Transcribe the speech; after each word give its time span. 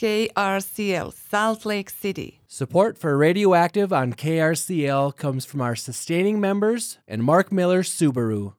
KRCL 0.00 1.12
Salt 1.12 1.66
Lake 1.66 1.90
City. 1.90 2.40
Support 2.46 2.96
for 2.96 3.18
Radioactive 3.18 3.92
on 3.92 4.14
KRCL 4.14 5.14
comes 5.14 5.44
from 5.44 5.60
our 5.60 5.76
sustaining 5.76 6.40
members 6.40 6.96
and 7.06 7.22
Mark 7.22 7.52
Miller 7.52 7.82
Subaru. 7.82 8.54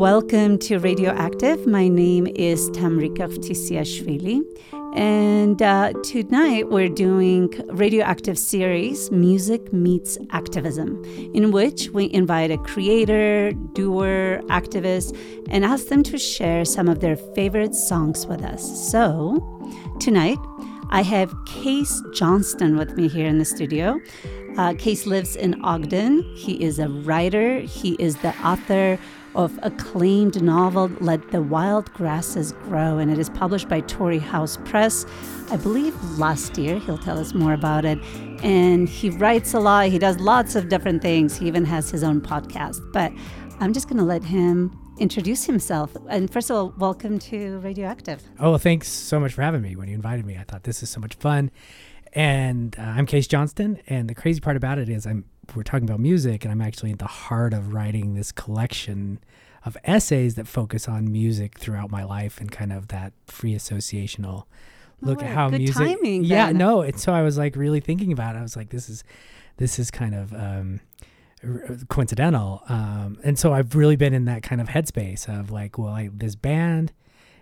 Welcome 0.00 0.56
to 0.60 0.78
Radioactive. 0.78 1.66
My 1.66 1.86
name 1.86 2.26
is 2.28 2.70
Tamrika 2.70 3.28
Khvtisiashvili. 3.28 4.40
And 4.96 5.60
uh, 5.60 5.92
tonight 6.02 6.70
we're 6.70 6.88
doing 6.88 7.52
radioactive 7.66 8.38
series, 8.38 9.10
Music 9.10 9.74
Meets 9.74 10.16
Activism, 10.30 11.04
in 11.34 11.50
which 11.50 11.90
we 11.90 12.10
invite 12.14 12.50
a 12.50 12.56
creator, 12.56 13.52
doer, 13.74 14.40
activist, 14.46 15.14
and 15.50 15.66
ask 15.66 15.88
them 15.88 16.02
to 16.04 16.16
share 16.16 16.64
some 16.64 16.88
of 16.88 17.00
their 17.00 17.16
favorite 17.16 17.74
songs 17.74 18.26
with 18.26 18.42
us. 18.42 18.90
So 18.90 19.38
tonight 20.00 20.38
I 20.88 21.02
have 21.02 21.30
Kase 21.44 22.00
Johnstun 22.14 22.78
with 22.78 22.96
me 22.96 23.06
here 23.06 23.26
in 23.26 23.36
the 23.36 23.44
studio. 23.44 24.00
Uh, 24.56 24.72
Kase 24.78 25.04
lives 25.04 25.36
in 25.36 25.62
Ogden. 25.62 26.22
He 26.34 26.54
is 26.64 26.78
a 26.78 26.88
writer, 26.88 27.60
he 27.60 27.96
is 27.98 28.16
the 28.16 28.34
author 28.42 28.98
of 29.34 29.58
acclaimed 29.62 30.42
novel 30.42 30.90
Let 31.00 31.30
the 31.30 31.42
Wild 31.42 31.92
Grasses 31.92 32.52
Grow, 32.52 32.98
and 32.98 33.10
it 33.10 33.18
is 33.18 33.30
published 33.30 33.68
by 33.68 33.80
Torrey 33.80 34.18
House 34.18 34.58
Press, 34.64 35.06
I 35.50 35.56
believe 35.56 35.94
last 36.18 36.58
year. 36.58 36.78
He'll 36.78 36.98
tell 36.98 37.18
us 37.18 37.34
more 37.34 37.52
about 37.52 37.84
it. 37.84 37.98
And 38.42 38.88
he 38.88 39.10
writes 39.10 39.54
a 39.54 39.60
lot, 39.60 39.86
he 39.88 39.98
does 39.98 40.18
lots 40.18 40.54
of 40.54 40.68
different 40.68 41.02
things. 41.02 41.36
He 41.36 41.46
even 41.46 41.64
has 41.64 41.90
his 41.90 42.02
own 42.02 42.20
podcast. 42.20 42.80
But 42.92 43.12
I'm 43.60 43.72
just 43.72 43.88
going 43.88 43.98
to 43.98 44.04
let 44.04 44.24
him 44.24 44.76
introduce 44.98 45.44
himself. 45.44 45.96
And 46.08 46.30
first 46.30 46.50
of 46.50 46.56
all, 46.56 46.74
welcome 46.78 47.18
to 47.20 47.58
Radioactive. 47.58 48.22
Oh, 48.38 48.58
thanks 48.58 48.88
so 48.88 49.20
much 49.20 49.32
for 49.32 49.42
having 49.42 49.62
me. 49.62 49.76
When 49.76 49.88
you 49.88 49.94
invited 49.94 50.26
me, 50.26 50.36
I 50.36 50.44
thought 50.44 50.64
this 50.64 50.82
is 50.82 50.90
so 50.90 51.00
much 51.00 51.14
fun. 51.14 51.50
And 52.12 52.74
uh, 52.78 52.82
I'm 52.82 53.06
Kase 53.06 53.28
Johnstun, 53.28 53.80
and 53.86 54.10
the 54.10 54.16
crazy 54.16 54.40
part 54.40 54.56
about 54.56 54.78
it 54.78 54.88
is 54.88 55.06
I'm 55.06 55.24
we're 55.56 55.62
talking 55.62 55.88
about 55.88 56.00
music, 56.00 56.44
and 56.44 56.52
I'm 56.52 56.60
actually 56.60 56.92
at 56.92 56.98
the 56.98 57.06
heart 57.06 57.52
of 57.52 57.72
writing 57.74 58.14
this 58.14 58.32
collection 58.32 59.18
of 59.64 59.76
essays 59.84 60.36
that 60.36 60.46
focus 60.48 60.88
on 60.88 61.10
music 61.12 61.58
throughout 61.58 61.90
my 61.90 62.02
life 62.04 62.40
and 62.40 62.50
kind 62.50 62.72
of 62.72 62.88
that 62.88 63.12
free 63.26 63.54
associational 63.54 64.44
look 65.02 65.18
Oh, 65.22 65.26
at 65.26 65.34
how 65.34 65.48
music. 65.50 65.76
timing 65.76 66.24
yeah, 66.24 66.46
then. 66.46 66.58
no, 66.58 66.80
and 66.82 66.98
so 66.98 67.12
I 67.12 67.22
was 67.22 67.36
like 67.38 67.56
really 67.56 67.80
thinking 67.80 68.12
about 68.12 68.36
it. 68.36 68.38
I 68.38 68.42
was 68.42 68.56
like, 68.56 68.70
this 68.70 68.88
is 68.88 69.04
this 69.58 69.78
is 69.78 69.90
kind 69.90 70.14
of 70.14 70.32
um, 70.32 70.80
r- 71.44 71.76
coincidental, 71.88 72.62
um, 72.68 73.18
and 73.22 73.38
so 73.38 73.52
I've 73.52 73.74
really 73.74 73.96
been 73.96 74.14
in 74.14 74.24
that 74.26 74.42
kind 74.42 74.60
of 74.60 74.68
headspace 74.68 75.28
of 75.28 75.50
like, 75.50 75.76
well, 75.76 75.92
I, 75.92 76.08
this 76.12 76.34
band 76.34 76.92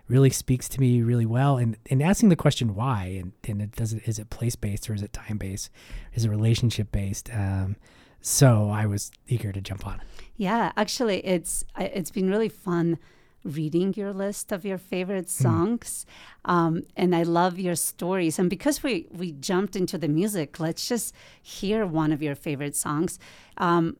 really 0.09 0.31
speaks 0.31 0.67
to 0.67 0.81
me 0.81 1.03
really 1.03 1.25
well 1.27 1.57
and, 1.57 1.77
and 1.91 2.01
asking 2.01 2.29
the 2.29 2.35
question 2.35 2.73
why 2.73 3.03
and, 3.21 3.31
and 3.47 3.61
it 3.61 3.71
does 3.73 3.93
it 3.93 4.01
is 4.07 4.17
it 4.17 4.27
place 4.31 4.55
based 4.55 4.89
or 4.89 4.95
is 4.95 5.03
it 5.03 5.13
time 5.13 5.37
based 5.37 5.69
is 6.15 6.25
it 6.25 6.29
relationship 6.29 6.91
based 6.91 7.29
um, 7.31 7.75
so 8.21 8.69
i 8.69 8.85
was 8.85 9.11
eager 9.27 9.51
to 9.51 9.61
jump 9.61 9.85
on 9.87 9.99
Yeah, 10.37 10.71
actually, 10.77 11.19
it's 11.35 11.65
it's 11.77 12.11
been 12.11 12.29
really 12.29 12.47
fun 12.49 12.97
reading 13.43 13.93
your 14.01 14.13
list 14.13 14.51
of 14.55 14.63
your 14.69 14.77
favorite 14.77 15.29
Hmm. 15.29 15.43
songs, 15.45 16.05
um, 16.45 16.73
and 16.95 17.09
I 17.21 17.23
love 17.23 17.59
your 17.59 17.75
stories. 17.75 18.39
And 18.39 18.49
because 18.49 18.77
we 18.85 18.93
we 19.21 19.27
jumped 19.49 19.75
into 19.75 19.97
the 19.97 20.07
music, 20.07 20.49
let's 20.59 20.87
just 20.93 21.13
hear 21.57 21.79
one 21.85 22.11
of 22.15 22.21
your 22.21 22.35
favorite 22.35 22.75
songs. 22.85 23.19
Um, 23.57 23.97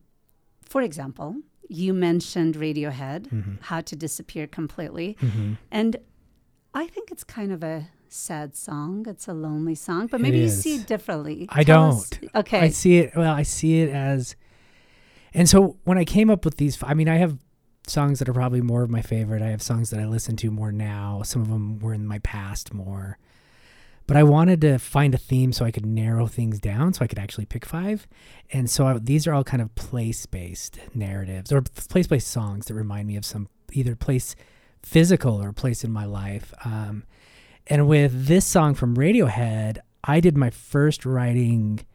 for 0.61 0.81
example, 0.81 1.29
you 1.81 1.93
mentioned 1.93 2.55
Radiohead, 2.55 3.21
Mm-hmm. 3.29 3.55
"How 3.69 3.81
to 3.89 3.95
Disappear 3.95 4.47
Completely," 4.47 5.09
and 5.71 5.91
I 6.83 6.87
think 6.93 7.11
it's 7.11 7.25
kind 7.25 7.51
of 7.51 7.63
a 7.63 7.75
sad 8.11 8.55
song. 8.55 9.05
It's 9.07 9.27
a 9.27 9.33
lonely 9.33 9.75
song, 9.75 10.07
but 10.07 10.21
maybe 10.21 10.39
you 10.39 10.49
see 10.49 10.75
it 10.75 10.87
differently. 10.87 11.47
i 11.49 11.63
Tell 11.63 11.91
don't 11.91 12.19
okay. 12.35 12.59
i 12.59 12.69
see 12.69 12.97
it 12.97 13.15
well 13.15 13.33
i 13.33 13.43
see 13.43 13.81
it 13.81 13.89
as 13.89 14.35
and 15.33 15.47
so 15.47 15.77
when 15.83 15.97
i 15.97 16.05
came 16.05 16.29
up 16.29 16.45
with 16.45 16.57
these 16.57 16.77
i 16.83 16.93
mean 16.93 17.07
i 17.07 17.17
have 17.17 17.37
songs 17.87 18.19
that 18.19 18.29
are 18.29 18.33
probably 18.33 18.61
more 18.61 18.83
of 18.83 18.89
my 18.89 19.01
favorite 19.01 19.41
i 19.41 19.49
have 19.49 19.61
songs 19.61 19.89
that 19.89 19.99
i 19.99 20.05
listen 20.05 20.35
to 20.37 20.51
more 20.51 20.71
now 20.71 21.21
some 21.23 21.41
of 21.41 21.49
them 21.49 21.79
were 21.79 21.93
in 21.93 22.05
my 22.05 22.19
past 22.19 22.73
more 22.73 23.17
but 24.09 24.17
I 24.17 24.23
wanted 24.23 24.59
to 24.61 24.79
find 24.79 25.13
a 25.13 25.19
theme 25.19 25.53
so 25.53 25.65
I 25.65 25.69
could 25.69 25.85
narrow 25.85 26.25
things 26.25 26.59
down 26.59 26.93
so 26.93 27.05
I 27.05 27.07
could 27.07 27.19
actually 27.19 27.45
pick 27.45 27.63
five. 27.63 28.07
And 28.51 28.67
so 28.67 28.87
I, 28.87 28.97
these 28.97 29.27
are 29.27 29.33
all 29.35 29.43
kind 29.43 29.61
of 29.61 29.75
place 29.75 30.25
based 30.25 30.79
narratives 30.95 31.51
or 31.51 31.61
place 31.61 32.07
based 32.07 32.27
songs 32.27 32.65
that 32.65 32.73
remind 32.73 33.07
me 33.07 33.17
of 33.17 33.23
some 33.23 33.49
either 33.71 33.95
place 33.95 34.35
physical 34.81 35.39
or 35.39 35.53
place 35.53 35.83
in 35.83 35.91
my 35.91 36.05
life. 36.05 36.51
Um, 36.65 37.03
and 37.69 37.87
with 37.87 38.25
this 38.25 38.45
song 38.45 38.73
from 38.73 38.95
Radiohead, 38.95 39.77
I 40.03 40.19
did 40.19 40.35
my 40.35 40.49
first 40.49 41.05
writing 41.05 41.85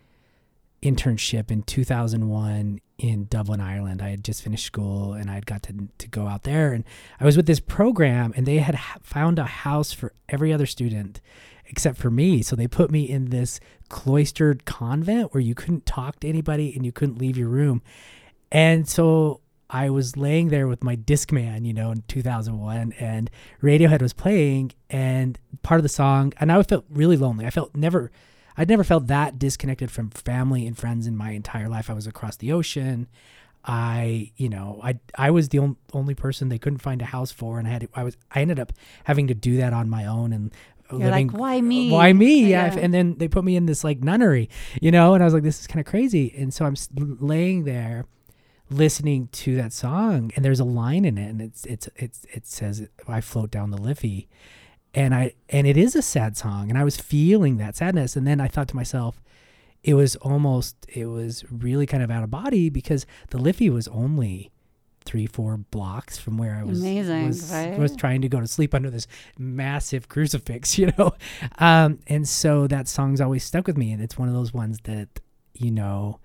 internship 0.83 1.51
in 1.51 1.63
2001 1.63 2.81
in 2.99 3.25
Dublin, 3.25 3.61
Ireland. 3.61 4.01
I 4.01 4.11
had 4.11 4.23
just 4.23 4.43
finished 4.43 4.65
school 4.65 5.15
and 5.15 5.29
I 5.29 5.35
had 5.35 5.47
got 5.47 5.65
to, 5.65 5.89
to 5.99 6.09
go 6.09 6.29
out 6.29 6.45
there. 6.45 6.73
And 6.73 6.85
I 7.19 7.25
was 7.25 7.37
with 7.37 7.47
this 7.47 7.59
program, 7.59 8.33
and 8.37 8.47
they 8.47 8.59
had 8.59 8.79
found 9.03 9.39
a 9.39 9.45
house 9.45 9.93
for 9.93 10.13
every 10.29 10.53
other 10.53 10.67
student 10.67 11.21
except 11.67 11.99
for 11.99 12.11
me. 12.11 12.43
So 12.43 12.55
they 12.55 12.69
put 12.69 12.91
me 12.91 13.09
in 13.09 13.31
this 13.31 13.59
cloistered 13.89 14.65
convent 14.65 15.35
where 15.35 15.41
you 15.41 15.55
couldn't 15.55 15.87
talk 15.87 16.21
to 16.21 16.29
anybody 16.29 16.73
and 16.75 16.85
you 16.85 16.93
couldn't 16.93 17.19
leave 17.19 17.37
your 17.37 17.49
room. 17.49 17.83
And 18.53 18.89
so 18.89 19.41
I 19.71 19.91
was 19.91 20.17
laying 20.17 20.49
there 20.49 20.69
with 20.69 20.85
my 20.85 20.97
Discman, 20.97 21.65
you 21.67 21.73
know, 21.73 21.91
in 21.91 22.05
2001, 22.09 22.93
and 22.99 23.31
Radiohead 23.63 24.03
was 24.03 24.13
playing, 24.13 24.73
and 24.91 25.39
part 25.63 25.79
of 25.79 25.83
the 25.83 25.89
song, 25.89 26.33
and 26.39 26.53
I 26.53 26.63
felt 26.63 26.85
really 26.91 27.17
lonely. 27.17 27.47
I 27.47 27.51
felt 27.51 27.75
never, 27.75 28.11
I'd 28.57 28.69
never 28.69 28.85
felt 28.85 29.07
that 29.09 29.39
disconnected 29.39 29.91
from 29.91 30.11
family 30.11 30.67
and 30.67 30.77
friends 30.77 31.07
in 31.07 31.17
my 31.17 31.31
entire 31.31 31.69
life. 31.69 31.89
I 31.91 31.95
was 31.95 32.07
across 32.07 32.37
the 32.37 32.53
ocean. 32.53 33.09
I, 33.67 34.31
you 34.37 34.51
know, 34.51 34.79
I 34.83 34.99
I 35.17 35.31
was 35.31 35.49
the 35.49 35.59
on, 35.59 35.77
only 35.95 36.15
person 36.15 36.51
they 36.51 36.59
couldn't 36.59 36.81
find 36.81 37.01
a 37.01 37.07
house 37.07 37.33
for, 37.33 37.59
and 37.59 37.67
I 37.67 37.71
had 37.71 37.89
I 37.95 38.05
was 38.05 38.17
I 38.31 38.43
ended 38.43 38.61
up 38.61 38.73
having 39.05 39.27
to 39.29 39.35
do 39.35 39.57
that 39.57 39.73
on 39.73 39.89
my 39.89 40.05
own 40.05 40.35
and 40.35 40.53
You're 40.91 41.01
living. 41.01 41.29
like, 41.29 41.39
why 41.39 41.61
me? 41.63 41.91
Why 41.91 42.13
me? 42.13 42.43
Yeah. 42.51 42.75
Yeah. 42.75 42.81
And 42.81 42.93
then 42.93 43.17
they 43.17 43.27
put 43.27 43.43
me 43.43 43.57
in 43.57 43.65
this 43.65 43.83
like 43.83 44.05
nunnery, 44.05 44.51
you 44.83 44.91
know, 44.91 45.15
and 45.15 45.23
I 45.23 45.27
was 45.27 45.33
like, 45.33 45.45
this 45.45 45.61
is 45.61 45.67
kind 45.67 45.81
of 45.81 45.87
crazy. 45.87 46.35
And 46.37 46.53
so 46.53 46.67
I'm 46.67 46.75
laying 47.21 47.65
there 47.65 48.05
listening 48.71 49.29
to 49.33 49.57
that 49.57 49.73
song 49.73 50.31
and 50.35 50.45
there's 50.45 50.61
a 50.61 50.65
line 50.65 51.05
in 51.05 51.19
it 51.19 51.29
and 51.29 51.43
it's 51.43 51.67
it's 51.67 51.89
it's 51.97 52.25
it 52.33 52.47
says 52.47 52.89
I 53.07 53.21
float 53.21 53.51
down 53.51 53.71
the 53.71 53.77
Liffey 53.77 54.27
and 54.95 55.15
I 55.15 55.35
and 55.51 55.67
it 55.67 55.77
is 55.77 55.95
a 55.95 56.03
sad 56.03 56.37
song 56.37 56.71
and 56.71 56.79
I 56.79 56.85
was 56.85 56.97
feeling 56.97 57.59
that 57.59 57.77
sadness 57.77 58.17
and 58.17 58.27
then 58.27 58.41
I 58.41 58.49
thought 58.49 58.69
to 58.69 58.77
myself 58.77 59.21
it 59.83 59.95
was 59.95 60.17
almost 60.17 60.77
it 60.89 61.07
was 61.07 61.45
really 61.51 61.87
kind 61.87 62.03
of 62.03 62.11
out 62.11 62.25
of 62.25 62.31
body 62.31 62.71
because 62.71 63.05
the 63.31 63.39
Liffey 63.39 63.69
was 63.69 63.87
only 63.89 64.51
three 65.05 65.27
four 65.27 65.59
blocks 65.59 66.17
from 66.17 66.39
where 66.39 66.55
I 66.55 66.65
was 66.65 66.81
Amazing, 66.81 67.27
was, 67.27 67.53
right? 67.53 67.79
was 67.79 67.95
trying 67.95 68.23
to 68.23 68.29
go 68.31 68.41
to 68.41 68.47
sleep 68.47 68.75
under 68.75 68.89
this 68.89 69.07
massive 69.39 70.09
crucifix 70.09 70.79
you 70.79 70.91
know 70.97 71.13
um 71.59 71.99
and 72.07 72.27
so 72.27 72.67
that 72.69 72.89
song's 72.89 73.21
always 73.21 73.45
stuck 73.45 73.67
with 73.67 73.77
me 73.77 73.93
and 73.93 74.03
it's 74.03 74.17
one 74.17 74.29
of 74.29 74.35
those 74.35 74.55
ones 74.55 74.79
that 74.85 75.21
you 75.53 75.71
know 75.71 76.19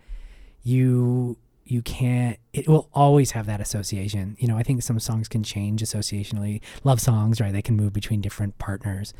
you 0.63 1.37
you 1.69 1.81
can't 1.81 2.37
it 2.53 2.67
will 2.67 2.89
always 2.93 3.31
have 3.31 3.45
that 3.45 3.61
association. 3.61 4.35
You 4.39 4.47
know 4.47 4.57
i 4.57 4.63
think 4.63 4.81
some 4.83 4.99
songs 4.99 5.27
can 5.27 5.43
change 5.43 5.81
associationally. 5.81 6.61
Love 6.83 6.99
songs 6.99 7.39
right 7.39 7.53
they 7.53 7.61
can 7.61 7.75
move 7.75 7.93
between 7.93 8.21
different 8.21 8.57
partners. 8.57 9.13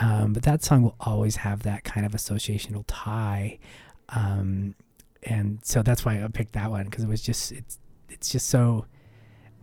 Um, 0.00 0.32
but 0.32 0.42
that 0.44 0.62
song 0.62 0.82
will 0.82 0.96
always 1.00 1.36
have 1.36 1.62
that 1.64 1.84
kind 1.84 2.06
of 2.06 2.12
associational 2.12 2.84
tie. 2.86 3.58
Um, 4.08 4.74
and 5.24 5.58
so 5.62 5.82
that's 5.82 6.04
why 6.04 6.24
i 6.24 6.28
picked 6.28 6.52
that 6.52 6.70
one 6.70 6.84
because 6.84 7.04
it 7.04 7.08
was 7.08 7.20
just 7.20 7.52
it's 7.52 7.78
it's 8.08 8.30
just 8.30 8.48
so 8.48 8.86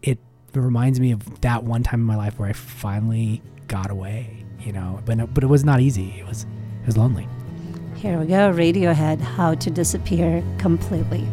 it 0.03 0.19
reminds 0.53 0.99
me 0.99 1.11
of 1.11 1.41
that 1.41 1.63
one 1.63 1.81
time 1.81 1.99
in 1.99 2.05
my 2.05 2.15
life 2.15 2.37
where 2.37 2.47
i 2.47 2.53
finally 2.53 3.41
got 3.67 3.89
away 3.89 4.45
you 4.59 4.71
know 4.71 5.01
but 5.05 5.33
but 5.33 5.43
it 5.43 5.47
was 5.47 5.63
not 5.63 5.79
easy. 5.79 6.15
It 6.19 6.27
was 6.27 6.43
it 6.81 6.85
was 6.85 6.97
lonely. 6.97 7.27
Here 7.95 8.19
we 8.19 8.27
go. 8.27 8.51
Radiohead, 8.53 9.19
How 9.19 9.55
to 9.55 9.69
Disappear 9.71 10.43
Completely. 10.59 11.27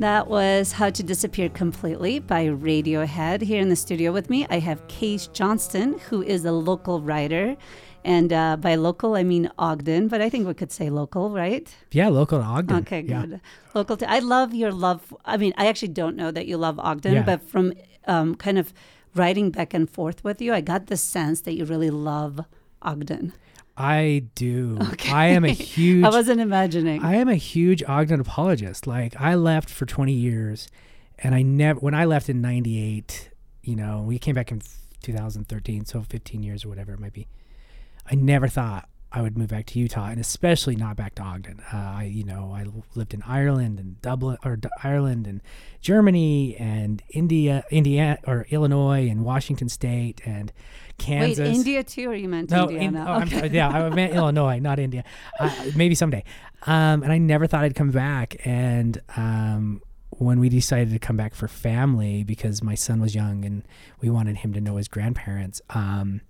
That 0.00 0.28
was 0.28 0.72
How 0.72 0.88
to 0.88 1.02
Disappear 1.02 1.50
Completely 1.50 2.20
by 2.20 2.46
Radiohead. 2.46 3.42
Here 3.42 3.60
in 3.60 3.68
the 3.68 3.76
studio 3.76 4.12
with 4.12 4.30
me, 4.30 4.46
I 4.48 4.58
have 4.58 4.86
Kase 4.88 5.28
Johnstun, 5.28 6.00
who 6.00 6.22
is 6.22 6.46
a 6.46 6.52
local 6.52 7.02
writer. 7.02 7.54
And 8.02 8.32
uh, 8.32 8.56
by 8.56 8.76
local, 8.76 9.14
I 9.14 9.24
mean 9.24 9.50
Ogden, 9.58 10.08
but 10.08 10.22
I 10.22 10.30
think 10.30 10.46
we 10.46 10.54
could 10.54 10.72
say 10.72 10.88
local, 10.88 11.28
right? 11.30 11.68
yeah 11.92 12.08
local 12.08 12.38
to 12.38 12.44
ogden 12.46 12.76
Okay, 12.78 13.02
yeah. 13.02 13.26
good. 13.26 13.40
Local 13.74 13.98
to, 13.98 14.10
I 14.10 14.20
love 14.20 14.54
your 14.54 14.72
love. 14.72 15.14
I 15.26 15.36
mean, 15.36 15.52
I 15.58 15.66
actually 15.66 15.88
don't 15.88 16.16
know 16.16 16.30
that 16.30 16.46
you 16.46 16.56
love 16.56 16.78
Ogden, 16.78 17.12
Yeah. 17.12 17.22
but 17.22 17.42
from 17.42 17.74
um, 18.06 18.36
kind 18.36 18.58
of 18.58 18.72
writing 19.14 19.50
back 19.50 19.74
and 19.74 19.88
forth 19.90 20.24
with 20.24 20.40
you, 20.40 20.54
I 20.54 20.62
got 20.62 20.86
the 20.86 20.96
sense 20.96 21.42
that 21.42 21.52
you 21.52 21.66
really 21.66 21.90
love 21.90 22.40
Ogden. 22.80 23.34
I 23.76 24.24
do. 24.34 24.78
I 25.10 25.28
am 25.28 25.44
a 25.44 25.48
huge. 25.50 26.04
I 26.04 26.10
wasn't 26.10 26.40
imagining. 26.40 27.02
I 27.02 27.14
am 27.14 27.28
a 27.28 27.34
huge 27.36 27.82
Ogden 27.84 28.20
apologist. 28.20 28.86
Like 28.86 29.18
I 29.18 29.34
left 29.34 29.70
for 29.70 29.86
20 29.86 30.12
years, 30.12 30.68
And 31.18 31.34
I 31.34 31.40
never, 31.42 31.80
when 31.80 31.94
I 31.94 32.04
left 32.04 32.28
in 32.28 32.40
98, 32.42 33.30
you 33.62 33.76
know, 33.76 34.02
we 34.02 34.18
came 34.18 34.34
back 34.34 34.52
in 34.52 34.60
2013, 35.02 35.86
so 35.86 36.02
15 36.02 36.42
years 36.42 36.64
or 36.64 36.68
whatever 36.68 36.92
it 36.92 37.00
might 37.00 37.14
be. 37.14 37.26
I 38.10 38.16
never 38.16 38.48
thought 38.48 38.88
I 39.12 39.22
would 39.22 39.36
move 39.36 39.48
back 39.48 39.66
to 39.66 39.78
Utah, 39.78 40.06
and 40.06 40.20
especially 40.20 40.76
not 40.76 40.96
back 40.96 41.16
to 41.16 41.22
Ogden. 41.22 41.60
Uh, 41.72 41.76
I, 41.76 42.04
you 42.04 42.22
know, 42.22 42.52
I 42.54 42.66
lived 42.94 43.12
in 43.12 43.22
Ireland 43.22 43.80
and 43.80 44.00
Dublin, 44.00 44.38
or 44.44 44.54
D- 44.56 44.68
Ireland 44.84 45.26
and 45.26 45.40
Germany 45.80 46.56
and 46.56 47.02
India, 47.10 47.64
Indiana, 47.70 48.18
or 48.26 48.46
Illinois 48.50 49.08
and 49.08 49.24
Washington 49.24 49.68
State 49.68 50.20
and 50.24 50.52
Kansas. 50.98 51.40
Wait, 51.40 51.54
India 51.56 51.82
too, 51.82 52.10
or 52.10 52.14
you 52.14 52.28
meant 52.28 52.50
no, 52.50 52.68
Indiana? 52.68 53.00
in- 53.00 53.08
oh, 53.08 53.12
I'm 53.12 53.28
okay. 53.28 53.48
yeah, 53.48 53.68
I 53.68 53.90
meant 53.90 54.14
Illinois, 54.14 54.60
not 54.60 54.78
India. 54.78 55.02
Uh, 55.40 55.50
maybe 55.74 55.96
someday. 55.96 56.22
Um, 56.66 57.02
and 57.02 57.10
I 57.10 57.18
never 57.18 57.48
thought 57.48 57.64
I'd 57.64 57.74
come 57.74 57.90
back. 57.90 58.36
And 58.44 59.00
um, 59.16 59.82
when 60.10 60.38
we 60.38 60.48
decided 60.48 60.92
to 60.92 60.98
come 61.00 61.16
back 61.16 61.34
for 61.34 61.48
family, 61.48 62.22
because 62.22 62.62
my 62.62 62.76
son 62.76 63.00
was 63.00 63.14
young 63.14 63.44
and 63.44 63.66
we 64.00 64.08
wanted 64.08 64.36
him 64.36 64.52
to 64.52 64.60
know 64.60 64.76
his 64.76 64.86
grandparents, 64.86 65.60
um, 65.70 66.20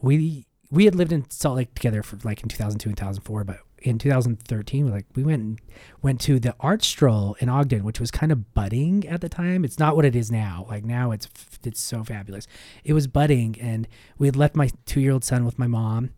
we 0.00 0.46
we 0.70 0.84
had 0.84 0.94
lived 0.94 1.12
in 1.12 1.28
Salt 1.30 1.56
Lake 1.56 1.74
together 1.74 2.02
for 2.02 2.18
like 2.24 2.42
in 2.42 2.48
2002 2.48 2.88
and 2.88 2.96
2004, 2.96 3.44
but 3.44 3.58
in 3.84 3.98
2013, 3.98 4.86
we 4.86 4.90
like 4.90 5.06
we 5.14 5.22
went 5.22 5.60
went 6.00 6.20
to 6.22 6.40
the 6.40 6.54
art 6.58 6.82
stroll 6.82 7.36
in 7.38 7.48
Ogden, 7.48 7.84
which 7.84 8.00
was 8.00 8.10
kind 8.10 8.32
of 8.32 8.54
budding 8.54 9.06
at 9.06 9.20
the 9.20 9.28
time. 9.28 9.64
It's 9.64 9.78
not 9.78 9.94
what 9.94 10.06
it 10.06 10.16
is 10.16 10.32
now. 10.32 10.66
Like 10.68 10.84
now, 10.84 11.10
it's 11.10 11.28
it's 11.62 11.80
so 11.80 12.02
fabulous. 12.02 12.46
It 12.82 12.94
was 12.94 13.06
budding, 13.06 13.56
and 13.60 13.86
we 14.18 14.26
had 14.26 14.36
left 14.36 14.56
my 14.56 14.70
two 14.86 15.00
year 15.00 15.12
old 15.12 15.22
son 15.22 15.44
with 15.44 15.58
my 15.58 15.66
mom, 15.66 16.10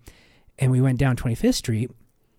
and 0.58 0.70
we 0.70 0.80
went 0.80 0.98
down 0.98 1.16
25th 1.16 1.54
Street, 1.54 1.90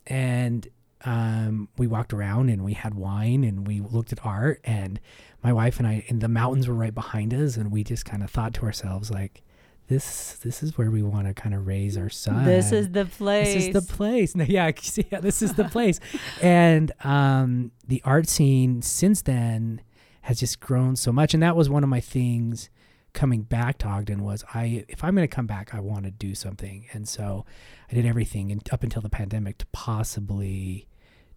and 0.06 0.68
um, 1.04 1.68
we 1.78 1.88
walked 1.88 2.14
around 2.14 2.50
and 2.50 2.64
we 2.64 2.74
had 2.74 2.96
wine 2.96 3.44
and 3.44 3.68
we 3.68 3.82
looked 3.82 4.12
at 4.12 4.26
art, 4.26 4.62
and 4.64 5.00
my 5.44 5.52
wife 5.52 5.78
and 5.78 5.88
I, 5.88 6.06
and 6.08 6.22
the 6.22 6.30
mountains 6.30 6.68
were 6.70 6.74
right 6.74 6.96
behind 6.96 7.34
us, 7.34 7.58
and 7.58 7.70
we 7.72 7.84
just 7.84 8.06
kind 8.06 8.24
of 8.24 8.32
thought 8.32 8.54
to 8.56 8.64
ourselves 8.64 9.12
like. 9.12 9.44
This 9.88 10.34
this 10.44 10.64
is 10.64 10.78
where 10.78 10.92
we 10.92 11.02
want 11.02 11.28
to 11.28 11.34
kind 11.34 11.56
of 11.56 11.66
raise 11.66 11.98
our 11.98 12.10
son. 12.10 12.44
This 12.44 12.72
is 12.74 12.92
the 12.92 13.06
place. 13.06 13.54
This 13.54 13.68
is 13.68 13.74
the 13.74 13.94
place. 13.94 14.36
No, 14.36 14.44
yeah, 14.48 14.72
yeah, 15.12 15.20
this 15.22 15.42
is 15.42 15.54
the 15.54 15.64
place. 15.70 16.00
and 16.42 16.92
um, 17.04 17.72
the 17.88 18.02
art 18.04 18.28
scene 18.28 18.82
since 18.82 19.22
then 19.22 19.82
has 20.22 20.40
just 20.42 20.60
grown 20.60 20.98
so 20.98 21.14
much. 21.14 21.34
And 21.34 21.42
that 21.42 21.56
was 21.56 21.70
one 21.70 21.84
of 21.84 21.90
my 21.90 22.02
things 22.02 22.70
coming 23.14 23.42
back 23.42 23.78
to 23.80 23.88
Ogden 23.88 24.24
was 24.24 24.44
I 24.54 24.86
if 24.90 25.04
I'm 25.04 25.16
going 25.16 25.28
to 25.28 25.34
come 25.34 25.48
back, 25.48 25.74
I 25.74 25.80
want 25.80 26.04
to 26.04 26.12
do 26.12 26.36
something. 26.36 26.86
And 26.92 27.08
so 27.08 27.46
I 27.90 27.96
did 27.96 28.06
everything 28.06 28.52
and 28.52 28.62
up 28.72 28.84
until 28.84 29.02
the 29.02 29.10
pandemic 29.10 29.58
to 29.60 29.66
possibly 29.72 30.88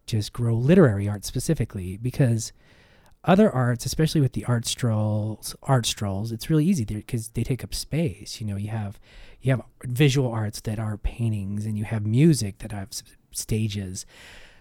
just 0.07 0.33
grow 0.33 0.57
literary 0.57 1.09
art 1.09 1.25
specifically 1.25 1.97
because 1.97 2.53
other 3.25 3.51
arts, 3.51 3.85
especially 3.85 4.21
with 4.21 4.33
the 4.33 4.45
art 4.47 4.67
strolls, 4.67 5.55
art 5.63 5.85
strolls, 5.87 6.33
it's 6.33 6.49
really 6.49 6.65
easy 6.65 6.85
because 6.85 7.29
they 7.31 7.43
take 7.43 7.63
up 7.63 7.75
space. 7.75 8.41
You 8.41 8.47
know, 8.47 8.57
you 8.57 8.69
have 8.71 8.99
you 9.43 9.51
have 9.53 9.63
visual 9.85 10.31
arts 10.31 10.61
that 10.63 10.79
are 10.79 10.97
paintings, 10.97 11.67
and 11.67 11.77
you 11.79 11.85
have 11.85 12.07
music 12.07 12.59
that 12.59 12.73
have 12.73 12.89
stages. 13.33 14.07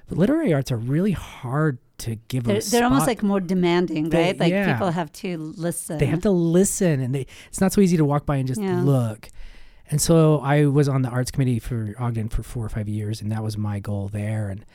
But 0.07 0.17
literary 0.17 0.53
arts 0.53 0.71
are 0.71 0.77
really 0.77 1.11
hard 1.11 1.77
to 1.99 2.15
give 2.29 2.45
They're, 2.45 2.61
they're 2.61 2.83
almost 2.85 3.05
like 3.07 3.21
more 3.21 3.39
demanding, 3.39 4.09
They- 4.09 4.17
right? 4.23 4.39
Like 4.39 4.51
yeah. 4.51 4.73
people 4.73 4.89
have 4.91 5.11
to 5.13 5.37
listen. 5.37 5.97
they 5.97 6.05
have 6.07 6.21
to 6.21 6.31
listen, 6.31 6.99
and 7.01 7.13
they 7.15 7.25
it's 7.49 7.61
not 7.61 7.71
so 7.73 7.81
easy 7.81 7.97
to 7.97 8.05
walk 8.05 8.25
by 8.25 8.37
and 8.37 8.47
just 8.47 8.61
Yeah. 8.61 8.81
look. 8.81 9.29
And 9.91 9.99
so 10.01 10.39
I 10.39 10.65
was 10.65 10.87
on 10.87 11.01
the 11.01 11.09
arts 11.09 11.31
committee 11.31 11.59
for 11.59 11.95
Ogden 11.97 12.29
for 12.29 12.43
four 12.43 12.63
or 12.65 12.69
five 12.69 12.87
years, 12.87 13.21
and 13.21 13.31
that 13.31 13.41
was 13.43 13.57
my 13.57 13.79
goal 13.79 14.07
there. 14.07 14.49
And 14.49 14.65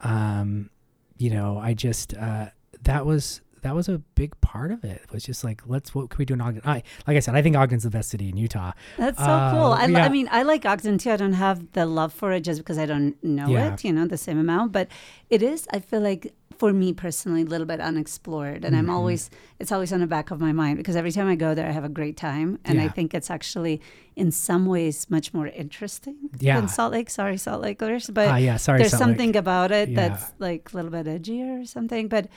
um, 0.00 0.70
you 1.18 1.30
know, 1.30 1.58
I 1.58 1.74
just 1.74 2.14
uh, 2.14 2.46
that 2.82 3.06
was 3.06 3.40
that 3.62 3.76
was 3.76 3.88
a 3.88 3.98
big 4.16 4.38
part 4.40 4.72
of 4.72 4.82
it. 4.82 5.02
It 5.04 5.12
was 5.12 5.22
just 5.22 5.44
like, 5.44 5.62
let's 5.66 5.94
what 5.94 6.10
can 6.10 6.18
we 6.18 6.24
do 6.24 6.34
in 6.34 6.40
Ogden? 6.40 6.62
I 6.64 6.82
like 7.06 7.16
I 7.16 7.20
said, 7.20 7.36
I 7.36 7.42
think 7.42 7.54
Ogden's 7.56 7.84
the 7.84 7.90
best 7.90 8.10
city 8.10 8.28
in 8.28 8.36
Utah. 8.36 8.72
That's 8.98 9.18
so 9.18 9.24
Uh, 9.24 9.52
cool. 9.52 9.72
I, 9.72 9.86
yeah. 9.86 10.04
I 10.04 10.08
mean, 10.08 10.28
I 10.32 10.42
like 10.42 10.66
Ogden 10.66 10.98
too. 10.98 11.12
I 11.12 11.16
don't 11.16 11.34
have 11.34 11.70
the 11.72 11.86
love 11.86 12.12
for 12.12 12.32
it 12.32 12.40
just 12.40 12.58
because 12.58 12.76
I 12.76 12.86
don't 12.86 13.14
know 13.22 13.46
Yeah. 13.48 13.74
it, 13.74 13.84
you 13.84 13.92
know, 13.92 14.06
the 14.06 14.18
same 14.18 14.38
amount. 14.38 14.72
But 14.72 14.88
it 15.30 15.42
is, 15.44 15.68
I 15.72 15.78
feel 15.78 16.00
like, 16.00 16.34
for 16.62 16.72
me 16.72 16.92
personally, 16.92 17.42
a 17.42 17.50
little 17.54 17.66
bit 17.66 17.80
unexplored. 17.80 18.64
And 18.64 18.76
I'm 18.78 18.86
Mhm. 18.86 18.92
always, 18.96 19.22
it's 19.58 19.72
always 19.74 19.92
on 19.92 19.98
the 19.98 20.06
back 20.06 20.30
of 20.30 20.38
my 20.40 20.52
mind 20.52 20.76
because 20.80 20.94
every 20.94 21.10
time 21.10 21.26
I 21.26 21.34
go 21.34 21.50
there, 21.56 21.66
I 21.66 21.72
have 21.72 21.82
a 21.92 21.94
great 22.00 22.16
time. 22.16 22.48
And 22.64 22.80
I 22.80 22.86
think 22.96 23.14
it's 23.18 23.30
actually, 23.36 23.80
in 24.14 24.30
some 24.30 24.66
ways, 24.66 24.96
much 25.10 25.34
more 25.34 25.48
interesting 25.48 26.16
Yeah. 26.38 26.60
than 26.60 26.68
Salt 26.68 26.92
Lake. 26.92 27.10
Sorry, 27.10 27.36
Salt 27.36 27.60
Lakers. 27.62 28.04
But 28.18 28.28
Ah, 28.28 28.36
yeah, 28.36 28.58
sorry, 28.58 28.78
there's 28.78 28.92
Salt 28.92 29.00
Lake. 29.00 29.08
something 29.18 29.36
about 29.44 29.72
it 29.72 29.88
Yeah. 29.88 29.96
that's 30.08 30.24
like 30.38 30.72
a 30.72 30.76
little 30.76 30.92
bit 30.98 31.06
edgier 31.06 31.62
or 31.62 31.64
something. 31.64 32.06
But 32.06 32.28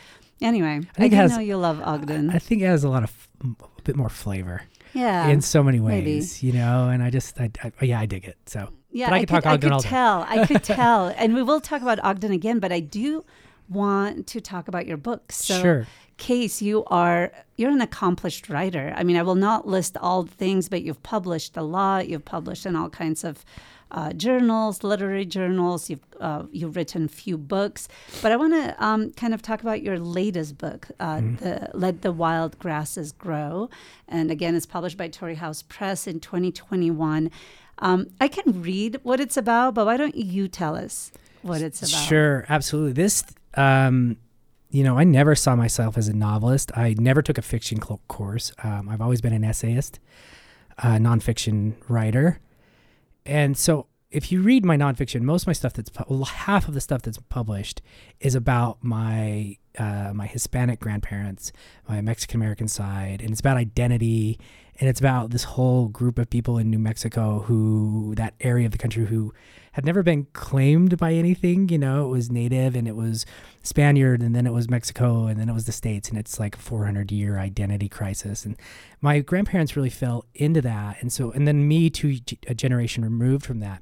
anyway, 0.42 0.76
I, 0.98 1.00
think 1.02 1.14
it 1.14 1.18
has- 1.18 1.32
know 1.38 1.40
you 1.52 1.58
love 1.58 1.80
Ogden. 1.94 2.32
I 2.32 2.40
think 2.40 2.64
it 2.64 2.70
has 2.76 2.84
a 2.84 2.90
lot 2.90 3.04
of 3.04 3.12
a 3.44 3.82
bit 3.84 3.96
more 3.96 4.10
flavor 4.10 4.64
yeah. 4.94 5.28
in 5.28 5.42
so 5.42 5.62
many 5.62 5.80
maybe. 5.80 6.16
ways, 6.16 6.42
you 6.42 6.52
know. 6.52 6.90
And 6.90 7.04
I 7.04 7.12
just, 7.12 7.40
I, 7.40 7.52
I, 7.64 7.86
yeah, 7.86 8.00
I 8.00 8.08
dig 8.08 8.26
it. 8.26 8.38
So 8.48 8.70
Yeah, 8.92 9.10
But 9.10 9.16
I 9.16 9.18
I 9.20 9.26
could 9.26 9.46
I 9.46 9.52
Ogden 9.54 9.72
could 9.74 9.80
tell. 9.82 10.26
I 10.28 10.46
could 10.48 10.64
tell. 10.82 11.14
And 11.22 11.36
we 11.36 11.44
will 11.44 11.60
talk 11.62 11.82
about 11.84 12.00
Ogden 12.04 12.32
again, 12.32 12.58
but 12.60 12.72
I 12.72 12.80
do 12.80 13.24
want 13.70 14.28
to 14.28 14.42
talk 14.42 14.68
about 14.68 14.86
your 14.86 14.98
book. 14.98 15.32
So, 15.32 15.62
sure, 15.62 15.88
Kase, 16.18 16.62
you 16.62 16.84
are 16.88 17.32
you're 17.58 17.72
an 17.72 17.82
accomplished 17.82 18.50
writer. 18.50 18.94
I 18.96 19.04
mean, 19.04 19.18
I 19.18 19.24
will 19.24 19.36
not 19.36 19.68
list 19.68 19.98
all 19.98 20.24
the 20.24 20.32
things, 20.32 20.70
but 20.70 20.82
you've 20.84 21.04
published 21.04 21.58
a 21.58 21.62
lot. 21.62 22.08
You've 22.08 22.26
published 22.26 22.66
in 22.66 22.76
all 22.76 22.90
kinds 22.90 23.24
of 23.24 23.44
uh, 23.92 24.14
journals, 24.14 24.84
literary 24.84 25.26
journals. 25.26 25.90
You've 25.90 26.06
uh, 26.20 26.44
you've 26.52 26.76
written 26.76 27.06
a 27.06 27.08
few 27.08 27.38
books, 27.38 27.88
but 28.22 28.32
I 28.32 28.36
want 28.36 28.54
to 28.54 28.84
um, 28.84 29.12
kind 29.12 29.34
of 29.34 29.42
talk 29.42 29.62
about 29.62 29.82
your 29.82 30.00
latest 30.00 30.58
book, 30.58 30.88
uh, 31.00 31.22
the 31.22 31.70
"Let 31.74 32.02
the 32.02 32.12
Wild 32.12 32.58
Grasses 32.60 33.12
Grow," 33.12 33.70
and 34.08 34.32
again, 34.32 34.56
it's 34.56 34.66
published 34.66 34.98
by 34.98 35.08
Torrey 35.08 35.36
House 35.36 35.62
Press 35.62 36.08
in 36.08 36.20
2021. 36.20 37.30
Um, 37.80 38.08
I 38.22 38.28
can 38.28 38.62
read 38.62 39.00
what 39.04 39.20
it's 39.20 39.38
about, 39.38 39.74
but 39.74 39.86
why 39.86 39.98
don't 39.98 40.16
you 40.16 40.48
tell 40.48 40.76
us 40.76 41.12
what 41.42 41.62
it's 41.62 41.82
about? 41.82 42.08
Sure, 42.08 42.46
absolutely. 42.50 42.94
This, 42.94 43.24
um, 43.56 44.18
you 44.70 44.84
know, 44.84 44.98
I 44.98 45.04
never 45.04 45.36
saw 45.36 45.56
myself 45.56 45.98
as 45.98 46.08
a 46.08 46.14
novelist. 46.14 46.72
I 46.76 46.96
never 46.98 47.22
took 47.22 47.38
a 47.38 47.42
fiction 47.42 47.82
cl- 47.82 48.02
course. 48.08 48.52
Um, 48.64 48.90
I've 48.90 49.02
always 49.02 49.22
been 49.22 49.34
an 49.34 49.44
essayist, 49.44 50.00
a 50.78 50.98
nonfiction 50.98 51.76
writer, 51.88 52.40
and 53.26 53.58
so 53.58 53.88
if 54.12 54.32
you 54.32 54.42
read 54.42 54.64
my 54.64 54.78
nonfiction, 54.78 55.22
most 55.22 55.44
of 55.44 55.48
my 55.48 55.54
stuff 55.54 55.74
that's 55.74 55.90
pu- 55.90 56.24
half 56.24 56.68
of 56.68 56.74
the 56.74 56.82
stuff 56.82 57.02
that's 57.02 57.20
published 57.30 57.82
is 58.20 58.36
about 58.36 58.78
my 58.82 59.58
uh, 59.78 60.12
my 60.14 60.28
Hispanic 60.28 60.80
grandparents, 60.80 61.52
my 61.88 62.02
Mexican 62.02 62.40
American 62.40 62.68
side, 62.68 63.22
and 63.22 63.32
it's 63.32 63.40
about 63.40 63.58
identity, 63.58 64.40
and 64.80 64.90
it's 64.90 65.00
about 65.00 65.32
this 65.32 65.44
whole 65.44 65.88
group 65.88 66.20
of 66.20 66.30
people 66.30 66.58
in 66.58 66.70
New 66.70 66.80
Mexico 66.80 67.40
who 67.48 68.14
that 68.16 68.34
area 68.42 68.66
of 68.66 68.72
the 68.72 68.78
country 68.78 69.06
who 69.06 69.34
had 69.74 69.86
never 69.86 70.04
been 70.04 70.28
claimed 70.34 70.98
by 70.98 71.14
anything. 71.14 71.70
You 71.70 71.78
know, 71.78 72.06
it 72.06 72.10
was 72.10 72.32
native 72.32 72.76
and 72.76 72.88
it 72.88 72.96
was 72.96 73.26
Spaniard, 73.62 74.22
and 74.22 74.36
then 74.36 74.48
it 74.48 74.54
was 74.54 74.70
Mexico, 74.70 75.28
and 75.28 75.40
then 75.40 75.50
it 75.50 75.54
was 75.54 75.66
the 75.66 75.72
states, 75.72 76.10
and 76.10 76.18
it's 76.18 76.40
like 76.40 76.56
a 76.56 76.60
400 76.60 77.12
year 77.12 77.38
identity 77.38 77.90
crisis. 77.90 78.46
And 78.46 78.56
my 79.02 79.20
grandparents 79.20 79.76
really 79.76 79.90
fell 79.90 80.26
into 80.34 80.62
that, 80.62 80.98
and 81.02 81.12
so 81.12 81.32
and 81.32 81.48
then 81.48 81.68
me 81.68 81.90
two 81.90 82.16
g- 82.16 82.40
a 82.48 82.56
generation 82.56 83.04
removed 83.04 83.46
from 83.46 83.60
that. 83.60 83.82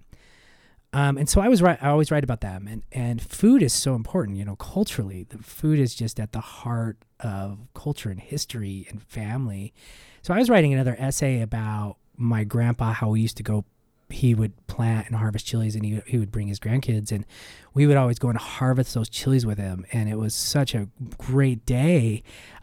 Um, 0.94 1.18
and 1.18 1.28
so 1.28 1.42
I 1.42 1.48
was 1.48 1.62
right. 1.62 1.78
I 1.82 1.90
always 1.90 2.12
write 2.12 2.24
about 2.24 2.42
them, 2.42 2.68
and 2.68 2.84
and 2.92 3.20
food 3.20 3.64
is 3.64 3.74
so 3.74 3.96
important. 3.96 4.38
You 4.38 4.46
know, 4.46 4.56
culturally, 4.56 5.26
the 5.28 5.40
food 5.40 5.80
is 5.80 5.96
just 5.96 6.20
at 6.20 6.32
the 6.34 6.40
heart 6.40 6.98
of 7.20 7.58
culture 7.74 8.12
and 8.12 8.20
history 8.20 8.86
and 8.90 9.02
family. 9.02 9.74
So 10.22 10.34
I 10.34 10.38
was 10.38 10.50
writing 10.50 10.72
another 10.72 10.96
essay 11.00 11.42
about 11.42 11.98
my 12.16 12.44
grandpa, 12.44 12.94
how 12.94 13.10
we 13.10 13.22
used 13.22 13.38
to 13.38 13.44
go. 13.44 13.66
He 14.10 14.36
would 14.36 14.68
plant 14.68 15.08
and 15.08 15.16
harvest 15.16 15.48
chilies, 15.48 15.76
and 15.76 15.84
he 15.84 16.00
he 16.06 16.20
would 16.20 16.32
bring 16.32 16.48
his 16.48 16.60
grandkids, 16.60 17.12
and 17.12 17.26
we 17.74 17.88
would 17.88 17.98
always 17.98 18.20
go 18.20 18.30
and 18.30 18.38
harvest 18.38 18.94
those 18.94 19.10
chilies 19.10 19.48
with 19.48 19.58
him, 19.58 19.88
and 19.92 20.08
it 20.08 20.20
was 20.20 20.36
such 20.36 20.76
a 20.76 20.90
great 21.18 21.66
day. 21.66 22.22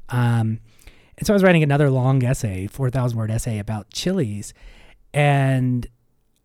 Um, 0.08 0.60
and 1.18 1.26
so 1.26 1.32
I 1.32 1.34
was 1.34 1.42
writing 1.42 1.64
another 1.64 1.90
long 1.90 2.22
essay, 2.22 2.68
four 2.68 2.90
thousand 2.90 3.18
word 3.18 3.32
essay 3.32 3.58
about 3.58 3.90
chilies, 3.90 4.54
and 5.12 5.88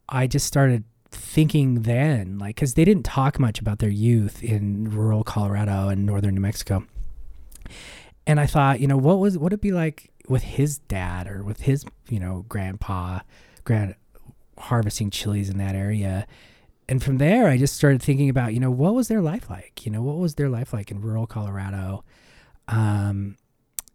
I 0.10 0.26
just 0.26 0.48
started 0.48 0.84
thinking 1.16 1.82
then, 1.84 2.38
like, 2.38 2.56
because 2.56 2.74
they 2.74 2.86
didn't 2.86 3.06
talk 3.06 3.40
much 3.40 3.60
about 3.60 3.80
their 3.80 3.90
youth 3.90 4.44
in 4.44 4.90
rural 4.90 5.24
Colorado 5.24 5.90
and 5.90 6.06
northern 6.06 6.36
New 6.36 6.42
Mexico. 6.42 6.86
And 8.28 8.40
I 8.40 8.46
thought, 8.46 8.80
you 8.80 8.88
know, 8.88 8.98
what 8.98 9.20
was 9.20 9.38
what 9.38 9.54
it 9.54 9.62
be 9.62 9.72
like 9.72 10.12
with 10.28 10.44
his 10.44 10.80
dad 10.80 11.28
or 11.28 11.44
with 11.44 11.62
his, 11.62 11.86
you 12.10 12.20
know, 12.20 12.46
grandpa, 12.50 13.20
grand 13.64 13.96
harvesting 14.58 15.10
chilies 15.10 15.50
in 15.50 15.58
that 15.58 15.76
area. 15.76 16.26
And 16.88 17.04
from 17.04 17.18
there, 17.18 17.48
I 17.48 17.58
just 17.58 17.76
started 17.76 18.02
thinking 18.02 18.30
about, 18.30 18.54
you 18.54 18.60
know, 18.60 18.72
what 18.72 18.94
was 18.94 19.08
their 19.08 19.22
life 19.22 19.50
like? 19.50 19.86
You 19.86 19.92
know, 19.92 20.02
what 20.02 20.18
was 20.18 20.36
their 20.36 20.50
life 20.50 20.74
like 20.74 20.92
in 20.92 21.02
rural 21.02 21.26
Colorado 21.26 22.04
um, 22.68 23.38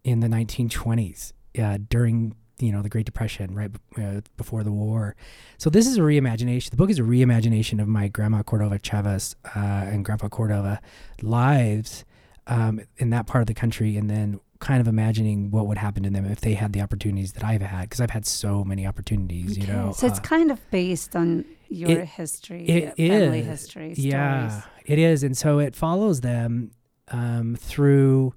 in 0.03 0.21
the 0.21 0.27
1920s 0.27 1.33
uh, 1.59 1.79
during, 1.89 2.35
you 2.61 2.73
know, 2.73 2.83
the 2.83 2.89
Great 2.89 3.07
Depression, 3.07 3.55
right 3.55 3.71
uh, 3.99 4.21
before 4.37 4.63
the 4.63 4.73
war. 4.73 5.17
So 5.59 5.71
this 5.71 5.87
is 5.87 5.97
a 5.97 6.01
reimagination. 6.01 6.71
The 6.71 6.77
book 6.77 6.91
is 6.91 6.99
a 6.99 7.03
reimagination 7.03 7.81
of 7.81 7.89
my 7.89 8.09
grandma 8.09 8.43
Cordova 8.43 8.79
Chavez 8.79 9.37
uh, 9.57 9.59
and 9.59 10.05
grandpa 10.05 10.29
Cordova 10.29 10.81
lives 11.23 12.05
um, 12.47 12.81
in 12.99 13.11
that 13.11 13.27
part 13.27 13.43
of 13.43 13.47
the 13.47 13.55
country, 13.55 13.97
and 13.97 14.11
then 14.11 14.41
kind 14.59 14.81
of 14.81 14.87
imagining 14.89 15.51
what 15.51 15.67
would 15.67 15.79
happen 15.79 16.03
to 16.03 16.11
them 16.11 16.27
if 16.27 16.41
they 16.43 16.53
had 16.55 16.73
the 16.73 16.81
opportunities 16.83 17.33
that 17.33 17.43
I've 17.45 17.63
had 17.63 17.83
because 17.83 18.01
I've 18.01 18.11
had 18.11 18.27
so 18.27 18.63
many 18.63 18.87
opportunities, 18.87 19.57
you 19.57 19.67
know. 19.67 19.93
so 19.97 20.07
it's 20.07 20.19
uh, 20.19 20.23
kind 20.23 20.51
of 20.51 20.71
based 20.71 21.17
on 21.17 21.45
your 21.69 22.01
it- 22.01 22.09
history, 22.09 22.67
it 22.69 22.97
family 22.97 23.41
is. 23.41 23.47
history, 23.47 23.95
yeah, 23.97 24.51
stories. 24.51 24.65
it 24.85 24.99
is, 24.99 25.23
and 25.23 25.37
so 25.37 25.59
it 25.61 25.75
follows 25.75 26.21
them 26.21 26.73
um, 27.09 27.57
through 27.57 28.35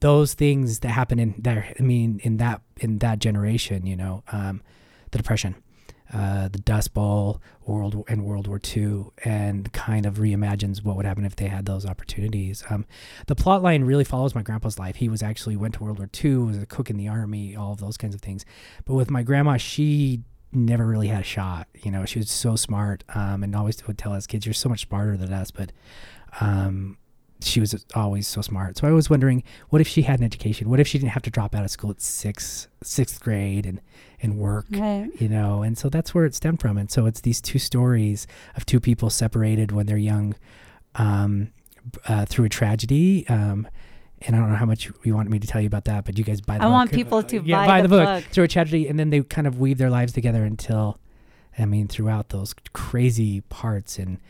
those 0.00 0.34
things 0.34 0.80
that 0.80 0.88
happen 0.88 1.18
in 1.18 1.34
there. 1.38 1.72
I 1.78 1.82
mean, 1.82 2.20
in 2.22 2.38
that 2.38 2.62
in 2.78 2.98
that 2.98 3.18
generation, 3.18 3.86
you 3.86 3.96
know, 3.96 4.22
um, 4.32 4.62
the 5.10 5.18
depression, 5.18 5.56
uh, 6.12 6.48
the 6.48 6.58
Dust 6.58 6.94
Bowl, 6.94 7.40
World 7.66 8.04
and 8.08 8.24
World 8.24 8.48
War 8.48 8.60
II, 8.76 9.06
and 9.24 9.72
kind 9.72 10.06
of 10.06 10.14
reimagines 10.14 10.82
what 10.82 10.96
would 10.96 11.06
happen 11.06 11.24
if 11.24 11.36
they 11.36 11.48
had 11.48 11.66
those 11.66 11.86
opportunities. 11.86 12.64
Um, 12.68 12.86
the 13.26 13.34
plot 13.34 13.62
line 13.62 13.84
really 13.84 14.04
follows 14.04 14.34
my 14.34 14.42
grandpa's 14.42 14.78
life. 14.78 14.96
He 14.96 15.08
was 15.08 15.22
actually 15.22 15.56
went 15.56 15.74
to 15.74 15.84
World 15.84 15.98
War 15.98 16.08
II, 16.22 16.36
was 16.36 16.58
a 16.58 16.66
cook 16.66 16.90
in 16.90 16.96
the 16.96 17.08
army, 17.08 17.54
all 17.54 17.72
of 17.72 17.80
those 17.80 17.96
kinds 17.96 18.14
of 18.14 18.20
things. 18.20 18.44
But 18.84 18.94
with 18.94 19.10
my 19.10 19.22
grandma, 19.22 19.56
she 19.56 20.22
never 20.52 20.84
really 20.84 21.08
had 21.08 21.20
a 21.20 21.24
shot. 21.24 21.68
You 21.82 21.90
know, 21.90 22.04
she 22.04 22.18
was 22.18 22.30
so 22.30 22.56
smart, 22.56 23.04
um, 23.14 23.42
and 23.42 23.54
always 23.54 23.86
would 23.86 23.98
tell 23.98 24.12
us 24.12 24.26
kids, 24.26 24.46
"You're 24.46 24.54
so 24.54 24.68
much 24.68 24.86
smarter 24.88 25.16
than 25.16 25.32
us." 25.32 25.50
But 25.50 25.72
um, 26.40 26.96
she 27.42 27.60
was 27.60 27.84
always 27.94 28.26
so 28.26 28.40
smart. 28.40 28.78
So 28.78 28.86
I 28.86 28.90
was 28.90 29.08
wondering, 29.08 29.42
what 29.68 29.80
if 29.80 29.88
she 29.88 30.02
had 30.02 30.20
an 30.20 30.24
education? 30.24 30.68
What 30.68 30.80
if 30.80 30.86
she 30.88 30.98
didn't 30.98 31.12
have 31.12 31.22
to 31.22 31.30
drop 31.30 31.54
out 31.54 31.64
of 31.64 31.70
school 31.70 31.90
at 31.90 32.00
sixth 32.00 32.68
sixth 32.82 33.20
grade 33.20 33.66
and 33.66 33.80
and 34.22 34.38
work? 34.38 34.66
Right. 34.70 35.10
You 35.18 35.28
know, 35.28 35.62
and 35.62 35.76
so 35.78 35.88
that's 35.88 36.14
where 36.14 36.24
it 36.24 36.34
stemmed 36.34 36.60
from. 36.60 36.76
And 36.78 36.90
so 36.90 37.06
it's 37.06 37.20
these 37.20 37.40
two 37.40 37.58
stories 37.58 38.26
of 38.56 38.66
two 38.66 38.80
people 38.80 39.10
separated 39.10 39.72
when 39.72 39.86
they're 39.86 39.96
young 39.96 40.34
um, 40.96 41.52
uh, 42.06 42.26
through 42.26 42.46
a 42.46 42.48
tragedy. 42.48 43.26
Um, 43.28 43.68
and 44.22 44.36
I 44.36 44.38
don't 44.38 44.50
know 44.50 44.56
how 44.56 44.66
much 44.66 44.90
you 45.02 45.14
want 45.14 45.30
me 45.30 45.38
to 45.38 45.46
tell 45.46 45.62
you 45.62 45.66
about 45.66 45.86
that, 45.86 46.04
but 46.04 46.18
you 46.18 46.24
guys 46.24 46.42
buy 46.42 46.58
the 46.58 46.64
I 46.64 46.66
book. 46.66 46.72
want 46.72 46.92
people 46.92 47.22
to 47.22 47.42
yeah, 47.42 47.66
buy 47.66 47.80
the, 47.80 47.88
the 47.88 47.96
book, 47.96 48.06
book. 48.06 48.24
through 48.32 48.44
a 48.44 48.48
tragedy, 48.48 48.86
and 48.86 48.98
then 48.98 49.08
they 49.08 49.22
kind 49.22 49.46
of 49.46 49.58
weave 49.58 49.78
their 49.78 49.88
lives 49.88 50.12
together 50.12 50.44
until, 50.44 50.98
I 51.58 51.64
mean, 51.64 51.88
throughout 51.88 52.28
those 52.28 52.54
crazy 52.74 53.40
parts 53.42 53.98
in, 53.98 54.20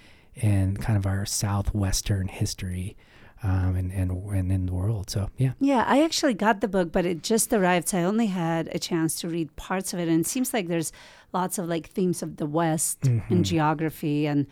in 0.42 0.76
kind 0.76 0.97
of 0.97 1.06
our 1.06 1.25
southwestern 1.26 2.28
history, 2.28 2.97
um, 3.42 3.76
and 3.76 3.92
and 3.92 4.11
and 4.32 4.50
in 4.52 4.66
the 4.66 4.73
world. 4.73 5.09
So 5.11 5.28
yeah, 5.37 5.52
Yeah, 5.61 5.85
I 5.87 6.02
actually 6.02 6.35
got 6.35 6.61
the 6.61 6.68
book, 6.68 6.92
but 6.92 7.04
it 7.06 7.23
just 7.23 7.52
arrived, 7.52 7.88
so 7.88 7.99
I 7.99 8.04
only 8.04 8.26
had 8.26 8.68
a 8.75 8.78
chance 8.78 9.20
to 9.20 9.28
read 9.28 9.54
parts 9.56 9.92
of 9.94 9.99
it. 10.00 10.09
And 10.09 10.20
it 10.20 10.26
seems 10.26 10.52
like 10.52 10.68
there's 10.68 10.92
lots 11.32 11.59
of 11.59 11.66
like 11.68 11.88
themes 11.88 12.23
of 12.23 12.37
the 12.37 12.47
West 12.47 13.00
Mm-hmm. 13.02 13.32
and 13.32 13.44
geography 13.44 14.26
and 14.26 14.47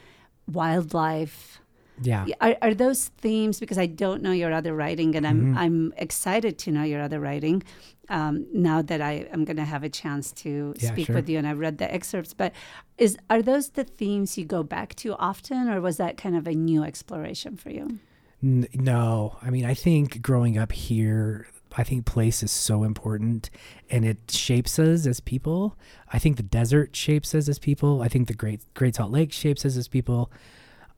wildlife. 0.46 1.60
Yeah, 2.02 2.26
Are, 2.40 2.56
are 2.62 2.74
those 2.74 3.08
themes? 3.18 3.58
Because 3.60 3.78
I 3.78 3.86
don't 3.86 4.22
know 4.22 4.32
your 4.32 4.52
other 4.52 4.74
writing, 4.74 5.16
and 5.16 5.26
I'm 5.26 5.40
Mm-hmm. 5.40 5.58
I'm 5.58 5.92
excited 5.96 6.58
to 6.58 6.70
know 6.72 6.82
your 6.84 7.00
other 7.00 7.20
writing. 7.20 7.62
Um, 8.10 8.46
now 8.54 8.80
that 8.82 9.02
I 9.02 9.26
am 9.32 9.44
going 9.44 9.58
to 9.58 9.64
have 9.66 9.82
a 9.84 9.88
chance 9.90 10.32
to 10.42 10.74
Yeah, 10.78 10.92
speak 10.92 11.06
sure. 11.06 11.16
with 11.16 11.28
you, 11.28 11.36
and 11.38 11.46
I've 11.46 11.58
read 11.58 11.76
the 11.78 11.92
excerpts, 11.92 12.32
but 12.34 12.52
is 12.96 13.18
are 13.28 13.42
those 13.42 13.70
the 13.70 13.84
themes 13.84 14.38
you 14.38 14.44
go 14.46 14.62
back 14.62 14.94
to 14.96 15.14
often, 15.16 15.68
or 15.68 15.80
was 15.80 15.96
that 15.98 16.16
kind 16.16 16.34
of 16.36 16.46
a 16.46 16.54
new 16.54 16.82
exploration 16.82 17.56
for 17.56 17.70
you? 17.70 17.98
N- 18.42 18.68
no, 18.74 19.36
I 19.42 19.50
mean, 19.50 19.64
I 19.66 19.74
think 19.74 20.22
growing 20.22 20.56
up 20.56 20.72
here, 20.72 21.48
I 21.76 21.84
think 21.84 22.06
place 22.06 22.42
is 22.42 22.50
so 22.50 22.82
important 22.82 23.50
and 23.90 24.04
it 24.06 24.30
shapes 24.30 24.78
us 24.78 25.06
as 25.06 25.20
people. 25.20 25.76
I 26.12 26.18
think 26.18 26.36
the 26.38 26.42
desert 26.42 26.96
shapes 26.96 27.34
us 27.34 27.46
as 27.48 27.58
people. 27.58 28.00
I 28.00 28.08
think 28.08 28.26
the 28.28 28.34
Great 28.34 28.60
Great 28.74 28.94
Salt 28.96 29.10
Lake 29.10 29.32
shapes 29.32 29.66
us 29.66 29.76
as 29.76 29.86
people. 29.86 30.30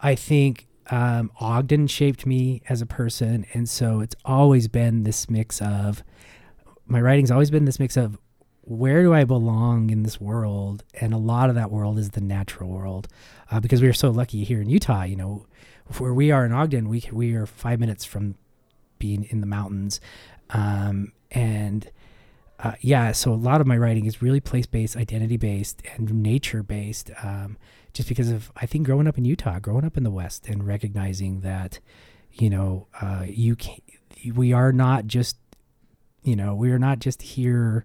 I 0.00 0.14
think 0.14 0.66
um, 0.90 1.30
Ogden 1.40 1.86
shaped 1.86 2.26
me 2.26 2.62
as 2.68 2.82
a 2.82 2.86
person, 2.86 3.46
and 3.52 3.68
so 3.68 4.00
it's 4.00 4.16
always 4.24 4.68
been 4.68 5.04
this 5.04 5.30
mix 5.30 5.62
of 5.62 6.02
my 6.86 7.00
writing's 7.00 7.30
always 7.30 7.50
been 7.50 7.64
this 7.64 7.78
mix 7.78 7.96
of 7.96 8.18
where 8.62 9.02
do 9.02 9.14
I 9.14 9.24
belong 9.24 9.90
in 9.90 10.02
this 10.02 10.20
world, 10.20 10.84
and 11.00 11.14
a 11.14 11.18
lot 11.18 11.48
of 11.48 11.54
that 11.54 11.70
world 11.70 11.98
is 11.98 12.10
the 12.10 12.20
natural 12.20 12.70
world, 12.70 13.08
uh, 13.50 13.60
because 13.60 13.80
we 13.80 13.88
are 13.88 13.92
so 13.92 14.10
lucky 14.10 14.44
here 14.44 14.60
in 14.60 14.68
Utah. 14.68 15.04
You 15.04 15.16
know, 15.16 15.46
where 15.98 16.12
we 16.12 16.30
are 16.30 16.44
in 16.44 16.52
Ogden, 16.52 16.88
we 16.88 17.04
we 17.12 17.34
are 17.34 17.46
five 17.46 17.80
minutes 17.80 18.04
from 18.04 18.34
being 18.98 19.24
in 19.30 19.40
the 19.40 19.46
mountains, 19.46 20.00
um, 20.50 21.12
and 21.30 21.90
uh, 22.58 22.72
yeah, 22.80 23.12
so 23.12 23.32
a 23.32 23.34
lot 23.34 23.60
of 23.60 23.66
my 23.66 23.76
writing 23.76 24.06
is 24.06 24.20
really 24.20 24.40
place 24.40 24.66
based, 24.66 24.96
identity 24.96 25.36
based, 25.36 25.82
and 25.94 26.22
nature 26.22 26.62
based. 26.62 27.10
Um, 27.22 27.56
just 27.92 28.08
because 28.08 28.30
of 28.30 28.50
I 28.56 28.66
think 28.66 28.86
growing 28.86 29.06
up 29.08 29.18
in 29.18 29.24
Utah, 29.24 29.58
growing 29.58 29.84
up 29.84 29.96
in 29.96 30.02
the 30.04 30.10
West, 30.10 30.46
and 30.48 30.66
recognizing 30.66 31.40
that, 31.40 31.78
you 32.32 32.48
know, 32.50 32.86
uh, 33.00 33.24
you 33.26 33.56
can 33.56 33.76
we 34.34 34.52
are 34.52 34.72
not 34.72 35.06
just, 35.06 35.36
you 36.22 36.36
know, 36.36 36.54
we 36.54 36.70
are 36.70 36.78
not 36.78 36.98
just 36.98 37.22
here 37.22 37.84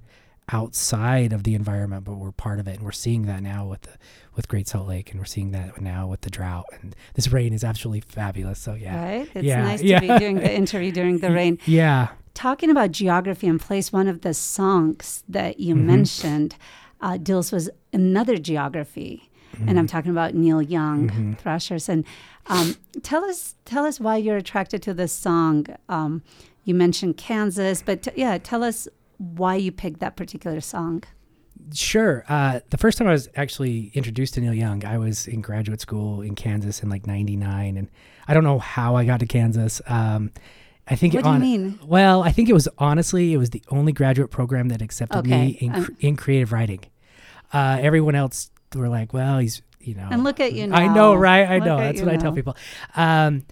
outside 0.51 1.33
of 1.33 1.43
the 1.43 1.55
environment, 1.55 2.03
but 2.03 2.13
we're 2.15 2.31
part 2.31 2.59
of 2.59 2.67
it, 2.67 2.75
and 2.75 2.83
we're 2.83 2.91
seeing 2.91 3.23
that 3.23 3.41
now 3.41 3.65
with 3.65 3.81
the 3.81 3.91
with 4.35 4.47
Great 4.47 4.67
Salt 4.67 4.87
Lake, 4.87 5.09
and 5.11 5.19
we're 5.19 5.25
seeing 5.25 5.51
that 5.51 5.81
now 5.81 6.07
with 6.07 6.21
the 6.21 6.29
drought, 6.29 6.65
and 6.81 6.95
this 7.15 7.29
rain 7.31 7.53
is 7.53 7.63
absolutely 7.63 8.01
fabulous. 8.01 8.59
So 8.59 8.73
yeah, 8.75 9.01
Right? 9.03 9.29
It's 9.33 9.43
Yeah, 9.43 9.63
nice 9.63 9.81
yeah. 9.81 9.99
to 9.99 10.07
be 10.13 10.19
doing 10.19 10.35
the 10.35 10.53
interview 10.53 10.91
during 10.91 11.19
the 11.19 11.31
rain. 11.39 11.57
yeah, 11.65 12.09
Talking 12.33 12.69
about 12.69 12.91
geography 12.91 13.47
and 13.47 13.59
place, 13.61 13.91
one 13.93 14.07
of 14.07 14.21
the 14.21 14.33
songs 14.33 15.23
that 15.29 15.59
you 15.59 15.73
Mm-hmm. 15.73 15.87
mentioned 15.87 16.55
uh, 17.01 17.17
deals 17.17 17.51
with 17.51 17.69
another 17.93 18.37
geography, 18.37 19.29
and 19.59 19.69
Mm-hmm. 19.69 19.77
I'm 19.79 19.87
talking 19.87 20.11
about 20.11 20.33
Neil 20.35 20.61
Young, 20.61 21.35
Thrashers. 21.39 21.89
And 21.89 22.05
um, 22.47 22.75
tell 23.03 23.23
us, 23.23 23.55
tell 23.65 23.85
us 23.85 23.99
why 23.99 24.17
you're 24.17 24.37
attracted 24.37 24.81
to 24.83 24.93
this 24.93 25.11
song. 25.13 25.65
Um, 25.89 26.21
you 26.63 26.73
mentioned 26.75 27.17
Kansas, 27.17 27.81
but 27.81 28.03
t- 28.03 28.11
yeah, 28.15 28.37
tell 28.37 28.63
us 28.63 28.87
why 29.17 29.55
you 29.55 29.71
picked 29.71 29.99
that 29.99 30.15
particular 30.15 30.61
song. 30.61 31.03
Sure. 31.73 32.23
Uh, 32.27 32.59
the 32.69 32.77
first 32.77 32.97
time 32.97 33.07
I 33.07 33.11
was 33.11 33.27
actually 33.35 33.91
introduced 33.93 34.35
to 34.35 34.41
Neil 34.41 34.53
Young, 34.53 34.85
I 34.85 34.97
was 34.97 35.27
in 35.27 35.41
graduate 35.41 35.81
school 35.81 36.21
in 36.21 36.35
Kansas 36.35 36.83
in 36.83 36.89
like 36.89 37.07
'99, 37.07 37.77
and 37.77 37.89
I 38.27 38.33
don't 38.33 38.43
know 38.43 38.59
how 38.59 38.95
I 38.95 39.05
got 39.05 39.19
to 39.21 39.25
Kansas. 39.25 39.81
Um, 39.87 40.31
I 40.87 40.95
think 40.95 41.15
What 41.15 41.23
do 41.23 41.31
you 41.31 41.39
mean? 41.39 41.79
Well, 41.83 42.21
I 42.21 42.31
think 42.31 42.49
it 42.49 42.53
was 42.53 42.67
honestly 42.77 43.33
it 43.33 43.37
was 43.37 43.49
the 43.49 43.63
only 43.69 43.91
graduate 43.91 44.29
program 44.29 44.67
that 44.69 44.81
accepted 44.83 45.25
me 45.25 45.57
in, 45.59 45.73
um, 45.73 45.97
in 45.99 46.15
creative 46.15 46.51
writing. 46.51 46.81
Uh, 47.51 47.79
everyone 47.81 48.13
else 48.13 48.51
were 48.79 48.89
like, 48.89 49.13
"Well, 49.13 49.39
he's 49.39 49.61
you 49.79 49.95
know." 49.95 50.07
And 50.09 50.23
look 50.23 50.39
at 50.39 50.53
you 50.53 50.67
now. 50.67 50.77
I 50.77 50.87
know, 50.93 51.15
right? 51.15 51.47
I 51.47 51.57
Look 51.57 51.65
know. 51.65 51.77
That's 51.77 52.01
what 52.01 52.13
I 52.13 52.17
tell 52.17 52.33
people. 52.33 52.55
Um, 52.95 53.45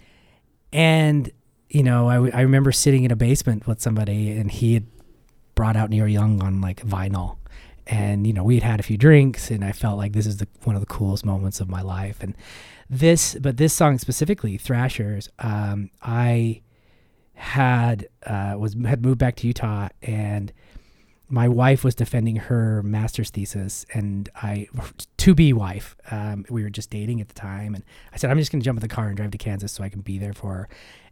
and 0.72 1.32
you 1.70 1.84
know, 1.84 2.08
I, 2.08 2.16
w- 2.16 2.32
I 2.34 2.42
remember 2.42 2.72
sitting 2.72 3.04
in 3.04 3.12
a 3.12 3.16
basement 3.16 3.68
with 3.68 3.82
somebody, 3.82 4.32
and 4.32 4.52
he 4.52 4.76
had 4.76 4.86
brought 5.56 5.76
out 5.76 5.90
Neil 5.90 6.08
Young 6.08 6.42
on 6.44 6.62
like 6.62 6.86
vinyl, 6.86 7.38
and 7.88 8.28
you 8.28 8.34
know, 8.34 8.44
we 8.44 8.56
had 8.56 8.64
had 8.64 8.80
a 8.80 8.84
few 8.84 8.98
drinks, 8.98 9.50
and 9.50 9.64
I 9.64 9.72
felt 9.72 9.98
like 9.98 10.14
this 10.14 10.26
is 10.26 10.38
the 10.38 10.48
one 10.64 10.76
of 10.76 10.82
the 10.82 10.88
coolest 10.88 11.26
moments 11.26 11.60
of 11.60 11.70
my 11.70 11.82
life. 11.82 12.18
And 12.22 12.36
this, 12.90 13.36
but 13.42 13.58
this 13.58 13.74
song 13.74 13.98
specifically, 13.98 14.58
Thrashers, 14.58 15.30
um, 15.40 15.90
I 16.02 16.62
had 17.34 18.08
uh, 18.26 18.56
was 18.58 18.76
had 18.86 19.04
moved 19.04 19.20
back 19.20 19.36
to 19.38 19.48
Utah 19.48 19.90
and 20.02 20.54
my 21.30 21.48
wife 21.48 21.84
was 21.84 21.96
defending 21.96 22.36
her 22.36 22.84
master's 22.84 23.30
thesis 23.30 23.86
and 23.94 24.30
I 24.36 24.68
to 25.18 25.34
be 25.34 25.54
wife 25.54 25.96
um, 26.12 26.46
we 26.50 26.64
were 26.64 26.70
just 26.70 26.90
dating 26.90 27.22
at 27.22 27.28
the 27.28 27.34
time 27.34 27.76
and 27.76 27.84
I 28.12 28.18
said 28.18 28.30
I'm 28.30 28.38
just 28.38 28.52
going 28.52 28.62
to 28.62 28.66
jump 28.66 28.78
in 28.78 28.82
the 28.82 28.94
car 28.94 29.08
and 29.08 29.18
drive 29.18 29.32
to 29.32 29.38
Kansas 29.38 29.72
so 29.72 29.84
I 29.84 29.90
can 29.90 30.02
be 30.02 30.18
there 30.18 30.34
for 30.34 30.54
her. 30.54 30.70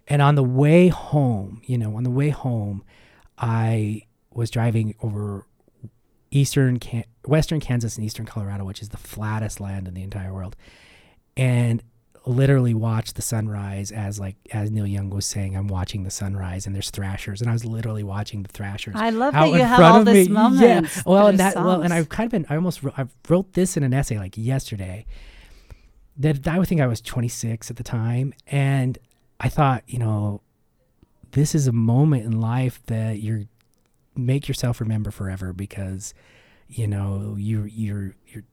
And 0.07 0.21
on 0.21 0.35
the 0.35 0.43
way 0.43 0.89
home 0.89 1.61
you 1.65 1.77
know 1.77 1.95
on 1.95 2.03
the 2.03 2.11
way 2.11 2.29
home 2.29 2.83
I 3.37 4.03
was 4.31 4.51
driving 4.51 4.95
over 5.01 5.45
eastern 6.29 6.79
Can- 6.79 7.05
western 7.25 7.59
Kansas 7.59 7.97
and 7.97 8.05
eastern 8.05 8.25
Colorado 8.25 8.65
which 8.65 8.81
is 8.81 8.89
the 8.89 8.97
flattest 8.97 9.59
land 9.59 9.87
in 9.87 9.93
the 9.93 10.03
entire 10.03 10.33
world. 10.33 10.55
And 11.37 11.81
literally 12.25 12.73
watched 12.73 13.15
the 13.15 13.21
sunrise 13.21 13.91
as 13.91 14.19
like 14.19 14.35
as 14.51 14.69
Neil 14.69 14.85
Young 14.85 15.09
was 15.09 15.25
saying 15.25 15.55
I'm 15.55 15.67
watching 15.67 16.03
the 16.03 16.11
sunrise 16.11 16.67
and 16.67 16.75
there's 16.75 16.91
thrashers 16.91 17.41
and 17.41 17.49
I 17.49 17.53
was 17.53 17.65
literally 17.65 18.03
watching 18.03 18.43
the 18.43 18.49
thrashers 18.49 18.95
I 18.95 19.09
love 19.09 19.33
that 19.33 19.49
you 19.49 19.55
have 19.55 19.79
all 19.79 20.01
of 20.01 20.05
these 20.05 20.29
me. 20.29 20.33
moments. 20.33 20.61
Yeah. 20.97 21.03
Well, 21.05 21.27
and 21.27 21.39
that 21.39 21.55
well, 21.55 21.81
and. 21.81 21.91
I've 21.91 22.09
kind 22.09 22.27
of 22.27 22.31
been 22.31 22.45
I 22.49 22.55
almost 22.55 22.83
wrote, 22.83 22.97
I 22.97 23.07
wrote 23.27 23.53
this 23.53 23.75
in 23.75 23.83
an 23.83 23.93
essay 23.93 24.17
like 24.17 24.37
yesterday. 24.37 25.05
That 26.17 26.47
I 26.47 26.59
would 26.59 26.67
think 26.67 26.81
I 26.81 26.87
was 26.87 27.01
26 27.01 27.71
at 27.71 27.77
the 27.77 27.83
time 27.83 28.33
and 28.47 28.99
I 29.39 29.49
thought, 29.49 29.83
you 29.87 29.97
know, 29.97 30.41
this 31.31 31.55
is 31.55 31.65
a 31.65 31.71
moment 31.71 32.25
in 32.25 32.39
life 32.39 32.81
that 32.85 33.19
you're 33.19 33.43
make 34.15 34.47
yourself 34.47 34.79
remember 34.79 35.09
forever 35.09 35.53
because 35.53 36.13
you 36.67 36.87
know, 36.87 37.35
you 37.37 37.63
you're 37.63 38.15
you're 38.27 38.43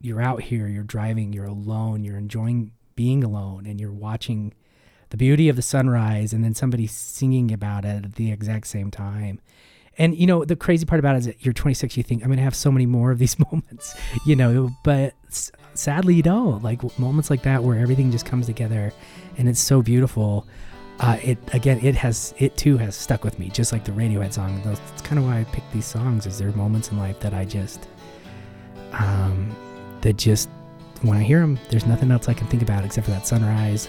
you're 0.00 0.22
out 0.22 0.42
here, 0.42 0.68
you're 0.68 0.84
driving, 0.84 1.32
you're 1.32 1.46
alone, 1.46 2.04
you're 2.04 2.16
enjoying 2.18 2.70
being 2.96 3.22
alone 3.22 3.66
and 3.66 3.80
you're 3.80 3.92
watching 3.92 4.52
the 5.10 5.16
beauty 5.16 5.48
of 5.48 5.54
the 5.54 5.62
sunrise 5.62 6.32
and 6.32 6.42
then 6.42 6.54
somebody 6.54 6.86
singing 6.86 7.52
about 7.52 7.84
it 7.84 8.04
at 8.04 8.14
the 8.16 8.32
exact 8.32 8.66
same 8.66 8.90
time. 8.90 9.38
And 9.98 10.16
you 10.16 10.26
know, 10.26 10.44
the 10.44 10.56
crazy 10.56 10.84
part 10.84 10.98
about 10.98 11.14
it 11.14 11.18
is 11.20 11.26
that 11.26 11.44
you're 11.44 11.54
26, 11.54 11.96
you 11.96 12.02
think 12.02 12.22
I'm 12.22 12.28
going 12.28 12.38
to 12.38 12.42
have 12.42 12.56
so 12.56 12.72
many 12.72 12.86
more 12.86 13.12
of 13.12 13.18
these 13.18 13.38
moments, 13.52 13.94
you 14.26 14.34
know, 14.34 14.70
but 14.82 15.14
sadly 15.74 16.14
you 16.14 16.22
don't. 16.22 16.62
Like 16.62 16.98
moments 16.98 17.30
like 17.30 17.42
that 17.42 17.62
where 17.62 17.78
everything 17.78 18.10
just 18.10 18.26
comes 18.26 18.46
together 18.46 18.92
and 19.38 19.48
it's 19.48 19.60
so 19.60 19.82
beautiful. 19.82 20.46
uh, 21.00 21.18
it 21.22 21.38
again, 21.52 21.78
it 21.84 21.94
has 21.94 22.34
it 22.38 22.56
too 22.56 22.78
has 22.78 22.96
stuck 22.96 23.22
with 23.22 23.38
me, 23.38 23.50
just 23.50 23.72
like 23.72 23.84
the 23.84 23.92
Radiohead 23.92 24.32
song. 24.32 24.60
That's 24.64 25.02
kind 25.02 25.18
of 25.18 25.24
why 25.26 25.40
I 25.40 25.44
picked 25.44 25.70
these 25.72 25.84
songs. 25.86 26.26
Is 26.26 26.38
there 26.38 26.50
moments 26.52 26.90
in 26.90 26.98
life 26.98 27.20
that 27.20 27.34
I 27.34 27.44
just, 27.44 27.88
um, 28.92 29.54
that 30.00 30.16
just 30.16 30.48
when 31.06 31.18
I 31.18 31.22
hear 31.22 31.40
them, 31.40 31.58
there's 31.70 31.86
nothing 31.86 32.10
else 32.10 32.28
I 32.28 32.34
can 32.34 32.46
think 32.48 32.62
about 32.62 32.84
except 32.84 33.04
for 33.06 33.10
that 33.12 33.26
sunrise, 33.26 33.88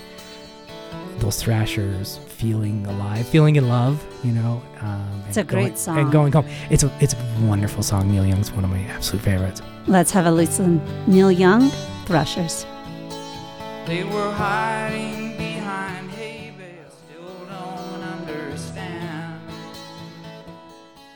those 1.19 1.41
thrashers, 1.41 2.17
feeling 2.27 2.85
alive, 2.87 3.27
feeling 3.27 3.55
in 3.55 3.67
love. 3.67 4.03
You 4.23 4.31
know, 4.33 4.61
um, 4.81 5.23
It's 5.27 5.37
a 5.37 5.43
great 5.43 5.61
going- 5.63 5.75
song. 5.75 5.97
And 5.99 6.11
going 6.11 6.31
home, 6.31 6.45
it's 6.69 6.83
a 6.83 6.91
it's 6.99 7.13
a 7.13 7.17
wonderful 7.45 7.81
song. 7.83 8.11
Neil 8.11 8.25
Young's 8.25 8.51
one 8.51 8.63
of 8.63 8.69
my 8.69 8.81
absolute 8.95 9.23
favorites. 9.23 9.61
Let's 9.87 10.11
have 10.11 10.25
a 10.25 10.31
listen. 10.31 10.81
Neil 11.07 11.31
Young, 11.31 11.69
Thrashers. 12.05 12.65
They 13.85 14.03
were 14.03 14.31
hiding 14.33 15.37
behind 15.37 16.11
hay 16.11 16.51
bales, 16.57 16.93
still 17.07 17.45
don't 17.47 18.03
understand. 18.03 19.41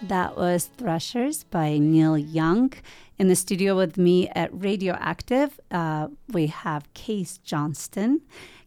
That 0.07 0.37
was 0.37 0.69
Thrashers 0.77 1.43
by 1.43 1.77
Neil 1.77 2.17
Young. 2.17 2.71
In 3.21 3.27
the 3.27 3.35
studio 3.35 3.77
with 3.77 3.99
me 3.99 4.29
at 4.29 4.49
Radioactive, 4.51 5.59
uh, 5.69 6.07
we 6.29 6.47
have 6.47 6.91
Kase 6.95 7.37
Johnstun. 7.45 8.21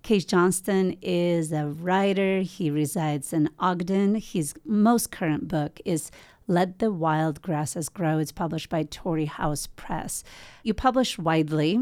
Kase 0.04 0.24
Johnstun 0.24 0.96
is 1.02 1.50
a 1.50 1.66
writer. 1.66 2.42
He 2.42 2.70
resides 2.70 3.32
in 3.32 3.50
Ogden. 3.58 4.14
His 4.14 4.54
most 4.64 5.10
current 5.10 5.48
book 5.48 5.80
is 5.84 6.12
Let 6.46 6.78
the 6.78 6.90
Wild 6.92 7.40
Grasses 7.40 7.88
Grow. 7.88 8.18
It's 8.18 8.32
published 8.32 8.68
by 8.68 8.82
Torrey 8.84 9.24
House 9.24 9.66
Press. 9.76 10.22
You 10.62 10.74
publish 10.74 11.18
widely. 11.18 11.80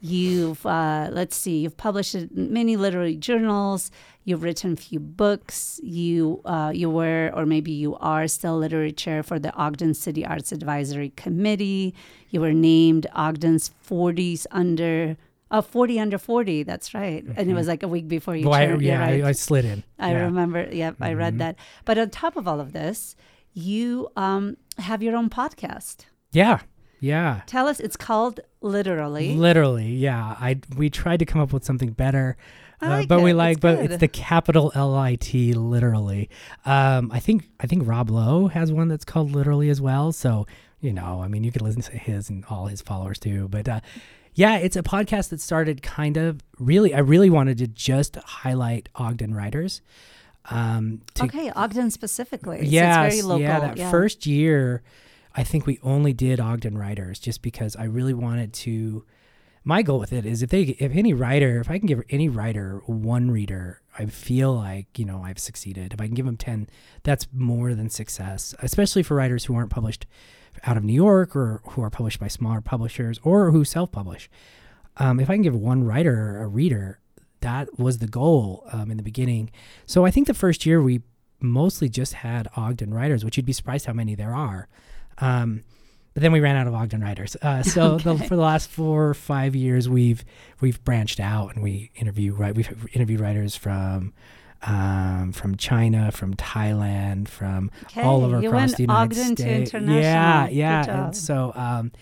You've, 0.00 0.64
uh, 0.66 1.08
let's 1.10 1.34
see, 1.34 1.60
you've 1.60 1.78
published 1.78 2.14
in 2.14 2.28
many 2.52 2.76
literary 2.76 3.16
journals. 3.16 3.90
You've 4.24 4.42
written 4.42 4.74
a 4.74 4.76
few 4.76 5.00
books. 5.00 5.80
You, 5.82 6.42
uh, 6.44 6.72
you 6.74 6.90
were, 6.90 7.30
or 7.34 7.46
maybe 7.46 7.72
you 7.72 7.96
are 7.96 8.28
still 8.28 8.58
literary 8.58 8.92
chair 8.92 9.22
for 9.22 9.38
the 9.38 9.52
Ogden 9.54 9.94
City 9.94 10.26
Arts 10.26 10.52
Advisory 10.52 11.10
Committee. 11.16 11.94
You 12.28 12.42
were 12.42 12.52
named 12.52 13.06
Ogden's 13.14 13.70
40s 13.88 14.46
under, 14.50 15.16
uh, 15.50 15.62
40 15.62 15.98
under 16.00 16.18
40. 16.18 16.64
That's 16.64 16.92
right. 16.92 17.24
And 17.34 17.50
it 17.50 17.54
was 17.54 17.66
like 17.66 17.82
a 17.82 17.88
week 17.88 18.08
before 18.08 18.36
you 18.36 18.46
Well, 18.50 18.60
I, 18.60 18.74
yeah, 18.76 18.98
right. 19.00 19.24
I, 19.24 19.28
I 19.28 19.32
slid 19.32 19.64
in. 19.64 19.82
I 19.98 20.10
Yeah. 20.10 20.24
remember. 20.24 20.68
Yep, 20.70 20.96
I 21.00 21.14
read 21.14 21.38
that. 21.38 21.56
But 21.86 21.96
on 21.96 22.10
top 22.10 22.36
of 22.36 22.46
all 22.46 22.60
of 22.60 22.72
this, 22.72 23.16
you 23.56 24.08
um, 24.16 24.58
have 24.78 25.02
your 25.02 25.16
own 25.16 25.30
podcast. 25.30 26.04
Yeah, 26.30 26.60
yeah. 27.00 27.40
Tell 27.46 27.66
us, 27.66 27.80
it's 27.80 27.96
called 27.96 28.40
Literally. 28.60 29.34
Literally, 29.34 29.88
yeah. 29.88 30.36
I 30.38 30.60
we 30.76 30.90
tried 30.90 31.20
to 31.20 31.24
come 31.24 31.40
up 31.40 31.52
with 31.52 31.64
something 31.64 31.90
better, 31.92 32.36
uh, 32.82 32.88
like 32.88 33.08
but 33.08 33.22
we 33.22 33.32
like, 33.32 33.56
It's 33.56 33.62
but 33.62 33.76
good. 33.76 33.90
it's 33.92 34.00
the 34.00 34.08
capital 34.08 34.72
L 34.74 34.94
I 34.94 35.14
T, 35.14 35.54
literally. 35.54 36.28
Um, 36.64 37.10
I 37.12 37.20
think 37.20 37.48
I 37.60 37.66
think 37.66 37.88
Rob 37.88 38.10
Lowe 38.10 38.48
has 38.48 38.72
one 38.72 38.88
that's 38.88 39.04
called 39.04 39.32
literally 39.32 39.70
as 39.70 39.80
well. 39.80 40.12
So 40.12 40.46
you 40.80 40.92
know, 40.92 41.22
I 41.22 41.28
mean, 41.28 41.42
you 41.42 41.50
could 41.50 41.62
listen 41.62 41.80
to 41.82 41.96
his 41.96 42.28
and 42.28 42.44
all 42.50 42.66
his 42.66 42.82
followers 42.82 43.18
too. 43.18 43.48
But 43.48 43.68
uh, 43.68 43.80
yeah, 44.34 44.58
it's 44.58 44.76
a 44.76 44.82
podcast 44.82 45.30
that 45.30 45.40
started 45.40 45.82
kind 45.82 46.16
of 46.18 46.40
really. 46.58 46.92
I 46.92 46.98
really 46.98 47.30
wanted 47.30 47.56
to 47.58 47.66
just 47.66 48.16
highlight 48.16 48.88
Ogden 48.96 49.32
writers. 49.32 49.80
Um, 50.50 51.02
to 51.14 51.24
okay, 51.24 51.50
Ogden 51.50 51.90
specifically. 51.90 52.60
Yes, 52.66 53.14
it's 53.14 53.16
very 53.16 53.22
local. 53.22 53.40
yeah. 53.40 53.74
That 53.74 53.90
first 53.90 54.26
year, 54.26 54.82
I 55.34 55.42
think 55.42 55.66
we 55.66 55.78
only 55.82 56.12
did 56.12 56.40
Ogden 56.40 56.78
writers 56.78 57.18
just 57.18 57.42
because 57.42 57.76
I 57.76 57.84
really 57.84 58.14
wanted 58.14 58.52
to. 58.54 59.04
My 59.64 59.82
goal 59.82 59.98
with 59.98 60.12
it 60.12 60.24
is 60.24 60.42
if 60.42 60.50
they, 60.50 60.62
if 60.62 60.94
any 60.94 61.12
writer, 61.12 61.58
if 61.60 61.68
I 61.68 61.78
can 61.78 61.88
give 61.88 62.00
any 62.08 62.28
writer 62.28 62.82
one 62.86 63.32
reader, 63.32 63.82
I 63.98 64.06
feel 64.06 64.54
like 64.54 64.96
you 64.96 65.04
know 65.04 65.22
I've 65.24 65.40
succeeded. 65.40 65.92
If 65.92 66.00
I 66.00 66.06
can 66.06 66.14
give 66.14 66.26
them 66.26 66.36
ten, 66.36 66.68
that's 67.02 67.26
more 67.32 67.74
than 67.74 67.90
success. 67.90 68.54
Especially 68.60 69.02
for 69.02 69.16
writers 69.16 69.46
who 69.46 69.56
aren't 69.56 69.70
published 69.70 70.06
out 70.64 70.76
of 70.76 70.84
New 70.84 70.92
York 70.92 71.34
or 71.34 71.62
who 71.70 71.82
are 71.82 71.90
published 71.90 72.20
by 72.20 72.28
smaller 72.28 72.60
publishers 72.60 73.18
or 73.24 73.50
who 73.50 73.64
self-publish. 73.64 74.30
Um, 74.98 75.20
if 75.20 75.28
I 75.28 75.34
can 75.34 75.42
give 75.42 75.54
one 75.54 75.84
writer 75.84 76.40
a 76.40 76.46
reader, 76.46 77.00
that 77.40 77.78
was 77.78 77.98
the 77.98 78.06
goal 78.06 78.64
um, 78.72 78.90
in 78.90 78.96
the 78.96 79.02
beginning. 79.02 79.50
So 79.86 80.04
I 80.04 80.10
think 80.10 80.26
the 80.26 80.34
first 80.34 80.66
year 80.66 80.82
we 80.82 81.02
mostly 81.40 81.88
just 81.88 82.14
had 82.14 82.48
Ogden 82.56 82.92
writers, 82.92 83.24
which 83.24 83.36
you'd 83.36 83.46
be 83.46 83.52
surprised 83.52 83.86
how 83.86 83.92
many 83.92 84.14
there 84.14 84.34
are. 84.34 84.68
Um, 85.18 85.62
but 86.14 86.22
then 86.22 86.32
we 86.32 86.40
ran 86.40 86.56
out 86.56 86.66
of 86.66 86.74
Ogden 86.74 87.02
writers. 87.02 87.36
Uh, 87.42 87.62
so 87.74 87.98
the, 87.98 88.16
for 88.16 88.36
the 88.36 88.42
last 88.42 88.70
four 88.70 89.08
or 89.08 89.14
five 89.14 89.54
years, 89.54 89.88
we've 89.88 90.24
we've 90.60 90.82
branched 90.82 91.20
out 91.20 91.54
and 91.54 91.62
we 91.62 91.90
interview 91.94 92.32
right. 92.32 92.54
We've 92.54 92.86
interviewed 92.94 93.20
writers 93.20 93.54
from 93.54 94.14
um, 94.62 95.32
from 95.32 95.56
China, 95.56 96.10
from 96.10 96.34
Thailand, 96.34 97.28
from 97.28 97.70
all 97.96 98.24
over 98.24 98.40
you 98.40 98.48
across 98.48 98.74
the 98.74 98.84
United 98.84 99.18
Ogden 99.18 99.36
to 99.36 99.42
States. 99.42 99.74
international. 99.74 100.02
Yeah, 100.02 100.48
yeah. 100.48 101.10
so, 101.10 101.52
um, 101.54 101.92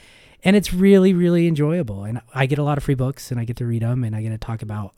and 0.44 0.54
it's 0.54 0.72
really, 0.72 1.14
really 1.14 1.48
enjoyable. 1.48 2.04
And 2.04 2.20
I 2.34 2.46
get 2.46 2.58
a 2.58 2.62
lot 2.62 2.78
of 2.78 2.84
free 2.84 2.94
books, 2.94 3.30
and 3.30 3.40
I 3.40 3.44
get 3.44 3.56
to 3.56 3.66
read 3.66 3.82
them, 3.82 4.04
and 4.04 4.14
I 4.14 4.22
get 4.22 4.30
to 4.30 4.38
talk 4.38 4.62
about 4.62 4.94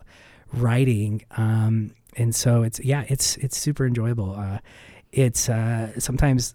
writing. 0.52 1.24
Um, 1.36 1.92
and 2.16 2.34
so 2.34 2.62
it's 2.62 2.80
yeah, 2.80 3.04
it's 3.08 3.36
it's 3.36 3.56
super 3.56 3.86
enjoyable. 3.86 4.34
Uh, 4.34 4.58
it's 5.12 5.48
uh, 5.48 5.98
sometimes. 5.98 6.54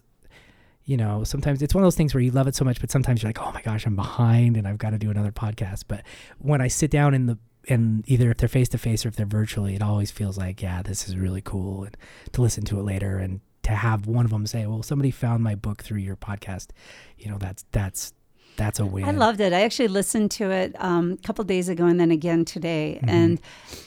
You 0.84 0.96
know, 0.96 1.22
sometimes 1.22 1.62
it's 1.62 1.76
one 1.76 1.84
of 1.84 1.86
those 1.86 1.94
things 1.94 2.12
where 2.12 2.20
you 2.20 2.32
love 2.32 2.48
it 2.48 2.56
so 2.56 2.64
much, 2.64 2.80
but 2.80 2.90
sometimes 2.90 3.22
you're 3.22 3.28
like, 3.28 3.40
"Oh 3.40 3.52
my 3.52 3.62
gosh, 3.62 3.86
I'm 3.86 3.94
behind, 3.94 4.56
and 4.56 4.66
I've 4.66 4.78
got 4.78 4.90
to 4.90 4.98
do 4.98 5.12
another 5.12 5.30
podcast." 5.30 5.84
But 5.86 6.02
when 6.38 6.60
I 6.60 6.66
sit 6.66 6.90
down 6.90 7.14
in 7.14 7.26
the 7.26 7.38
and 7.68 8.02
either 8.08 8.32
if 8.32 8.38
they're 8.38 8.48
face 8.48 8.68
to 8.70 8.78
face 8.78 9.06
or 9.06 9.08
if 9.08 9.14
they're 9.14 9.24
virtually, 9.24 9.76
it 9.76 9.80
always 9.80 10.10
feels 10.10 10.36
like, 10.36 10.60
yeah, 10.60 10.82
this 10.82 11.08
is 11.08 11.16
really 11.16 11.40
cool, 11.40 11.84
and 11.84 11.96
to 12.32 12.42
listen 12.42 12.64
to 12.64 12.80
it 12.80 12.82
later 12.82 13.18
and 13.18 13.40
to 13.62 13.70
have 13.70 14.08
one 14.08 14.24
of 14.24 14.32
them 14.32 14.44
say, 14.44 14.66
"Well, 14.66 14.82
somebody 14.82 15.12
found 15.12 15.44
my 15.44 15.54
book 15.54 15.84
through 15.84 16.00
your 16.00 16.16
podcast," 16.16 16.70
you 17.16 17.30
know, 17.30 17.38
that's 17.38 17.64
that's 17.70 18.12
that's 18.56 18.78
a 18.80 18.86
win. 18.86 19.04
I 19.04 19.10
loved 19.12 19.40
it. 19.40 19.52
I 19.52 19.62
actually 19.62 19.88
listened 19.88 20.30
to 20.32 20.50
it 20.50 20.74
um, 20.78 21.12
a 21.12 21.26
couple 21.26 21.44
days 21.44 21.68
ago 21.68 21.86
and 21.86 21.98
then 21.98 22.10
again 22.10 22.44
today, 22.44 22.98
Mm-hmm. 23.00 23.08
and 23.08 23.40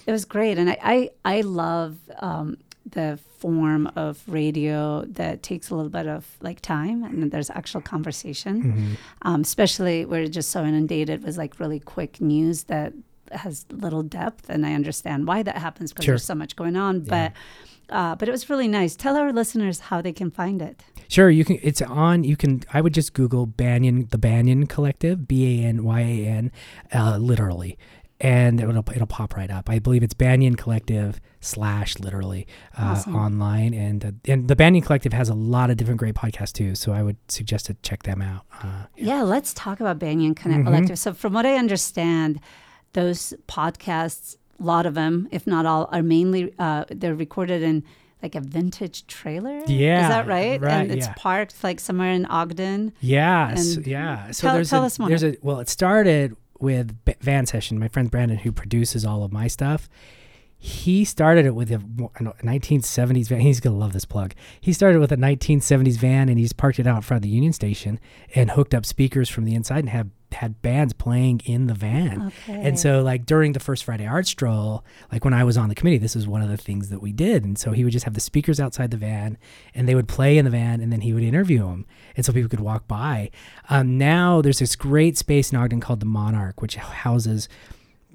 it 0.08 0.12
was 0.12 0.26
great. 0.26 0.58
And 0.58 0.70
I 0.70 0.78
I, 0.82 1.10
I 1.24 1.42
love 1.42 1.98
um, 2.20 2.58
the 2.90 3.20
form 3.40 3.88
of 3.96 4.22
radio 4.28 5.06
that 5.06 5.44
takes 5.44 5.70
a 5.70 5.76
little 5.76 5.90
bit 5.92 6.08
of 6.08 6.26
like 6.42 6.62
time 6.62 7.04
and 7.04 7.32
there's 7.32 7.50
actual 7.50 7.82
conversation, 7.82 8.56
Mm-hmm. 8.64 8.94
um, 9.28 9.42
especially 9.42 10.06
we're 10.06 10.28
just 10.28 10.50
so 10.52 10.64
inundated 10.64 11.24
with 11.24 11.38
like 11.38 11.60
really 11.60 11.80
quick 11.80 12.20
news 12.22 12.64
that 12.66 12.94
has 13.32 13.66
little 13.72 14.04
depth. 14.04 14.50
And 14.50 14.66
I 14.66 14.74
understand 14.74 15.28
why 15.28 15.44
that 15.44 15.58
happens 15.58 15.92
because 15.92 16.06
Sure. 16.06 16.14
there's 16.14 16.24
so 16.26 16.36
much 16.36 16.56
going 16.56 16.76
on, 16.76 17.02
but. 17.02 17.32
Uh, 17.90 18.16
but 18.16 18.28
it 18.28 18.32
was 18.32 18.50
really 18.50 18.68
nice. 18.68 18.96
Tell 18.96 19.16
our 19.16 19.32
listeners 19.32 19.80
how 19.80 20.02
they 20.02 20.14
can 20.14 20.32
find 20.32 20.62
it. 20.62 20.84
Sure, 21.08 21.30
you 21.30 21.46
can. 21.46 21.60
It's 21.62 21.82
on. 21.82 22.24
You 22.24 22.36
can. 22.36 22.64
I 22.74 22.82
would 22.82 22.94
just 22.94 23.14
Google 23.14 23.46
Banyan, 23.46 24.08
the 24.10 24.18
Banyan 24.18 24.66
Collective, 24.68 25.28
B 25.28 25.62
A 25.62 25.66
N 25.68 25.84
Y 25.84 26.00
A 26.02 26.26
N, 26.26 26.52
uh, 26.94 27.18
literally, 27.18 27.78
and 28.20 28.60
it'll 28.60 28.84
it'll 28.92 29.06
pop 29.06 29.36
right 29.36 29.52
up. 29.52 29.70
I 29.70 29.78
believe 29.78 30.02
it's 30.02 30.16
Banyan 30.16 30.56
Collective 30.56 31.22
slash 31.42 32.00
literally 32.00 32.48
uh, 32.76 32.94
Awesome. 32.98 33.16
online, 33.16 33.76
and 33.76 34.04
uh, 34.04 34.12
and 34.28 34.48
the 34.48 34.56
Banyan 34.56 34.84
Collective 34.84 35.14
has 35.14 35.30
a 35.30 35.36
lot 35.36 35.70
of 35.70 35.78
different 35.78 36.00
great 36.00 36.16
podcasts 36.16 36.54
too. 36.54 36.74
So 36.74 36.92
I 36.92 37.04
would 37.04 37.18
suggest 37.28 37.68
to 37.68 37.76
check 37.84 38.02
them 38.02 38.24
out. 38.24 38.42
Uh, 38.64 38.86
Yeah, 38.96 39.22
let's 39.22 39.54
talk 39.54 39.80
about 39.80 40.00
Banyan 40.00 40.34
Mm-hmm. 40.34 40.64
Collective. 40.66 40.98
So, 40.98 41.14
from 41.14 41.34
what 41.34 41.46
I 41.46 41.56
understand, 41.56 42.40
those 42.94 43.32
podcasts, 43.48 44.38
lot 44.60 44.86
of 44.86 44.94
them, 44.94 45.28
if 45.32 45.46
not 45.48 45.66
all, 45.66 45.90
are 45.92 46.04
mainly 46.04 46.54
uh, 46.60 46.86
they're 46.90 47.16
recorded 47.16 47.62
in 47.62 47.84
like 48.24 48.36
a 48.36 48.42
vintage 48.42 49.06
trailer. 49.08 49.62
Yeah, 49.68 50.04
is 50.04 50.10
that 50.10 50.28
right? 50.28 50.60
right, 50.60 50.72
And 50.72 50.92
it's 50.92 51.06
yeah. 51.08 51.14
parked 51.18 51.64
like 51.64 51.80
somewhere 51.80 52.12
in 52.12 52.26
Ogden. 52.26 52.94
Yeah, 53.00 53.50
And 53.50 53.86
yeah. 53.86 54.32
So 54.32 54.48
tell- 54.48 54.56
there's 54.56 54.70
tell 54.70 54.84
a, 54.84 54.86
us 54.88 54.98
more. 55.00 55.10
there's 55.10 55.24
a 55.24 55.36
well, 55.42 55.60
it 55.60 55.70
started 55.70 56.36
with 56.60 57.04
B- 57.06 57.14
Van 57.22 57.46
Session, 57.46 57.78
my 57.78 57.88
friend 57.90 58.10
Brandon, 58.10 58.38
who 58.38 58.52
produces 58.52 59.06
all 59.06 59.24
of 59.24 59.32
my 59.32 59.48
stuff. 59.48 59.90
He 60.58 61.06
started 61.06 61.46
it 61.46 61.54
with 61.54 61.70
a 61.72 61.76
a 61.76 62.24
1970s 62.44 63.28
van. 63.28 63.42
He's 63.42 63.60
gonna 63.60 63.76
love 63.76 63.94
this 63.94 64.06
plug. 64.06 64.34
He 64.60 64.74
started 64.74 65.00
with 65.00 65.12
a 65.12 65.18
1970s 65.18 65.98
van, 65.98 66.30
and 66.30 66.40
he's 66.40 66.54
parked 66.54 66.80
it 66.80 66.88
out 66.88 66.96
in 66.98 67.02
front 67.04 67.20
of 67.20 67.24
the 67.24 67.36
Union 67.36 67.54
Station 67.54 68.00
and 68.34 68.52
hooked 68.52 68.74
up 68.74 68.86
speakers 68.86 69.30
from 69.30 69.46
the 69.46 69.54
inside 69.54 69.80
and 69.80 69.90
have 69.90 70.08
had 70.34 70.62
bands 70.62 70.94
playing 70.94 71.42
in 71.46 71.68
the 71.68 71.74
van. 71.74 72.34
Okay. 72.48 72.62
And 72.62 72.80
so, 72.80 73.02
like 73.02 73.26
during 73.26 73.54
the 73.54 73.60
first 73.60 73.84
Friday 73.84 74.06
art 74.06 74.28
stroll, 74.28 74.84
like 75.12 75.24
when 75.24 75.34
I 75.34 75.44
was 75.44 75.58
on 75.58 75.70
the 75.70 75.76
committee, 75.76 75.98
this 75.98 76.16
was 76.16 76.28
one 76.28 76.42
of 76.42 76.50
the 76.50 76.58
things 76.58 76.90
that 76.90 77.02
we 77.02 77.12
did. 77.12 77.44
And 77.44 77.58
so 77.58 77.72
he 77.72 77.84
would 77.84 77.94
just 77.94 78.06
have 78.06 78.14
the 78.14 78.20
speakers 78.20 78.60
outside 78.60 78.92
the 78.92 78.98
van, 78.98 79.38
and 79.74 79.88
they 79.88 79.96
would 79.96 80.08
play 80.08 80.38
in 80.38 80.46
the 80.46 80.52
van, 80.52 80.82
and 80.82 80.92
then 80.92 81.02
he 81.02 81.14
would 81.14 81.24
interview 81.24 81.60
them, 81.60 81.86
and 82.16 82.26
so 82.26 82.34
people 82.34 82.50
could 82.50 82.60
walk 82.60 82.88
by. 82.88 83.30
Um, 83.70 83.98
now 83.98 84.42
there's 84.42 84.60
this 84.60 84.76
great 84.76 85.18
space 85.18 85.52
in 85.52 85.58
Ogden 85.58 85.80
called 85.80 86.00
the 86.00 86.06
Monarch, 86.06 86.62
which 86.62 86.76
houses 86.76 87.48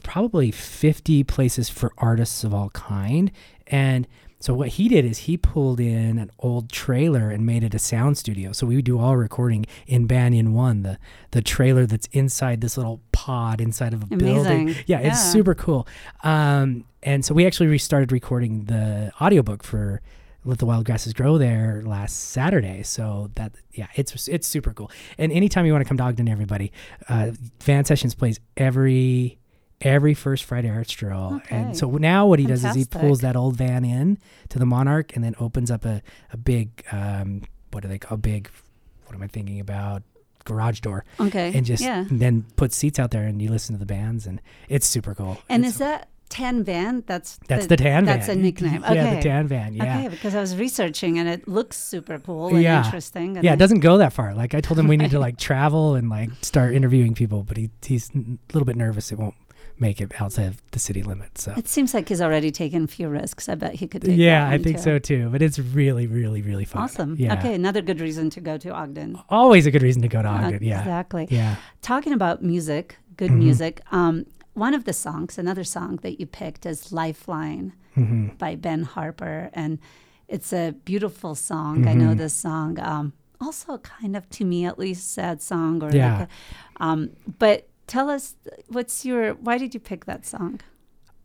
probably 0.02 0.50
50 0.50 1.24
places 1.24 1.68
for 1.68 1.92
artists 1.98 2.44
of 2.44 2.54
all 2.54 2.70
kind, 2.70 3.30
and 3.66 4.06
so 4.40 4.54
what 4.54 4.68
he 4.68 4.88
did 4.88 5.04
is 5.04 5.18
he 5.18 5.36
pulled 5.36 5.80
in 5.80 6.18
an 6.18 6.30
old 6.38 6.72
trailer 6.72 7.30
and 7.30 7.44
made 7.44 7.62
it 7.62 7.74
a 7.74 7.78
sound 7.78 8.16
studio. 8.16 8.52
So 8.52 8.66
we 8.66 8.80
do 8.80 8.98
all 8.98 9.16
recording 9.16 9.66
in 9.86 10.06
Banyan 10.06 10.54
One, 10.54 10.82
the 10.82 10.98
the 11.32 11.42
trailer 11.42 11.84
that's 11.84 12.08
inside 12.12 12.62
this 12.62 12.78
little 12.78 13.02
pod 13.12 13.60
inside 13.60 13.92
of 13.92 14.02
a 14.02 14.06
Amazing. 14.06 14.24
building. 14.34 14.74
Yeah, 14.86 15.00
it's 15.00 15.20
super 15.20 15.54
cool. 15.54 15.86
Um, 16.22 16.84
and 17.02 17.22
so 17.24 17.34
we 17.34 17.46
actually 17.46 17.66
restarted 17.66 18.12
recording 18.12 18.64
the 18.64 19.12
audiobook 19.20 19.62
for 19.62 20.00
Let 20.44 20.58
the 20.58 20.66
Wild 20.66 20.86
Grasses 20.86 21.12
Grow 21.12 21.36
there 21.36 21.82
last 21.84 22.30
Saturday. 22.30 22.82
So 22.82 23.30
that 23.34 23.52
yeah, 23.72 23.88
it's 23.94 24.26
it's 24.26 24.48
super 24.48 24.72
cool. 24.72 24.90
And 25.18 25.32
anytime 25.32 25.66
you 25.66 25.72
want 25.72 25.84
to 25.84 25.88
come 25.88 25.98
to 25.98 26.04
Ogden, 26.04 26.28
everybody, 26.28 26.72
uh, 27.10 27.32
Van 27.62 27.84
Sessions 27.84 28.14
plays 28.14 28.40
every 28.56 29.38
every 29.80 30.14
first 30.14 30.44
Friday 30.44 30.68
Arts 30.70 30.90
Stroll. 30.90 31.36
Okay. 31.36 31.56
And 31.56 31.76
so 31.76 31.90
now 31.90 32.26
what 32.26 32.38
he 32.38 32.46
does 32.46 32.64
is 32.64 32.74
he 32.74 32.84
pulls 32.84 33.20
that 33.20 33.36
old 33.36 33.56
van 33.56 33.84
in 33.84 34.18
to 34.50 34.58
the 34.58 34.66
Monarch 34.66 35.14
and 35.14 35.24
then 35.24 35.34
opens 35.40 35.70
up 35.70 35.84
a 35.84 36.02
a 36.32 36.36
big 36.36 36.84
um, 36.92 37.42
what 37.72 37.82
do 37.82 37.88
they 37.88 37.98
call 37.98 38.16
a 38.16 38.18
big 38.18 38.50
what 39.06 39.14
am 39.14 39.22
I 39.22 39.26
thinking 39.26 39.60
about 39.60 40.02
garage 40.44 40.80
door 40.80 41.04
Okay. 41.18 41.52
and 41.54 41.66
just 41.66 41.82
yeah. 41.82 42.04
then 42.10 42.44
put 42.56 42.72
seats 42.72 42.98
out 42.98 43.10
there 43.10 43.24
and 43.24 43.40
you 43.42 43.50
listen 43.50 43.74
to 43.74 43.78
the 43.78 43.86
bands 43.86 44.26
and 44.26 44.40
it's 44.68 44.86
super 44.86 45.14
cool. 45.14 45.38
And 45.48 45.62
It's- 45.64 45.74
is 45.74 45.78
that 45.78 46.08
Tan 46.30 46.62
Van? 46.62 47.02
That's 47.08 47.40
that's 47.48 47.66
the, 47.66 47.76
tan 47.76 48.04
van. 48.06 48.18
That's 48.18 48.28
a 48.28 48.36
nickname. 48.36 48.84
Okay. 48.84 48.94
Yeah, 48.94 49.14
the 49.16 49.20
tan 49.22 49.48
van. 49.48 49.74
Yeah. 49.74 49.98
Okay, 49.98 50.08
because 50.08 50.36
I 50.36 50.40
was 50.40 50.56
researching 50.56 51.18
and 51.18 51.28
it 51.28 51.48
looks 51.48 51.76
super 51.76 52.20
cool 52.20 52.48
and 52.48 52.62
Yeah. 52.62 52.84
interesting. 52.84 53.36
and 53.36 53.44
Yeah, 53.44 53.54
it 53.54 53.58
doesn't 53.58 53.80
go 53.80 53.98
that 53.98 54.12
far. 54.12 54.32
Like 54.34 54.54
I 54.54 54.60
told 54.60 54.78
him 54.78 54.86
we 54.86 54.96
need 54.96 55.10
to 55.10 55.18
like 55.26 55.38
travel 55.38 55.96
and 55.96 56.08
like 56.08 56.30
start 56.42 56.72
interviewing 56.74 57.14
people, 57.14 57.42
but 57.42 57.56
he 57.56 57.70
he's 57.84 58.10
a 58.14 58.18
little 58.52 58.64
bit 58.64 58.76
nervous 58.76 59.10
it 59.10 59.18
won't 59.18 59.34
make 59.80 60.00
it 60.00 60.12
outside 60.20 60.46
of 60.46 60.62
the 60.72 60.78
city 60.78 61.02
limits. 61.02 61.44
So 61.44 61.54
It 61.56 61.66
seems 61.68 61.94
like 61.94 62.08
he's 62.08 62.20
already 62.20 62.50
taken 62.50 62.84
a 62.84 62.86
few 62.86 63.08
risks. 63.08 63.48
I 63.48 63.54
bet 63.54 63.74
he 63.74 63.86
could 63.88 64.02
take 64.02 64.18
yeah, 64.18 64.48
I 64.48 64.58
think 64.58 64.76
too. 64.76 64.82
so 64.82 64.98
too. 64.98 65.28
But 65.30 65.40
it's 65.42 65.58
really, 65.58 66.06
really, 66.06 66.42
really 66.42 66.64
fun. 66.66 66.82
Awesome. 66.82 67.16
Yeah. 67.18 67.38
Okay, 67.38 67.54
another 67.54 67.80
good 67.82 68.00
reason 68.00 68.30
to 68.30 68.40
go 68.40 68.58
to 68.58 68.70
Ogden. 68.70 69.18
Always 69.30 69.66
a 69.66 69.70
good 69.70 69.82
reason 69.82 70.02
to 70.02 70.08
go 70.08 70.20
to 70.22 70.28
Uh, 70.28 70.32
Ogden. 70.46 70.62
Yeah. 70.62 70.80
Exactly. 70.80 71.26
Yeah. 71.30 71.56
Talking 71.82 72.12
about 72.12 72.42
music, 72.42 72.98
good 73.16 73.30
Mhm. 73.30 73.38
music. 73.38 73.80
Um, 73.90 74.26
one 74.54 74.74
of 74.74 74.84
the 74.84 74.92
songs, 74.92 75.38
another 75.38 75.64
song 75.64 75.98
that 76.02 76.20
you 76.20 76.26
picked 76.26 76.66
is 76.66 76.92
Lifeline 76.92 77.72
hmm 77.94 78.28
by 78.38 78.54
Ben 78.56 78.82
Harper. 78.84 79.50
And 79.54 79.78
it's 80.28 80.52
a 80.52 80.74
beautiful 80.84 81.34
song. 81.34 81.88
I 81.88 81.94
know 81.94 82.14
Mhm. 82.14 82.18
this 82.18 82.34
song. 82.34 82.78
Um, 82.78 83.12
also, 83.40 83.78
kind 83.78 84.14
of, 84.16 84.28
to 84.30 84.44
me 84.44 84.66
at 84.66 84.78
least, 84.78 85.10
sad 85.12 85.40
song. 85.40 85.82
Or 85.82 85.90
Yeah. 85.90 86.18
like 86.18 86.28
a, 86.28 86.84
um, 86.84 87.10
but 87.38 87.66
tell 87.90 88.08
us, 88.08 88.36
what's 88.68 89.04
your, 89.04 89.34
why 89.34 89.58
did 89.58 89.74
you 89.74 89.80
pick 89.80 90.04
that 90.06 90.24
song? 90.24 90.60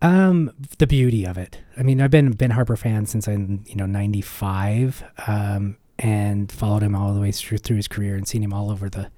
Um, 0.02 0.52
the 0.80 0.88
beauty 0.88 1.26
of 1.26 1.38
it. 1.38 1.60
I 1.78 1.84
mean, 1.84 2.02
I've 2.02 2.12
been 2.12 2.32
Ben 2.32 2.52
Harper 2.52 2.76
fan 2.76 3.06
since 3.06 3.28
I'm, 3.28 3.64
you 3.68 3.76
know, 3.76 3.86
95, 3.86 5.04
um, 5.28 5.78
and 6.00 6.52
followed 6.52 6.84
him 6.84 6.96
all 6.96 7.14
the 7.14 7.22
way 7.22 7.32
through 7.32 7.60
through 7.60 7.78
his 7.78 7.88
career 7.88 8.16
and 8.16 8.28
seen 8.28 8.44
him 8.44 8.52
all 8.52 8.70
over 8.70 8.90
the 8.90 9.10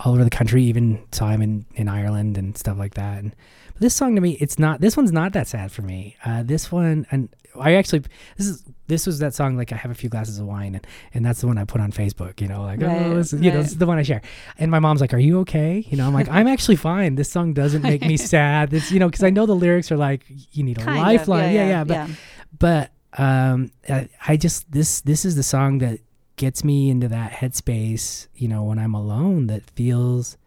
all 0.00 0.12
over 0.12 0.22
the 0.22 0.30
country, 0.30 0.62
even 0.64 1.02
saw 1.10 1.30
him 1.30 1.40
in, 1.40 1.64
in 1.74 1.88
Ireland 1.88 2.36
and 2.36 2.56
stuff 2.56 2.78
like 2.78 2.94
that. 2.94 3.22
And 3.22 3.34
this 3.78 3.94
song 3.94 4.14
to 4.14 4.20
me, 4.20 4.36
it's 4.38 4.58
not. 4.58 4.82
This 4.82 4.96
one's 4.96 5.12
not 5.12 5.32
that 5.32 5.48
sad 5.48 5.72
for 5.72 5.82
me. 5.82 6.16
Uh, 6.24 6.42
this 6.42 6.70
one, 6.70 7.06
and 7.10 7.30
I 7.58 7.74
actually 7.74 8.02
this 8.36 8.46
is 8.46 8.64
this 8.86 9.06
was 9.06 9.18
that 9.20 9.34
song 9.34 9.56
like 9.56 9.72
I 9.72 9.76
have 9.76 9.90
a 9.90 9.94
few 9.94 10.08
glasses 10.08 10.38
of 10.38 10.46
wine, 10.46 10.74
and 10.74 10.86
and 11.14 11.24
that's 11.24 11.40
the 11.40 11.46
one 11.46 11.58
I 11.58 11.64
put 11.64 11.80
on 11.80 11.92
Facebook. 11.92 12.40
You 12.40 12.48
know, 12.48 12.62
like 12.62 12.80
Right, 12.80 13.06
oh, 13.06 13.14
this 13.14 13.32
is, 13.32 13.40
you 13.40 13.50
know, 13.50 13.62
this 13.62 13.72
is 13.72 13.78
the 13.78 13.86
one 13.86 13.98
I 13.98 14.02
share. 14.02 14.22
And 14.58 14.70
my 14.70 14.78
mom's 14.78 15.00
like, 15.00 15.14
"Are 15.14 15.18
you 15.18 15.40
okay?" 15.40 15.84
You 15.88 15.96
know, 15.96 16.06
I'm 16.06 16.14
like, 16.14 16.28
"I'm 16.28 16.46
actually 16.46 16.76
fine. 16.76 17.14
This 17.14 17.30
song 17.30 17.52
doesn't 17.52 17.82
make 17.82 18.02
me 18.02 18.16
sad." 18.34 18.70
this 18.70 18.92
you 18.92 18.98
know, 18.98 19.08
because 19.08 19.24
I 19.24 19.30
know 19.30 19.46
the 19.46 19.54
lyrics 19.54 19.90
are 19.90 19.96
like, 19.96 20.24
"You 20.52 20.62
need 20.64 20.78
a 20.78 20.82
Kind 20.82 20.98
of, 20.98 21.04
lifeline." 21.04 21.54
yeah, 21.54 21.68
yeah, 21.68 21.84
but 21.84 22.10
but 22.58 22.90
um 23.22 23.72
I, 23.88 24.08
I 24.28 24.36
just 24.36 24.70
this 24.70 25.00
this 25.00 25.24
is 25.24 25.34
the 25.34 25.42
song 25.42 25.78
that 25.78 25.98
gets 26.36 26.62
me 26.64 26.88
into 26.88 27.08
that 27.08 27.32
headspace 27.32 28.28
you 28.34 28.48
know 28.48 28.62
when 28.62 28.78
i'm 28.78 28.94
alone 28.94 29.46
that 29.48 29.68
feels 29.70 30.38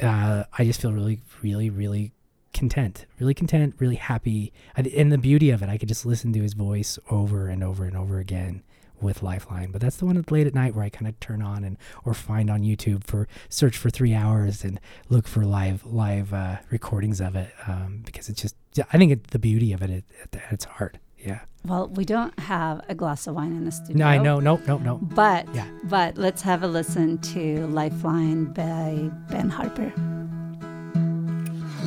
uh 0.00 0.44
i 0.58 0.64
just 0.64 0.80
feel 0.82 0.92
really 0.92 1.20
really 1.42 1.70
really 1.70 2.12
content 2.52 3.06
really 3.18 3.34
content 3.34 3.74
really 3.78 3.96
happy 3.96 4.52
and, 4.76 5.10
the 5.12 5.18
beauty 5.18 5.50
of 5.50 5.62
it 5.62 5.68
i 5.68 5.76
could 5.78 5.88
just 5.88 6.04
listen 6.06 6.32
to 6.32 6.40
his 6.42 6.52
voice 6.54 6.98
over 7.10 7.48
and 7.48 7.62
over 7.64 7.84
and 7.84 7.96
over 7.96 8.18
again 8.18 8.62
with 9.00 9.22
lifeline 9.22 9.70
but 9.72 9.80
that's 9.80 9.96
the 9.96 10.06
one 10.06 10.16
at 10.16 10.30
late 10.30 10.46
at 10.46 10.54
night 10.54 10.74
where 10.74 10.84
i 10.84 10.88
kind 10.88 11.08
of 11.08 11.18
turn 11.18 11.42
on 11.42 11.64
and 11.64 11.76
or 12.04 12.14
find 12.14 12.48
on 12.50 12.60
youtube 12.62 13.02
for 13.04 13.26
search 13.48 13.76
for 13.76 13.90
three 13.90 14.14
hours 14.14 14.62
and 14.62 14.78
look 15.08 15.26
for 15.26 15.44
live 15.44 15.84
live 15.84 16.32
uh, 16.32 16.56
recordings 16.70 17.20
of 17.20 17.34
it 17.34 17.50
um, 17.66 18.02
because 18.04 18.28
it's 18.28 18.40
just 18.42 18.54
i 18.92 18.98
think 18.98 19.10
it, 19.10 19.28
the 19.28 19.38
beauty 19.40 19.72
of 19.72 19.82
it 19.82 19.90
at, 19.90 20.04
at, 20.22 20.42
at 20.46 20.52
its 20.52 20.64
heart 20.66 20.98
yeah 21.18 21.40
Well, 21.64 21.88
we 21.88 22.04
don't 22.04 22.36
have 22.38 22.80
a 22.88 22.94
glass 22.94 23.26
of 23.26 23.34
wine 23.34 23.52
in 23.52 23.64
the 23.64 23.72
studio. 23.72 23.96
no 23.96 24.06
i 24.06 24.18
know 24.18 24.38
no, 24.40 24.56
no, 24.68 24.78
nope 24.78 25.00
But 25.02 25.52
Yeah. 25.54 25.68
but 25.84 26.16
let's 26.18 26.42
have 26.42 26.62
a 26.62 26.68
listen 26.68 27.18
to 27.34 27.66
Lifeline 27.68 28.46
by 28.52 29.10
Ben 29.30 29.48
Harper. 29.48 29.92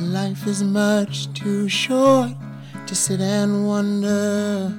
Life 0.06 0.46
is 0.46 0.62
much 0.62 1.32
too 1.34 1.68
short 1.68 2.30
to 2.86 2.94
sit 2.94 3.20
and 3.20 3.66
wonder 3.66 4.72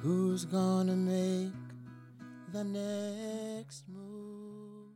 who's 0.00 0.44
gonna 0.44 0.94
make 0.94 1.52
the 2.52 2.62
next 2.64 3.88
move. 3.88 4.92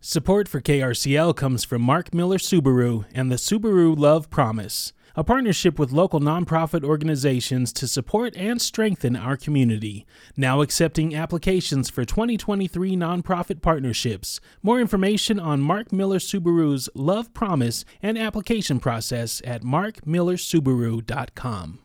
Support 0.00 0.48
for 0.48 0.60
KRCL 0.60 1.34
comes 1.34 1.64
from 1.64 1.80
Mark 1.80 2.12
Miller 2.12 2.38
Subaru 2.38 3.06
and 3.14 3.32
the 3.32 3.36
Subaru 3.36 3.98
Love 3.98 4.28
Promise, 4.28 4.92
a 5.14 5.22
partnership 5.24 5.78
with 5.78 5.92
local 5.92 6.20
nonprofit 6.20 6.84
organizations 6.84 7.72
to 7.72 7.86
support 7.86 8.36
and 8.36 8.60
strengthen 8.60 9.16
our 9.16 9.36
community. 9.36 10.04
Now 10.36 10.60
accepting 10.60 11.14
applications 11.14 11.88
for 11.90 12.04
2023 12.04 12.96
nonprofit 12.96 13.62
partnerships. 13.62 14.40
More 14.62 14.80
information 14.80 15.40
on 15.40 15.60
Mark 15.60 15.92
Miller 15.92 16.18
Subaru's 16.18 16.88
Love 16.94 17.32
Promise 17.34 17.84
and 18.02 18.18
application 18.18 18.80
process 18.80 19.40
at 19.44 19.62
markmillersubaru.com. 19.62 21.78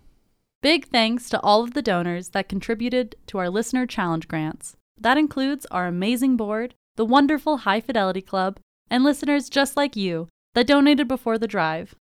Big 0.62 0.88
thanks 0.88 1.30
to 1.30 1.40
all 1.42 1.64
of 1.64 1.74
the 1.74 1.84
donors 1.84 2.30
that 2.30 2.50
contributed 2.50 3.16
to 3.28 3.38
our 3.38 3.50
listener 3.50 3.86
challenge 3.86 4.28
grants. 4.28 4.76
That 5.00 5.18
includes 5.18 5.68
our 5.70 5.86
amazing 5.86 6.36
board, 6.36 6.74
the 6.96 7.06
wonderful 7.06 7.58
High 7.58 7.80
Fidelity 7.80 8.22
Club, 8.22 8.60
and 8.90 9.04
listeners 9.04 9.50
just 9.50 9.78
like 9.78 9.96
you 9.96 10.30
that 10.56 10.66
donated 10.66 11.08
before 11.08 11.38
the 11.38 11.48
drive. 11.48 11.94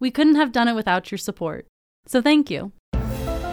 We 0.00 0.10
couldn't 0.10 0.36
have 0.36 0.52
done 0.52 0.68
it 0.68 0.74
without 0.74 1.10
your 1.10 1.18
support. 1.18 1.66
So 2.06 2.20
thank 2.20 2.50
you. 2.50 2.72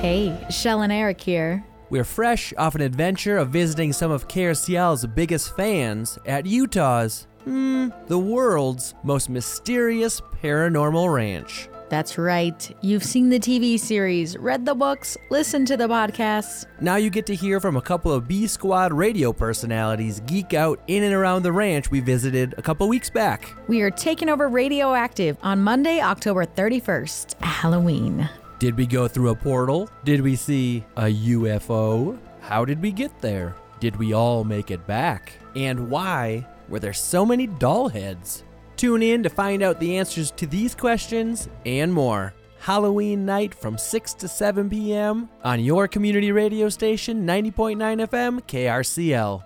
Hey, 0.01 0.37
Shell 0.49 0.81
and 0.81 0.91
Eric 0.91 1.21
here. 1.21 1.63
We're 1.89 2.03
fresh 2.03 2.53
off 2.57 2.75
an 2.75 2.81
adventure 2.81 3.37
of 3.37 3.49
visiting 3.49 3.93
some 3.93 4.11
of 4.11 4.27
KRCL's 4.27 5.05
biggest 5.07 5.55
fans 5.55 6.17
at 6.25 6.45
Utah's, 6.45 7.27
hmm, 7.43 7.89
the 8.07 8.17
world's 8.17 8.95
most 9.03 9.29
mysterious 9.29 10.21
paranormal 10.41 11.13
ranch. 11.13 11.67
That's 11.91 12.17
right. 12.17 12.73
You've 12.79 13.03
seen 13.03 13.27
the 13.27 13.37
TV 13.37 13.77
series, 13.77 14.37
read 14.37 14.65
the 14.65 14.73
books, 14.73 15.17
listened 15.29 15.67
to 15.67 15.75
the 15.75 15.89
podcasts. 15.89 16.65
Now 16.79 16.95
you 16.95 17.09
get 17.09 17.25
to 17.25 17.35
hear 17.35 17.59
from 17.59 17.75
a 17.75 17.81
couple 17.81 18.13
of 18.13 18.29
B 18.29 18.47
Squad 18.47 18.93
radio 18.93 19.33
personalities 19.33 20.21
geek 20.21 20.53
out 20.53 20.79
in 20.87 21.03
and 21.03 21.13
around 21.13 21.43
the 21.43 21.51
ranch 21.51 21.91
we 21.91 21.99
visited 21.99 22.55
a 22.57 22.61
couple 22.61 22.87
weeks 22.87 23.09
back. 23.09 23.53
We 23.67 23.81
are 23.81 23.91
taking 23.91 24.29
over 24.29 24.47
Radioactive 24.47 25.35
on 25.43 25.61
Monday, 25.61 25.99
October 25.99 26.45
31st, 26.45 27.41
Halloween. 27.41 28.29
Did 28.59 28.77
we 28.77 28.87
go 28.87 29.09
through 29.09 29.31
a 29.31 29.35
portal? 29.35 29.89
Did 30.05 30.21
we 30.21 30.37
see 30.37 30.85
a 30.95 31.13
UFO? 31.13 32.17
How 32.39 32.63
did 32.63 32.81
we 32.81 32.93
get 32.93 33.19
there? 33.19 33.53
Did 33.81 33.97
we 33.97 34.13
all 34.13 34.45
make 34.45 34.71
it 34.71 34.87
back? 34.87 35.33
And 35.57 35.89
why 35.89 36.47
were 36.69 36.79
there 36.79 36.93
so 36.93 37.25
many 37.25 37.47
doll 37.47 37.89
heads? 37.89 38.45
Tune 38.81 39.03
in 39.03 39.21
to 39.21 39.29
find 39.29 39.61
out 39.61 39.79
the 39.79 39.95
answers 39.95 40.31
to 40.31 40.47
these 40.47 40.73
questions 40.73 41.47
and 41.67 41.93
more. 41.93 42.33
Halloween 42.57 43.27
night 43.27 43.53
from 43.53 43.77
6 43.77 44.13
to 44.15 44.27
7 44.27 44.71
p.m. 44.71 45.29
on 45.43 45.59
your 45.59 45.87
community 45.87 46.31
radio 46.31 46.67
station 46.67 47.23
90.9 47.23 47.77
FM 47.77 48.41
KRCL. 48.41 49.43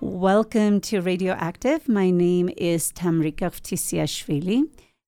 Welcome 0.00 0.80
to 0.80 1.00
Radioactive. 1.00 1.88
My 1.88 2.10
name 2.10 2.50
is 2.56 2.90
Tamrika 2.90 3.52
Khvtisiashvili. 3.52 4.64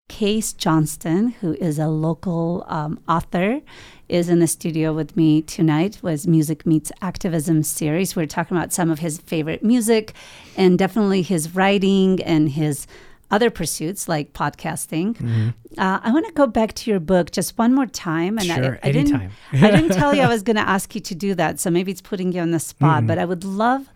Kase 0.08 0.52
Johnstun, 0.52 1.32
who 1.40 1.54
is 1.54 1.80
a 1.80 1.88
local 1.88 2.64
um, 2.68 3.00
author, 3.08 3.60
is 4.08 4.28
in 4.28 4.38
the 4.38 4.46
studio 4.46 4.92
with 4.92 5.16
me 5.16 5.42
tonight. 5.42 5.98
Was 6.00 6.28
Music 6.28 6.64
Meets 6.64 6.92
Activism 7.02 7.64
series. 7.64 8.14
We're 8.14 8.26
talking 8.26 8.56
about 8.56 8.72
some 8.72 8.88
of 8.88 9.00
his 9.00 9.18
favorite 9.18 9.64
music, 9.64 10.14
and 10.56 10.78
definitely 10.78 11.22
his 11.22 11.56
writing 11.56 12.22
and 12.22 12.50
his 12.50 12.86
other 13.30 13.50
pursuits 13.50 14.08
like 14.08 14.32
podcasting. 14.32 15.52
Uh, 15.76 16.00
I 16.02 16.12
want 16.12 16.26
to 16.26 16.32
go 16.32 16.46
back 16.46 16.72
to 16.74 16.90
your 16.90 17.00
book 17.00 17.30
just 17.32 17.58
one 17.58 17.74
more 17.74 17.86
time, 17.86 18.38
and 18.38 18.46
Sure, 18.46 18.78
I, 18.82 18.88
I 18.88 18.92
didn't. 18.92 19.30
I 19.52 19.70
didn't 19.70 19.90
tell 19.92 20.14
you 20.14 20.22
I 20.22 20.28
was 20.36 20.42
going 20.42 20.56
to 20.56 20.68
ask 20.68 20.94
you 20.94 21.00
to 21.00 21.14
do 21.14 21.34
that, 21.34 21.58
so 21.60 21.70
maybe 21.70 21.90
it's 21.92 22.00
putting 22.02 22.32
you 22.32 22.40
on 22.40 22.50
the 22.52 22.60
spot. 22.60 23.02
Mhm. 23.02 23.06
But 23.08 23.18
I 23.18 23.24
would 23.24 23.44
love 23.44 23.88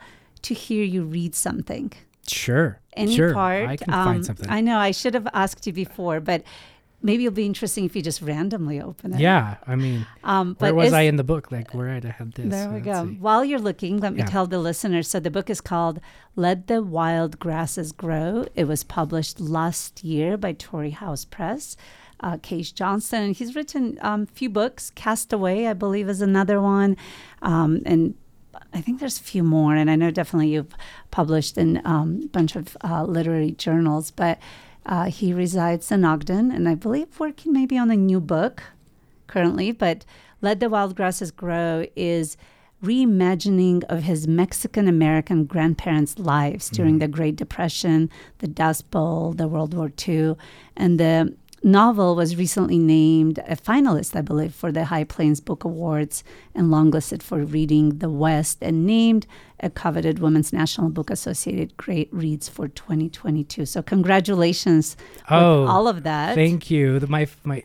to 0.42 0.54
hear 0.54 0.82
you 0.84 1.04
read 1.04 1.34
something 1.34 1.92
Sure. 2.26 2.80
any 2.96 3.14
sure. 3.16 3.32
part. 3.34 3.68
I 3.68 3.76
can 3.76 3.92
um, 3.92 4.04
find 4.04 4.26
something. 4.26 4.50
I 4.50 4.60
know 4.60 4.78
I 4.78 4.90
should 4.90 5.14
have 5.14 5.28
asked 5.32 5.66
you 5.66 5.72
before, 5.72 6.20
but 6.20 6.42
maybe 7.02 7.24
it'll 7.26 7.34
be 7.34 7.46
interesting 7.46 7.84
if 7.84 7.96
you 7.96 8.02
just 8.02 8.20
randomly 8.22 8.80
open 8.80 9.14
it. 9.14 9.20
Yeah, 9.20 9.56
I 9.66 9.76
mean, 9.76 10.06
Um, 10.24 10.56
where 10.58 10.72
but 10.72 10.76
was 10.76 10.92
I 10.92 11.02
in 11.02 11.16
the 11.16 11.24
book? 11.24 11.50
Like, 11.50 11.72
where 11.74 11.88
I'd 11.90 12.04
have 12.04 12.34
this? 12.34 12.50
There 12.50 12.70
we 12.70 12.80
go. 12.80 13.06
see. 13.06 13.14
While 13.14 13.44
you're 13.44 13.58
looking, 13.58 13.98
let 13.98 14.12
me 14.12 14.20
Yeah. 14.20 14.26
tell 14.26 14.46
the 14.46 14.58
listeners. 14.58 15.08
So 15.08 15.20
the 15.20 15.30
book 15.30 15.48
is 15.50 15.60
called 15.60 16.00
"Let 16.36 16.66
the 16.66 16.82
Wild 16.82 17.38
Grasses 17.38 17.92
Grow." 17.92 18.46
It 18.54 18.64
was 18.64 18.84
published 18.84 19.40
last 19.40 20.04
year 20.04 20.36
by 20.36 20.52
Torrey 20.52 20.90
House 20.90 21.24
Press. 21.24 21.76
Uh, 22.22 22.36
Kase 22.42 22.70
Johnson, 22.70 23.32
he's 23.32 23.54
written 23.56 23.96
a 24.02 24.08
um, 24.10 24.26
few 24.26 24.50
books. 24.50 24.90
Castaway, 24.94 25.66
I 25.66 25.72
believe, 25.72 26.06
is 26.06 26.20
another 26.20 26.60
one, 26.60 26.98
um, 27.40 27.80
and 27.86 28.12
I 28.74 28.82
think 28.82 29.00
there's 29.00 29.18
a 29.18 29.22
few 29.22 29.42
more. 29.42 29.74
And 29.74 29.90
I 29.90 29.96
know 29.96 30.10
definitely 30.10 30.48
you've 30.50 30.74
published 31.10 31.56
in 31.56 31.78
a 31.78 31.88
um, 31.88 32.26
bunch 32.30 32.56
of 32.56 32.76
uh, 32.84 33.04
literary 33.04 33.52
journals. 33.52 34.10
But 34.10 34.38
uh, 34.86 35.04
he 35.04 35.32
resides 35.32 35.90
in 35.90 36.04
Ogden, 36.04 36.50
and 36.50 36.68
I 36.68 36.74
believe 36.74 37.20
working 37.20 37.52
maybe 37.52 37.76
on 37.78 37.90
a 37.90 37.96
new 37.96 38.20
book 38.20 38.62
currently, 39.26 39.72
but 39.72 40.04
Let 40.42 40.60
the 40.60 40.70
Wild 40.70 40.96
Grasses 40.96 41.30
Grow 41.30 41.84
is 41.94 42.36
reimagining 42.82 43.84
of 43.84 44.04
his 44.04 44.26
Mexican 44.26 44.88
American 44.88 45.44
grandparents' 45.44 46.18
lives 46.18 46.70
during 46.70 46.98
the 46.98 47.08
Great 47.08 47.36
Depression, 47.36 48.08
the 48.38 48.48
Dust 48.48 48.90
Bowl, 48.90 49.32
the 49.32 49.48
World 49.48 49.74
War 49.74 49.92
II. 50.08 50.36
And 50.76 50.98
the 50.98 51.34
novel 51.62 52.16
was 52.16 52.36
recently 52.36 52.78
named 52.78 53.38
a 53.40 53.56
finalist, 53.56 54.16
I 54.16 54.20
believe, 54.22 54.54
for 54.54 54.72
the 54.72 54.86
High 54.86 55.04
Plains 55.04 55.40
Book 55.40 55.64
Awards 55.64 56.24
and 56.54 56.68
longlisted 56.68 57.22
for 57.22 57.44
Reading 57.44 57.98
the 57.98 58.08
West 58.10 58.58
and 58.62 58.86
named 58.86 59.26
a 59.60 59.68
coveted 59.68 60.18
Women's 60.20 60.52
National 60.52 60.88
Book 60.88 61.10
Associated 61.10 61.76
Great 61.76 62.08
Reads 62.12 62.48
for 62.48 62.68
2022. 62.68 63.66
So 63.66 63.82
congratulations 63.82 64.96
Oh, 65.28 65.60
with 65.62 65.70
all 65.70 65.86
of 65.88 66.02
that. 66.04 66.34
Thank 66.34 66.70
you. 66.70 66.98
The, 66.98 67.06
my 67.06 67.28
my 67.44 67.62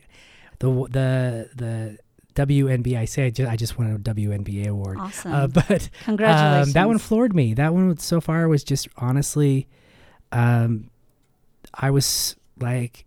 the 0.58 0.68
the 0.90 1.50
the 1.54 1.98
WNBA. 2.34 2.98
I 2.98 3.04
say 3.06 3.26
I 3.26 3.30
just, 3.30 3.50
I 3.50 3.56
just 3.56 3.78
won 3.78 3.90
a 3.90 3.98
WNBA 3.98 4.68
award. 4.68 4.98
Awesome. 5.00 5.32
Uh, 5.32 5.46
but 5.68 5.88
Congratulations. 6.04 6.68
Um, 6.68 6.72
that 6.74 6.86
one 6.86 6.98
floored 6.98 7.34
me. 7.34 7.54
That 7.54 7.72
one 7.72 7.96
so 7.96 8.20
far 8.20 8.46
was 8.46 8.62
just 8.62 8.88
honestly, 8.98 9.66
um, 10.32 10.90
I 11.72 11.90
was 11.90 12.36
like, 12.60 13.05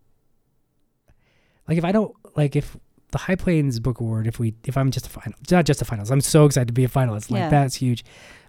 like 1.69 1.77
if 1.77 1.85
I 1.85 1.91
don't 1.93 2.13
like 2.35 2.55
if 2.57 2.75
the 3.11 3.17
High 3.19 3.35
Plains 3.35 3.79
Book 3.79 4.01
Award, 4.01 4.27
if 4.27 4.37
we 4.39 4.53
if 4.65 4.75
I'm 4.77 4.91
just 4.91 5.07
a 5.07 5.09
final, 5.09 5.37
not 5.49 5.65
just 5.65 5.81
a 5.81 5.85
finalist. 5.85 6.11
I'm 6.11 6.19
so 6.21 6.45
excited 6.45 6.67
to 6.67 6.73
be 6.73 6.83
a 6.83 6.89
finalist. 6.89 7.31
Like 7.31 7.39
Yeah. 7.39 7.49
that's 7.49 7.75
huge. 7.75 8.03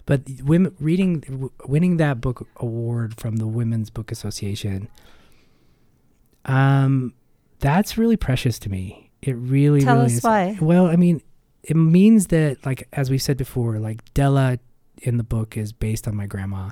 But 0.07 0.21
women 0.43 0.75
reading, 0.79 1.19
w- 1.21 1.51
winning 1.67 1.97
that 1.97 2.19
book 2.19 2.47
award 2.57 3.19
from 3.19 3.37
the 3.37 3.45
Women's 3.47 3.89
Book 3.91 4.11
Association, 4.11 4.87
um, 6.45 7.13
that's 7.59 7.97
really 7.97 8.17
precious 8.17 8.57
to 8.59 8.69
me. 8.69 9.11
It 9.21 9.33
really, 9.33 9.81
Tell 9.81 9.95
really 9.95 10.07
us 10.07 10.13
is. 10.13 10.23
why. 10.23 10.57
Well, 10.59 10.87
I 10.87 10.95
mean, 10.95 11.21
it 11.63 11.75
means 11.75 12.27
that, 12.27 12.65
like 12.65 12.87
as 12.93 13.09
we 13.11 13.17
said 13.19 13.37
before, 13.37 13.77
like 13.79 14.11
Della 14.13 14.57
in 15.03 15.17
the 15.17 15.23
book 15.23 15.57
is 15.57 15.71
based 15.71 16.07
on 16.07 16.15
my 16.15 16.25
grandma. 16.25 16.71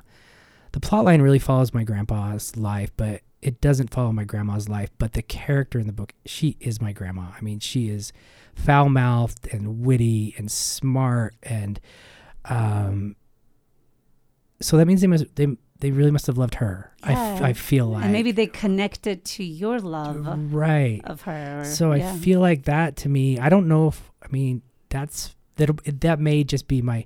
The 0.71 0.79
plot 0.79 1.05
line 1.05 1.21
really 1.21 1.39
follows 1.39 1.73
my 1.73 1.83
grandpa's 1.83 2.55
life, 2.57 2.91
but 2.97 3.21
it 3.41 3.61
doesn't 3.61 3.89
follow 3.93 4.11
my 4.11 4.23
grandma's 4.25 4.67
life. 4.67 4.89
But 4.97 5.13
the 5.13 5.21
character 5.21 5.79
in 5.79 5.87
the 5.87 5.93
book, 5.93 6.13
she 6.25 6.57
is 6.59 6.81
my 6.81 6.91
grandma. 6.91 7.27
I 7.37 7.41
mean, 7.41 7.59
she 7.59 7.89
is 7.89 8.11
foul 8.55 8.89
mouthed 8.89 9.47
and 9.53 9.85
witty 9.85 10.35
and 10.37 10.51
smart 10.51 11.35
and 11.43 11.79
um 12.45 13.15
so 14.61 14.75
that 14.77 14.85
means 14.85 15.01
they 15.01 15.07
must 15.07 15.33
they 15.35 15.47
they 15.79 15.91
really 15.91 16.11
must 16.11 16.27
have 16.27 16.37
loved 16.37 16.55
her. 16.55 16.91
I, 17.03 17.13
f- 17.13 17.39
Yeah. 17.39 17.45
I 17.47 17.53
feel 17.53 17.87
like 17.87 18.03
and 18.03 18.11
maybe 18.11 18.33
they 18.33 18.47
connected 18.47 19.23
to 19.23 19.43
your 19.45 19.79
love 19.79 20.25
right. 20.53 20.99
of 21.05 21.21
her. 21.21 21.61
or- 21.61 21.65
So 21.65 21.93
yeah. 21.93 22.11
I 22.13 22.17
feel 22.17 22.41
like 22.41 22.63
that 22.65 22.97
to 22.97 23.09
me. 23.09 23.39
I 23.39 23.47
don't 23.47 23.67
know 23.69 23.87
if 23.87 24.11
I 24.21 24.27
mean 24.29 24.61
that's 24.89 25.35
that 25.55 25.69
that 26.01 26.19
may 26.19 26.43
just 26.43 26.67
be 26.67 26.81
my 26.81 27.05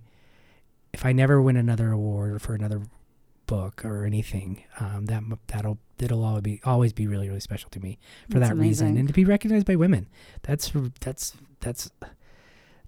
if 0.94 1.06
I 1.06 1.12
never 1.12 1.40
win 1.42 1.56
another 1.58 1.92
award 1.92 2.42
for 2.42 2.56
another 2.56 2.82
book 3.54 3.86
or 3.86 4.04
anything. 4.04 4.64
Um, 4.80 5.06
that 5.06 5.24
that'll 5.48 5.78
it'll 6.00 6.24
always 6.24 6.42
be 6.42 6.62
always 6.64 6.94
be 6.94 7.08
really 7.08 7.28
really 7.28 7.40
special 7.40 7.70
to 7.70 7.80
me 7.80 8.00
for 8.30 8.40
That's 8.40 8.50
that 8.50 8.58
reason 8.58 8.98
and 8.98 9.08
to 9.08 9.14
be 9.14 9.26
recognized 9.26 9.68
by 9.68 9.76
women. 9.76 10.08
That's 10.42 10.72
that's 11.00 11.36
that's 11.60 11.92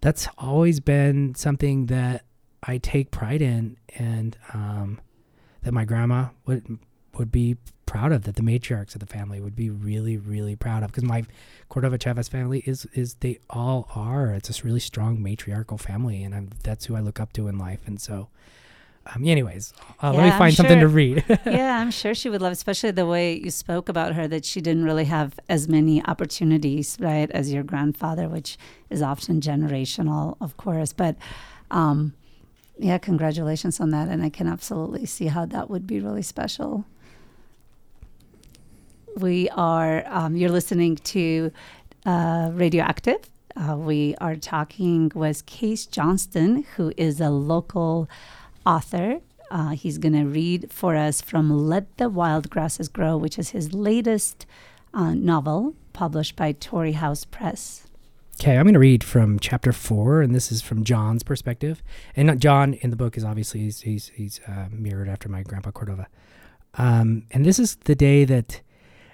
that's 0.02 0.28
always 0.38 0.80
been 0.80 1.36
something 1.36 1.86
that 1.88 2.26
I 2.64 2.80
take 2.80 3.12
pride 3.12 3.42
in 3.42 3.78
and 3.96 4.38
um, 4.54 5.00
that 5.62 5.72
my 5.72 5.86
grandma 5.86 6.30
would 6.46 6.80
would 7.18 7.32
be 7.32 7.58
proud 7.86 8.12
of 8.12 8.24
that 8.24 8.36
the 8.36 8.42
matriarchs 8.42 8.96
of 8.96 9.00
the 9.00 9.06
family 9.06 9.40
would 9.40 9.56
be 9.56 9.70
really 9.70 10.18
really 10.18 10.56
proud 10.56 10.82
of 10.82 10.92
because 10.92 11.04
my 11.04 11.24
Cordova 11.70 12.00
Chavez 12.00 12.28
family 12.28 12.64
is 12.66 12.88
is 12.94 13.14
they 13.20 13.38
all 13.52 13.88
are 13.94 14.32
it's 14.32 14.48
this 14.48 14.66
really 14.66 14.80
strong 14.80 15.22
matriarchal 15.22 15.78
family 15.78 16.24
and 16.24 16.34
I'm, 16.34 16.50
that's 16.64 16.86
who 16.86 16.96
I 16.96 17.02
look 17.02 17.20
up 17.20 17.34
to 17.34 17.48
in 17.48 17.60
life 17.60 17.82
and 17.86 18.02
so 18.02 18.30
um, 19.14 19.26
anyways 19.26 19.74
uh, 20.02 20.12
let 20.12 20.24
me 20.24 20.32
find 20.32 20.54
something 20.54 20.80
to 20.80 20.88
read 20.88 21.24
yeah, 21.46 21.80
I'm 21.80 21.92
sure 21.92 22.16
she 22.16 22.30
would 22.30 22.42
love, 22.42 22.52
especially 22.52 22.92
the 22.92 23.06
way 23.06 23.34
you 23.34 23.52
spoke 23.52 23.90
about 23.90 24.14
her, 24.14 24.28
that 24.28 24.46
she 24.46 24.62
didn't 24.62 24.86
really 24.86 25.06
have 25.06 25.40
as 25.50 25.68
many 25.68 26.04
opportunities, 26.06 26.98
right, 27.00 27.30
as 27.32 27.54
your 27.54 27.64
grandfather, 27.64 28.28
which 28.28 28.58
is 28.90 29.02
often 29.02 29.42
generational, 29.42 30.38
of 30.42 30.58
course. 30.58 30.94
But 30.94 31.16
um, 31.72 32.14
yeah, 32.78 32.98
congratulations 32.98 33.80
on 33.80 33.92
that. 33.92 34.08
And 34.08 34.24
I 34.24 34.30
can 34.30 34.48
absolutely 34.48 35.06
see 35.06 35.28
how 35.28 35.46
that 35.48 35.70
would 35.70 35.88
be 35.88 36.00
really 36.00 36.22
special. 36.22 36.86
We 39.18 39.50
are, 39.50 40.04
um, 40.08 40.36
you're 40.36 40.50
listening 40.50 40.98
to 40.98 41.52
uh, 42.06 42.52
Radioactive. 42.54 43.30
Uh, 43.56 43.78
we 43.78 44.16
are 44.20 44.36
talking 44.36 45.12
with 45.16 45.46
Kase 45.46 45.88
Johnstun, 45.88 46.66
who 46.76 46.92
is 46.98 47.22
a 47.22 47.30
local 47.30 48.10
author. 48.66 49.20
Uh, 49.52 49.70
he's 49.70 49.98
going 49.98 50.14
to 50.14 50.26
read 50.26 50.72
for 50.72 50.96
us 50.96 51.22
from 51.22 51.50
Let 51.50 51.98
the 51.98 52.10
Wild 52.10 52.50
Grasses 52.50 52.90
Grow, 52.90 53.16
which 53.16 53.38
is 53.38 53.50
his 53.50 53.74
latest 53.74 54.46
uh, 54.94 55.14
novel 55.14 55.76
published 55.94 56.36
by 56.36 56.52
Torrey 56.54 56.94
House 56.94 57.26
Press. 57.26 57.88
Okay, 58.40 58.58
I'm 58.58 58.64
going 58.64 58.74
to 58.74 58.80
read 58.80 59.04
from 59.04 59.40
chapter 59.40 59.72
four, 59.72 60.22
and 60.22 60.36
this 60.36 60.52
is 60.52 60.62
from 60.62 60.84
John's 60.84 61.24
perspective. 61.24 61.82
And 62.18 62.40
John 62.42 62.74
in 62.74 62.90
the 62.90 62.98
book 62.98 63.16
is 63.16 63.24
obviously 63.24 63.62
he's 63.62 63.82
he's, 63.82 64.10
he's 64.10 64.42
uh, 64.48 64.68
mirrored 64.72 65.08
after 65.08 65.30
my 65.30 65.42
grandpa 65.42 65.72
Cordova. 65.72 66.08
Um, 66.74 67.24
and 67.32 67.46
this 67.46 67.60
is 67.60 67.78
the 67.86 67.96
day 67.96 68.26
that, 68.26 68.62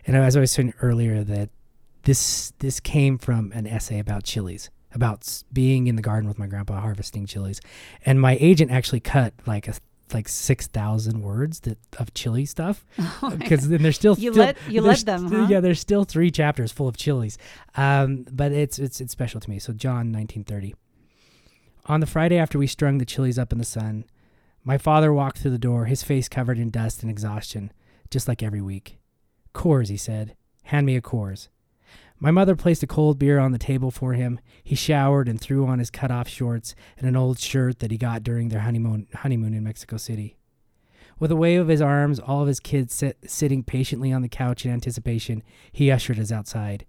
and 0.07 0.15
as 0.15 0.35
I 0.35 0.39
was 0.39 0.51
saying 0.51 0.73
earlier, 0.81 1.23
that 1.23 1.49
this 2.03 2.53
this 2.59 2.79
came 2.79 3.19
from 3.19 3.51
an 3.51 3.67
essay 3.67 3.99
about 3.99 4.23
chilies, 4.23 4.71
about 4.93 5.43
being 5.53 5.87
in 5.87 5.95
the 5.95 6.01
garden 6.01 6.27
with 6.27 6.37
my 6.39 6.47
grandpa 6.47 6.79
harvesting 6.81 7.25
chilies, 7.25 7.61
and 8.05 8.19
my 8.19 8.37
agent 8.39 8.71
actually 8.71 8.99
cut 8.99 9.33
like 9.45 9.67
a 9.67 9.73
like 10.13 10.27
six 10.27 10.67
thousand 10.67 11.21
words 11.21 11.61
that 11.61 11.77
of 11.97 12.13
chili 12.13 12.45
stuff. 12.45 12.85
Because 13.37 13.69
then 13.69 13.81
there's 13.81 13.95
still 13.95 14.13
Oh 14.13 14.21
You 14.21 14.31
still- 14.33 14.45
let- 14.45 14.57
you 14.69 14.81
let 14.81 14.99
them, 15.05 15.31
huh? 15.31 15.47
yeah 15.49 15.59
there's 15.61 15.79
still 15.79 16.03
three 16.03 16.29
chapters 16.31 16.71
full 16.71 16.87
of 16.89 16.97
chilies. 16.97 17.37
Um, 17.75 18.25
but 18.31 18.51
it's 18.51 18.77
it's 18.79 18.99
it's 18.99 19.11
special 19.13 19.39
to 19.39 19.49
me. 19.49 19.57
So 19.59 19.71
john 19.73 20.11
1930 20.11 20.75
on 21.87 21.99
the 21.99 22.05
friday 22.05 22.37
after 22.37 22.59
we 22.59 22.67
strung 22.67 22.97
the 22.99 23.05
chilies 23.05 23.39
up 23.39 23.51
in 23.51 23.57
the 23.57 23.65
sun 23.65 24.05
my 24.63 24.77
father 24.77 25.11
walked 25.11 25.39
through 25.39 25.49
the 25.51 25.57
door 25.57 25.85
his 25.85 26.03
face 26.03 26.27
covered 26.29 26.59
in 26.59 26.69
dust 26.69 27.01
and 27.01 27.09
exhaustion 27.09 27.71
just 28.11 28.27
like 28.27 28.43
every 28.43 28.61
week. 28.61 28.97
Coors, 29.55 29.87
he 29.87 29.95
said. 29.97 30.35
Hand 30.63 30.85
me 30.85 30.97
a 30.97 31.01
Coors. 31.01 31.47
My 32.21 32.29
mother 32.29 32.55
placed 32.55 32.83
a 32.83 32.87
cold 32.87 33.17
beer 33.17 33.39
on 33.39 33.51
the 33.51 33.57
table 33.57 33.89
for 33.89 34.13
him. 34.13 34.39
He 34.63 34.75
showered 34.75 35.27
and 35.27 35.41
threw 35.41 35.65
on 35.65 35.79
his 35.79 35.89
cut-off 35.89 36.27
shorts 36.27 36.75
and 36.97 37.07
an 37.07 37.15
old 37.15 37.39
shirt 37.39 37.79
that 37.79 37.89
he 37.89 37.97
got 37.97 38.21
during 38.21 38.49
their 38.49 38.59
honeymoon 38.59 39.07
honeymoon 39.15 39.55
in 39.55 39.63
Mexico 39.63 39.97
City. 39.97 40.37
With 41.19 41.31
a 41.31 41.35
wave 41.35 41.59
of 41.59 41.67
his 41.67 41.81
arms, 41.81 42.19
all 42.19 42.41
of 42.41 42.47
his 42.47 42.59
kids 42.59 42.93
sit, 42.93 43.17
sitting 43.25 43.63
patiently 43.63 44.13
on 44.13 44.21
the 44.21 44.29
couch 44.29 44.65
in 44.65 44.71
anticipation, 44.71 45.41
he 45.71 45.91
ushered 45.91 46.19
us 46.19 46.31
outside. 46.31 46.85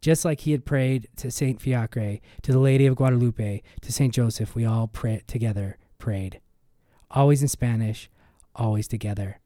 Just 0.00 0.24
like 0.24 0.40
he 0.40 0.52
had 0.52 0.66
prayed 0.66 1.08
to 1.16 1.30
Saint 1.30 1.60
Fiacre, 1.60 2.18
to 2.42 2.52
the 2.52 2.58
Lady 2.58 2.86
of 2.86 2.96
Guadalupe, 2.96 3.62
to 3.80 3.92
Saint 3.92 4.14
Joseph, 4.14 4.54
we 4.54 4.64
all 4.64 4.88
pray 4.88 5.22
together 5.28 5.78
prayed. 5.98 6.40
Always 7.10 7.40
in 7.40 7.48
Spanish, 7.48 8.10
always 8.54 8.88
together. 8.88 9.40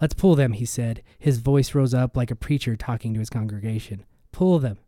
Let's 0.00 0.14
pull 0.14 0.34
them, 0.34 0.52
he 0.52 0.64
said. 0.64 1.02
His 1.18 1.38
voice 1.38 1.74
rose 1.74 1.94
up 1.94 2.16
like 2.16 2.30
a 2.30 2.36
preacher 2.36 2.76
talking 2.76 3.14
to 3.14 3.20
his 3.20 3.30
congregation. 3.30 4.04
Pull 4.32 4.58
them. 4.58 4.78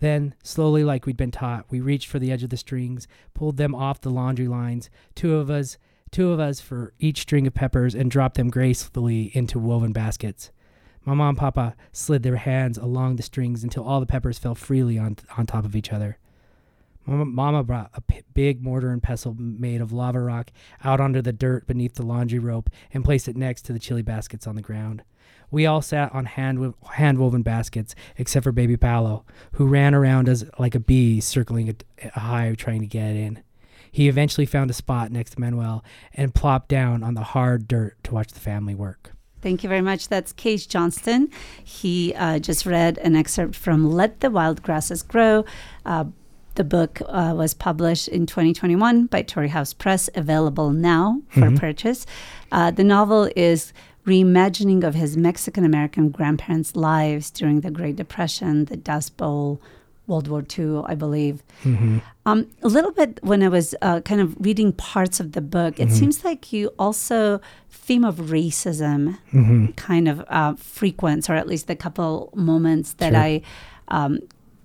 Then, 0.00 0.34
slowly, 0.42 0.84
like 0.84 1.06
we'd 1.06 1.16
been 1.16 1.30
taught, 1.30 1.66
we 1.70 1.80
reached 1.80 2.08
for 2.08 2.18
the 2.18 2.30
edge 2.30 2.42
of 2.42 2.50
the 2.50 2.56
strings, 2.56 3.08
pulled 3.34 3.56
them 3.56 3.74
off 3.74 4.00
the 4.00 4.10
laundry 4.10 4.46
lines, 4.46 4.90
two 5.14 5.34
of 5.36 5.50
us, 5.50 5.76
two 6.10 6.30
of 6.30 6.38
us 6.38 6.60
for 6.60 6.94
each 6.98 7.22
string 7.22 7.46
of 7.46 7.54
peppers, 7.54 7.94
and 7.94 8.10
dropped 8.10 8.36
them 8.36 8.50
gracefully 8.50 9.30
into 9.34 9.58
woven 9.58 9.92
baskets. 9.92 10.52
Mama 11.04 11.28
and 11.28 11.38
Papa 11.38 11.74
slid 11.92 12.22
their 12.22 12.36
hands 12.36 12.78
along 12.78 13.16
the 13.16 13.22
strings 13.22 13.64
until 13.64 13.84
all 13.84 13.98
the 13.98 14.06
peppers 14.06 14.38
fell 14.38 14.54
freely 14.54 14.98
on, 14.98 15.16
on 15.36 15.46
top 15.46 15.64
of 15.64 15.74
each 15.74 15.92
other. 15.92 16.18
Mama, 17.08 17.64
brought 17.64 17.90
a 17.94 18.00
p- 18.00 18.22
big 18.34 18.62
mortar 18.62 18.90
and 18.90 19.02
pestle 19.02 19.34
made 19.34 19.80
of 19.80 19.92
lava 19.92 20.20
rock 20.20 20.50
out 20.84 21.00
onto 21.00 21.22
the 21.22 21.32
dirt 21.32 21.66
beneath 21.66 21.94
the 21.94 22.04
laundry 22.04 22.38
rope 22.38 22.70
and 22.92 23.04
placed 23.04 23.28
it 23.28 23.36
next 23.36 23.62
to 23.62 23.72
the 23.72 23.78
chili 23.78 24.02
baskets 24.02 24.46
on 24.46 24.56
the 24.56 24.62
ground. 24.62 25.02
We 25.50 25.64
all 25.64 25.80
sat 25.80 26.14
on 26.14 26.26
hand 26.26 26.74
hand 26.92 27.18
woven 27.18 27.42
baskets, 27.42 27.94
except 28.16 28.44
for 28.44 28.52
baby 28.52 28.76
Paolo, 28.76 29.24
who 29.52 29.66
ran 29.66 29.94
around 29.94 30.28
us 30.28 30.44
like 30.58 30.74
a 30.74 30.80
bee 30.80 31.20
circling 31.20 31.70
a, 31.70 31.74
a 32.14 32.20
hive 32.20 32.58
trying 32.58 32.80
to 32.80 32.86
get 32.86 33.16
in. 33.16 33.42
He 33.90 34.08
eventually 34.08 34.44
found 34.44 34.70
a 34.70 34.74
spot 34.74 35.10
next 35.10 35.30
to 35.30 35.40
Manuel 35.40 35.82
and 36.12 36.34
plopped 36.34 36.68
down 36.68 37.02
on 37.02 37.14
the 37.14 37.22
hard 37.22 37.66
dirt 37.66 37.96
to 38.04 38.14
watch 38.14 38.32
the 38.32 38.40
family 38.40 38.74
work. 38.74 39.12
Thank 39.40 39.62
you 39.62 39.68
very 39.68 39.80
much. 39.80 40.08
That's 40.08 40.32
Kase 40.32 40.66
Johnstun. 40.66 41.32
He 41.62 42.12
uh, 42.14 42.40
just 42.40 42.66
read 42.66 42.98
an 42.98 43.16
excerpt 43.16 43.54
from 43.54 43.90
Let 43.90 44.20
the 44.20 44.30
Wild 44.30 44.62
Grasses 44.62 45.02
Grow. 45.02 45.44
Uh, 45.86 46.06
the 46.58 46.64
book 46.64 47.00
uh, 47.08 47.32
was 47.36 47.54
published 47.54 48.08
in 48.08 48.26
2021 48.26 49.06
by 49.06 49.22
Torrey 49.22 49.48
House 49.48 49.72
Press, 49.72 50.10
available 50.14 50.70
now 50.70 51.22
for 51.30 51.48
Mhm. 51.50 51.58
purchase. 51.58 52.04
Uh, 52.52 52.70
the 52.78 52.84
novel 52.84 53.30
is 53.36 53.72
reimagining 54.06 54.82
of 54.84 54.94
his 54.94 55.16
Mexican 55.16 55.64
American 55.64 56.10
grandparents' 56.10 56.74
lives 56.74 57.30
during 57.30 57.60
the 57.60 57.70
Great 57.70 57.96
Depression, 57.96 58.64
the 58.66 58.76
Dust 58.76 59.16
Bowl, 59.16 59.60
World 60.08 60.26
War 60.28 60.42
II, 60.58 60.82
I 60.86 60.94
believe. 60.94 61.42
Mm-hmm. 61.64 61.98
Um, 62.26 62.46
a 62.62 62.68
little 62.68 62.92
bit 62.92 63.20
when 63.22 63.42
I 63.42 63.48
was 63.48 63.74
uh, 63.82 64.00
kind 64.00 64.20
of 64.20 64.34
reading 64.40 64.72
parts 64.72 65.20
of 65.20 65.32
the 65.32 65.42
book, 65.56 65.78
it 65.78 65.88
Mhm. 65.88 65.92
seems 65.98 66.24
like 66.24 66.52
you 66.52 66.70
also 66.78 67.40
theme 67.70 68.04
of 68.04 68.16
racism 68.16 69.18
Mm-hmm. 69.32 69.66
kind 69.76 70.08
of 70.08 70.24
uh, 70.28 70.54
frequents, 70.56 71.28
or 71.30 71.34
at 71.34 71.46
least 71.46 71.66
the 71.66 71.76
couple 71.76 72.30
moments 72.34 72.94
that 72.94 73.12
Sure. 73.12 73.20
I, 73.22 73.42
um, 73.88 74.18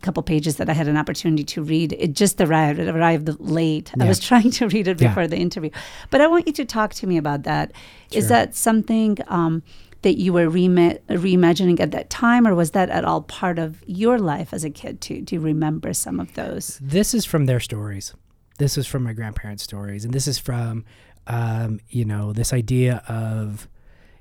couple 0.04 0.22
pages 0.22 0.58
that 0.58 0.70
I 0.70 0.74
had 0.74 0.88
an 0.88 0.98
opportunity 0.98 1.44
to 1.46 1.64
read. 1.64 1.94
It 1.94 2.14
just 2.14 2.40
arrived. 2.42 2.78
It 2.80 2.88
arrived 2.90 3.30
late. 3.40 3.92
I 4.00 4.06
was 4.08 4.20
trying 4.20 4.52
to 4.52 4.68
read 4.68 4.88
it 4.88 5.02
Yeah. 5.02 5.08
before 5.08 5.28
the 5.28 5.38
interview, 5.38 5.72
but 6.12 6.22
I 6.22 6.28
want 6.28 6.46
you 6.48 6.54
to 6.54 6.66
talk 6.66 6.94
to 6.96 7.08
me 7.08 7.18
about 7.18 7.44
that. 7.44 7.72
Is 8.12 8.24
Sure. 8.26 8.30
that 8.30 8.56
something? 8.56 9.18
Um, 9.28 9.64
that 10.04 10.18
you 10.20 10.34
were 10.34 10.48
reima- 10.48 11.00
reimagining 11.08 11.80
at 11.80 11.92
that 11.92 12.10
time, 12.10 12.46
or 12.46 12.54
was 12.54 12.72
that 12.72 12.90
at 12.90 13.06
all 13.06 13.22
part 13.22 13.58
of 13.58 13.82
your 13.88 14.20
life 14.20 14.54
as 14.54 14.66
a 14.66 14.70
kid 14.70 15.00
too? 15.00 15.22
Do 15.22 15.36
you 15.36 15.40
remember 15.40 15.94
some 15.94 16.20
of 16.20 16.34
those? 16.34 16.78
This 16.84 17.14
is 17.14 17.24
from 17.24 17.46
their 17.46 17.62
stories. 17.62 18.14
This 18.58 18.78
is 18.78 18.86
from 18.86 19.04
my 19.04 19.14
grandparents' 19.14 19.64
stories, 19.64 20.04
and 20.04 20.14
this 20.14 20.28
is 20.28 20.38
from, 20.38 20.84
um, 21.28 21.80
you 21.90 22.04
know, 22.04 22.34
this 22.34 22.52
idea 22.52 23.02
of, 23.08 23.70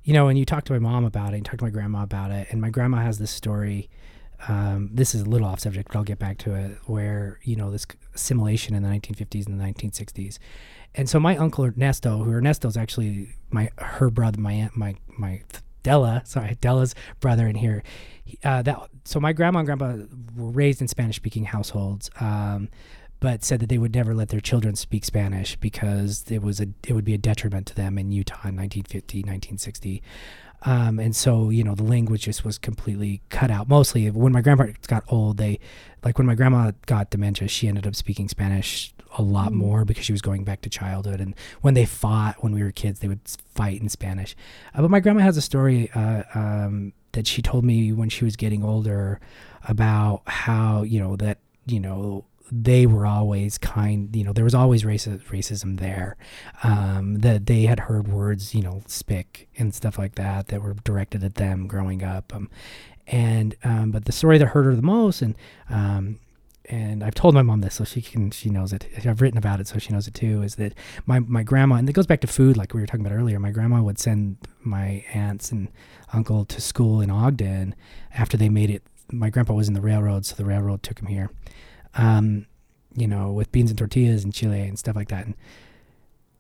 you 0.05 0.13
know, 0.13 0.29
and 0.29 0.39
you 0.39 0.45
talk 0.45 0.63
to 0.67 0.73
my 0.73 0.79
mom 0.79 1.05
about 1.05 1.35
it, 1.35 1.39
and 1.39 1.45
talk 1.45 1.59
to 1.59 1.65
my 1.65 1.71
grandma 1.71 2.05
about 2.05 2.31
it, 2.31 2.47
and 2.53 2.61
my 2.61 2.71
grandma 2.71 2.99
has 3.03 3.19
this 3.19 3.33
story. 3.33 3.91
Um, 4.49 4.91
this 4.93 5.15
is 5.15 5.23
a 5.23 5.25
little 5.25 5.47
off 5.47 5.61
subject, 5.61 5.89
but 5.89 5.99
I'll 5.99 6.05
get 6.05 6.19
back 6.19 6.39
to 6.39 6.55
it. 6.55 6.79
Where 6.87 7.39
you 7.43 7.57
know 7.57 7.71
this 7.71 7.87
assimilation 8.15 8.75
in 8.75 8.83
the 8.83 8.89
1950s 8.89 9.47
and 9.47 9.61
the 9.61 9.65
1960s, 9.65 10.39
and 10.95 11.09
so 11.09 11.21
my 11.21 11.37
uncle 11.37 11.65
Ernesto, 11.65 12.23
who 12.25 12.33
Ernesto 12.33 12.69
is 12.69 12.77
actually 12.77 13.35
my 13.51 13.71
her 13.79 14.11
brother, 14.11 14.41
my 14.41 14.53
aunt, 14.53 14.77
my 14.77 14.95
my 15.19 15.43
Della, 15.83 16.23
sorry, 16.25 16.57
Della's 16.61 16.95
brother 17.21 17.47
in 17.47 17.57
here. 17.57 17.83
Uh, 18.45 18.63
that 18.63 18.89
so 19.05 19.21
my 19.21 19.33
grandma 19.33 19.61
and 19.61 19.67
grandpa 19.67 19.97
were 20.37 20.51
raised 20.51 20.81
in 20.81 20.89
Spanish 20.89 21.17
speaking 21.17 21.45
households, 21.45 22.11
um, 22.21 22.69
but 23.21 23.45
said 23.45 23.61
that 23.61 23.69
they 23.69 23.79
would 23.79 23.95
never 23.95 24.15
let 24.15 24.29
their 24.29 24.41
children 24.41 24.75
speak 24.75 25.05
Spanish 25.05 25.57
because 25.57 26.25
it 26.29 26.43
was 26.43 26.61
a 26.61 26.69
it 26.87 26.93
would 26.93 27.05
be 27.05 27.15
a 27.15 27.19
detriment 27.19 27.67
to 27.69 27.75
them 27.75 27.99
in 27.99 28.13
Utah 28.13 28.49
in 28.49 28.57
1950, 28.57 29.19
1960. 29.19 30.03
Um, 30.65 30.99
and 30.99 31.15
so, 31.15 31.51
you 31.51 31.65
know, 31.65 31.75
the 31.75 31.83
language 31.83 32.23
just 32.23 32.45
was 32.45 32.57
completely 32.59 33.21
cut 33.31 33.51
out. 33.51 33.69
Mostly 33.69 34.11
when 34.11 34.33
my 34.33 34.41
grandparents 34.41 34.87
got 34.87 35.03
old, 35.09 35.37
they, 35.39 35.59
like 36.05 36.19
when 36.19 36.27
my 36.27 36.35
grandma 36.35 36.73
got 36.87 37.11
dementia, 37.11 37.49
she 37.49 37.67
ended 37.69 37.87
up 37.87 37.95
speaking 37.97 38.29
Spanish 38.29 38.95
a 39.19 39.23
lot 39.23 39.53
Mm. 39.53 39.57
more 39.57 39.85
because 39.85 40.05
she 40.05 40.13
was 40.13 40.23
going 40.23 40.45
back 40.45 40.61
to 40.63 40.71
childhood. 40.71 41.21
And 41.21 41.35
when 41.61 41.75
they 41.75 41.85
fought, 41.85 42.43
when 42.43 42.53
we 42.55 42.63
were 42.63 42.71
kids, 42.71 43.01
they 43.01 43.09
would 43.09 43.21
fight 43.55 43.81
in 43.81 43.89
Spanish. 43.89 44.35
Uh, 44.75 44.83
but 44.83 44.91
my 44.91 45.01
grandma 45.01 45.21
has 45.23 45.37
a 45.37 45.43
story 45.43 45.91
uh, 45.95 46.23
um, 46.35 46.93
that 47.13 47.27
she 47.27 47.43
told 47.43 47.65
me 47.65 47.93
when 47.93 48.09
she 48.09 48.25
was 48.25 48.37
getting 48.37 48.65
older 48.65 49.21
about 49.69 50.23
how, 50.27 50.83
you 50.83 50.99
know, 51.01 51.17
that, 51.17 51.39
you 51.67 51.79
know, 51.81 52.25
they 52.55 52.85
were 52.85 53.07
always 53.07 53.57
kind, 53.57 54.15
you 54.15 54.23
know, 54.23 54.33
there 54.35 54.45
was 54.45 54.55
always 54.55 54.83
raci- 54.85 55.23
racism 55.25 55.81
there. 55.81 56.17
Um, 56.63 57.21
that 57.21 57.47
they 57.47 57.63
had 57.63 57.81
heard 57.81 58.09
words, 58.09 58.55
you 58.55 58.63
know, 58.63 58.83
spick 58.87 59.49
and 59.57 59.75
stuff 59.75 59.99
like 59.99 60.17
that 60.17 60.49
that 60.49 60.61
were 60.61 60.75
directed 60.85 61.25
at 61.25 61.37
them 61.37 61.67
growing 61.67 62.05
up. 62.05 62.35
Um, 62.35 62.51
and, 63.07 63.55
um, 63.65 63.91
but 63.91 64.05
the 64.05 64.13
story 64.13 64.37
that 64.37 64.49
hurt 64.49 64.65
her 64.65 64.77
the 64.77 64.83
most, 64.83 65.23
and, 65.23 65.35
um, 65.71 66.19
and 66.67 67.03
I've 67.03 67.15
told 67.15 67.35
my 67.35 67.43
mom 67.43 67.63
this, 67.63 67.75
so 67.75 67.85
she 67.85 68.01
can 68.01 68.31
she 68.31 68.49
knows 68.49 68.73
it. 68.73 68.87
I've 69.05 69.21
written 69.21 69.37
about 69.37 69.61
it, 69.61 69.67
so 69.67 69.79
she 69.81 69.93
knows 69.93 70.07
it 70.07 70.15
too. 70.15 70.43
Is 70.43 70.55
that 70.57 70.75
my 71.07 71.19
my 71.19 71.43
grandma, 71.43 71.75
and 71.75 71.89
it 71.89 71.93
goes 71.93 72.07
back 72.07 72.21
to 72.21 72.29
food, 72.29 72.57
like 72.57 72.73
we 72.73 72.81
were 72.81 72.87
talking 72.87 73.05
about 73.05 73.17
earlier. 73.17 73.41
My 73.41 73.51
grandma 73.51 73.83
would 73.83 73.99
send 73.99 74.37
my 74.61 75.05
aunts 75.13 75.51
and 75.51 75.69
uncle 76.13 76.45
to 76.45 76.61
school 76.61 77.01
in 77.01 77.11
Ogden 77.11 77.75
after 78.15 78.37
they 78.37 78.49
made 78.49 78.71
it. 78.71 78.85
My 79.11 79.29
grandpa 79.29 79.55
was 79.55 79.67
in 79.67 79.75
the 79.75 79.81
railroad, 79.81 80.25
so 80.25 80.37
the 80.37 80.45
railroad 80.45 80.85
took 80.85 81.01
him 81.01 81.09
here. 81.09 81.31
Um, 81.97 82.47
you 82.95 83.07
know, 83.07 83.33
with 83.33 83.51
beans 83.53 83.71
and 83.71 83.79
tortillas 83.79 84.23
and 84.25 84.35
chile 84.35 84.61
and 84.61 84.79
stuff 84.79 84.97
like 84.97 85.09
that. 85.09 85.25
And 85.27 85.35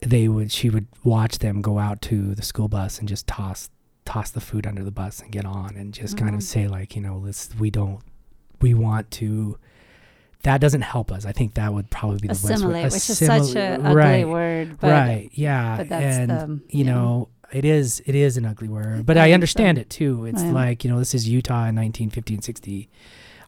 they 0.00 0.28
would, 0.28 0.52
she 0.52 0.68
would 0.68 0.86
watch 1.04 1.38
them 1.38 1.62
go 1.62 1.78
out 1.78 2.02
to 2.02 2.34
the 2.34 2.42
school 2.42 2.68
bus 2.68 2.98
and 2.98 3.08
just 3.08 3.26
toss 3.26 3.70
toss 4.04 4.30
the 4.30 4.40
food 4.40 4.66
under 4.66 4.82
the 4.82 4.90
bus 4.90 5.20
and 5.20 5.30
get 5.30 5.44
on, 5.44 5.76
and 5.76 5.94
just 5.94 6.16
kind 6.18 6.32
Mhm. 6.32 6.38
of 6.38 6.42
say 6.42 6.66
like, 6.66 6.96
you 6.96 7.00
know, 7.00 7.24
this 7.24 7.48
we 7.58 7.70
don't, 7.70 8.00
we 8.60 8.74
want 8.74 9.10
to 9.12 9.58
that 10.42 10.60
doesn't 10.60 10.82
help 10.82 11.12
us. 11.12 11.24
I 11.24 11.30
think 11.30 11.54
that 11.54 11.72
would 11.72 11.88
probably 11.88 12.18
be 12.18 12.26
the 12.26 12.34
best 12.34 12.44
word. 12.44 12.52
Assimilate, 12.54 12.84
which 12.92 13.08
is 13.10 13.18
such 13.18 13.54
a 13.54 13.74
ugly 13.74 13.94
right, 13.94 14.28
word, 14.28 14.76
but 14.80 14.90
right? 14.90 15.30
Yeah, 15.32 15.76
but 15.76 15.88
that's 15.88 16.16
and 16.16 16.30
the, 16.30 16.60
you 16.76 16.84
yeah. 16.84 16.92
know, 16.92 17.28
it 17.52 17.64
is 17.64 18.02
it 18.06 18.16
is 18.16 18.36
an 18.36 18.44
ugly 18.44 18.68
word, 18.68 19.06
but 19.06 19.16
I 19.16 19.28
I, 19.28 19.32
understand 19.32 19.78
so. 19.78 19.82
it 19.82 19.90
too. 19.90 20.24
It's 20.26 20.42
like 20.42 20.82
you 20.84 20.90
know, 20.90 20.98
this 20.98 21.14
is 21.14 21.28
Utah 21.28 21.68
in 21.68 21.76
1950 21.76 22.34
and 22.34 22.42
60. 22.44 22.88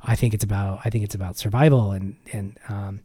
I 0.06 0.16
think 0.16 0.34
it's 0.34 0.44
about 0.44 0.80
I 0.84 0.90
think 0.90 1.04
it's 1.04 1.14
about 1.14 1.36
survival 1.36 1.92
and 1.92 2.16
and 2.32 2.58
um, 2.68 3.00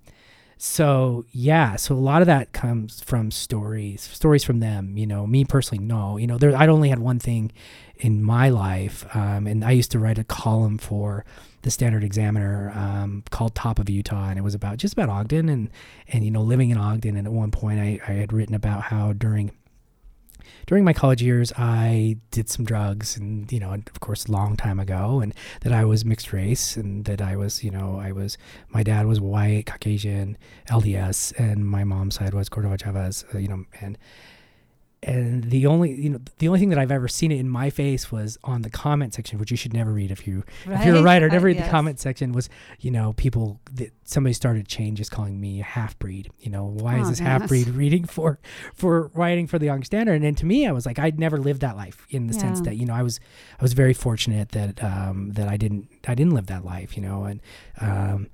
so 0.62 1.26
yeah, 1.32 1.78
so 1.78 1.96
a 1.96 1.98
lot 1.98 2.22
of 2.22 2.26
that 2.26 2.52
comes 2.52 3.00
from 3.00 3.32
stories, 3.32 4.02
stories 4.02 4.44
from 4.44 4.60
them. 4.60 4.98
You 4.98 5.08
know, 5.08 5.26
me 5.26 5.46
personally, 5.46 5.82
no. 5.82 6.18
You 6.18 6.28
know, 6.28 6.38
there 6.38 6.54
I'd 6.54 6.68
only 6.68 6.90
had 6.90 7.00
one 7.00 7.18
thing 7.18 7.54
in 7.96 8.22
my 8.22 8.50
life, 8.50 9.06
um, 9.16 9.48
and 9.48 9.64
I 9.64 9.72
used 9.72 9.92
to 9.92 10.00
write 10.00 10.20
a 10.20 10.26
column 10.26 10.78
for 10.78 11.24
the 11.62 11.72
Standard 11.72 12.04
Examiner 12.04 12.74
um, 12.76 13.24
called 13.30 13.56
Top 13.56 13.80
of 13.80 13.90
Utah, 13.90 14.28
and 14.30 14.38
it 14.38 14.42
was 14.42 14.54
about 14.54 14.78
just 14.78 14.94
about 14.94 15.08
Ogden 15.08 15.48
and 15.48 15.70
and 16.10 16.26
you 16.26 16.32
know 16.32 16.42
living 16.42 16.72
in 16.72 16.78
Ogden. 16.78 17.16
And 17.16 17.26
at 17.26 17.32
one 17.32 17.52
point, 17.52 17.80
I, 17.80 18.02
I 18.06 18.12
had 18.16 18.34
written 18.34 18.54
about 18.54 18.84
how 18.84 19.14
during 19.14 19.52
during 20.68 20.84
my 20.84 20.94
college 20.94 21.22
years, 21.22 21.52
I 21.58 22.18
did 22.32 22.50
some 22.50 22.66
drugs, 22.66 23.18
and 23.18 23.52
you 23.52 23.60
know, 23.60 23.72
of 23.74 24.00
course, 24.00 24.26
a 24.28 24.32
long 24.32 24.56
time 24.56 24.80
ago, 24.80 25.20
and 25.20 25.34
that 25.62 25.74
I 25.74 25.86
was 25.86 26.06
mixed 26.06 26.32
race, 26.34 26.78
and 26.78 27.06
that 27.06 27.22
I 27.22 27.36
was, 27.36 27.64
you 27.64 27.72
know, 27.72 28.00
I 28.00 28.12
was 28.12 28.38
my 28.70 28.84
dad 28.84 29.08
was 29.08 29.20
white, 29.20 29.66
Caucasian, 29.66 30.38
LDS, 30.70 31.38
and 31.40 31.66
my 31.66 31.84
mom's 31.84 32.16
side 32.16 32.34
was 32.34 32.50
Cordova 32.50 32.78
Chavez, 32.78 33.26
uh, 33.34 33.38
you 33.38 33.48
know, 33.48 33.66
and 33.82 33.98
and 35.02 35.46
the 35.46 35.66
only 35.66 35.94
you 35.94 36.10
know 36.10 36.20
the 36.40 36.48
only 36.50 36.60
thing 36.60 36.70
that 36.70 36.78
I've 36.80 36.92
ever 36.92 37.08
seen 37.08 37.32
it 37.32 37.40
in 37.40 37.48
my 37.48 37.70
face 37.70 38.12
was 38.12 38.38
on 38.44 38.64
the 38.64 38.70
comment 38.70 39.14
section, 39.14 39.40
which 39.40 39.50
you 39.50 39.56
should 39.56 39.74
never 39.74 39.94
read 39.94 40.12
if 40.12 40.28
you 40.28 40.44
if 40.66 40.86
you're 40.86 40.96
a 40.96 40.98
Right? 41.00 41.04
writer. 41.06 41.28
Uh, 41.28 41.32
Never 41.34 41.46
read 41.48 41.56
yes. 41.56 41.66
the 41.68 41.72
comment 41.72 42.00
section. 42.00 42.34
Was 42.34 42.50
you 42.80 42.92
know 42.92 43.14
people 43.14 43.62
that 43.74 43.92
somebody 44.04 44.34
started 44.34 44.68
change 44.68 44.98
just 44.98 45.10
calling 45.12 45.40
me 45.40 45.62
a 45.62 45.64
half 45.64 45.98
breed. 46.00 46.30
You 46.40 46.52
know 46.52 46.66
why 46.66 47.00
is 47.00 47.08
Oh, 47.08 47.10
this 47.12 47.20
half 47.20 47.48
breed 47.48 47.70
reading 47.70 48.04
for 48.06 48.40
for 48.74 49.08
writing 49.14 49.48
for 49.48 49.58
the 49.58 49.66
Young 49.68 49.84
Standard? 49.86 50.16
And 50.16 50.24
then 50.26 50.36
to 50.36 50.46
me, 50.46 50.68
I 50.68 50.72
was 50.74 50.86
like 50.86 51.00
I'd 51.00 51.18
never 51.20 51.38
lived 51.38 51.62
that 51.62 51.78
life 51.78 52.06
in 52.10 52.28
the 52.28 52.34
sense 52.34 52.60
that 52.62 52.76
you 52.76 52.86
know 52.86 52.94
I 52.94 53.02
was 53.04 53.20
I 53.58 53.64
was 53.64 53.72
very 53.74 53.94
fortunate 53.94 54.50
that 54.50 54.84
um 54.84 55.32
that 55.32 55.48
I 55.48 55.56
didn't 55.56 55.88
I 56.08 56.14
didn't 56.16 56.34
live 56.34 56.48
that 56.48 56.66
life. 56.66 56.98
You 56.98 57.04
know 57.04 57.24
and 57.24 57.42
um 57.80 58.28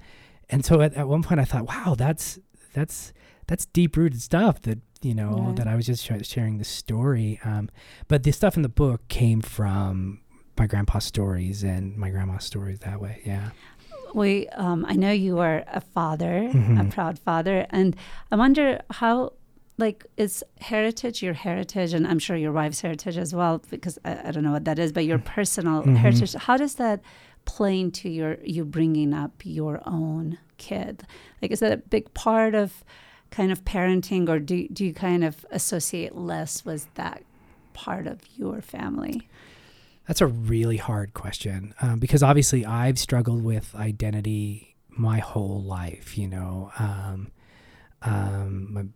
and 0.49 0.65
so 0.65 0.81
at, 0.81 0.95
at 0.95 1.07
one 1.07 1.21
point 1.21 1.39
I 1.39 1.45
thought 1.45 1.67
wow 1.67 1.93
that's 1.95 2.39
that's 2.73 3.13
that's 3.47 3.67
deep 3.67 3.95
rooted 3.95 4.21
stuff 4.23 4.61
that 4.63 4.79
you 5.05 5.13
know 5.15 5.53
that 5.55 5.67
I 5.67 5.75
was 5.75 5.85
just 5.85 6.03
sh- 6.05 6.27
sharing 6.27 6.57
the 6.57 6.65
story. 6.65 7.39
Um, 7.45 7.69
but 8.07 8.23
the 8.23 8.31
stuff 8.31 8.55
in 8.57 8.63
the 8.63 8.69
book 8.69 9.07
came 9.07 9.41
from 9.41 10.21
my 10.57 10.67
grandpa's 10.67 11.03
stories 11.05 11.63
and 11.63 11.95
my 11.97 12.09
grandma's 12.09 12.43
stories 12.45 12.79
that 12.79 12.99
way. 12.99 13.21
Yeah. 13.25 13.49
We, 14.13 14.47
um, 14.49 14.85
I 14.87 14.93
know 14.93 15.11
you 15.11 15.39
are 15.39 15.63
a 15.67 15.81
father, 15.81 16.37
a 16.45 16.49
Mhm. 16.53 16.91
proud 16.91 17.19
father, 17.19 17.65
and 17.69 17.95
I 18.31 18.35
wonder 18.37 18.79
how, 18.89 19.33
like, 19.77 20.05
is 20.15 20.43
heritage 20.61 21.21
your 21.21 21.33
heritage, 21.33 21.93
and 21.93 22.07
I'm 22.07 22.19
sure 22.19 22.37
your 22.37 22.53
wife's 22.53 22.79
heritage 22.79 23.17
as 23.17 23.35
well, 23.35 23.61
because 23.69 23.99
I, 24.05 24.29
I 24.29 24.31
don't 24.31 24.43
know 24.43 24.53
what 24.53 24.63
that 24.65 24.79
is, 24.79 24.93
but 24.93 25.03
your 25.05 25.19
personal 25.19 25.83
Mhm. 25.83 25.97
heritage. 25.97 26.33
How 26.33 26.55
does 26.55 26.75
that 26.75 27.01
play 27.43 27.79
into 27.81 28.07
your 28.09 28.37
you 28.43 28.63
bringing 28.63 29.13
up 29.13 29.33
your 29.43 29.81
own 29.85 30.37
kid? 30.57 31.03
Like, 31.41 31.51
is 31.51 31.59
that 31.59 31.73
a 31.73 31.77
big 31.77 32.13
part 32.13 32.55
of 32.55 32.85
kind 33.35 33.51
of 33.51 33.65
parenting, 33.65 34.29
or 34.29 34.39
do 34.39 34.67
do 34.69 34.85
you 34.85 34.93
kind 34.93 35.23
of 35.23 35.45
associate 35.51 36.15
less 36.15 36.63
with 36.63 36.91
that 36.95 37.23
part 37.73 38.07
of 38.07 38.21
your 38.37 38.61
family? 38.61 39.27
That's 40.07 40.21
a 40.21 40.27
really 40.27 40.77
hard 40.77 41.13
question 41.13 41.73
um, 41.81 41.99
because 41.99 42.21
obviously 42.23 42.65
I've 42.65 42.99
struggled 42.99 43.43
with 43.43 43.75
identity 43.75 44.75
my 44.89 45.19
whole 45.19 45.61
life. 45.61 46.17
You 46.17 46.27
know, 46.27 46.71
um, 46.79 47.31
um, 48.03 48.93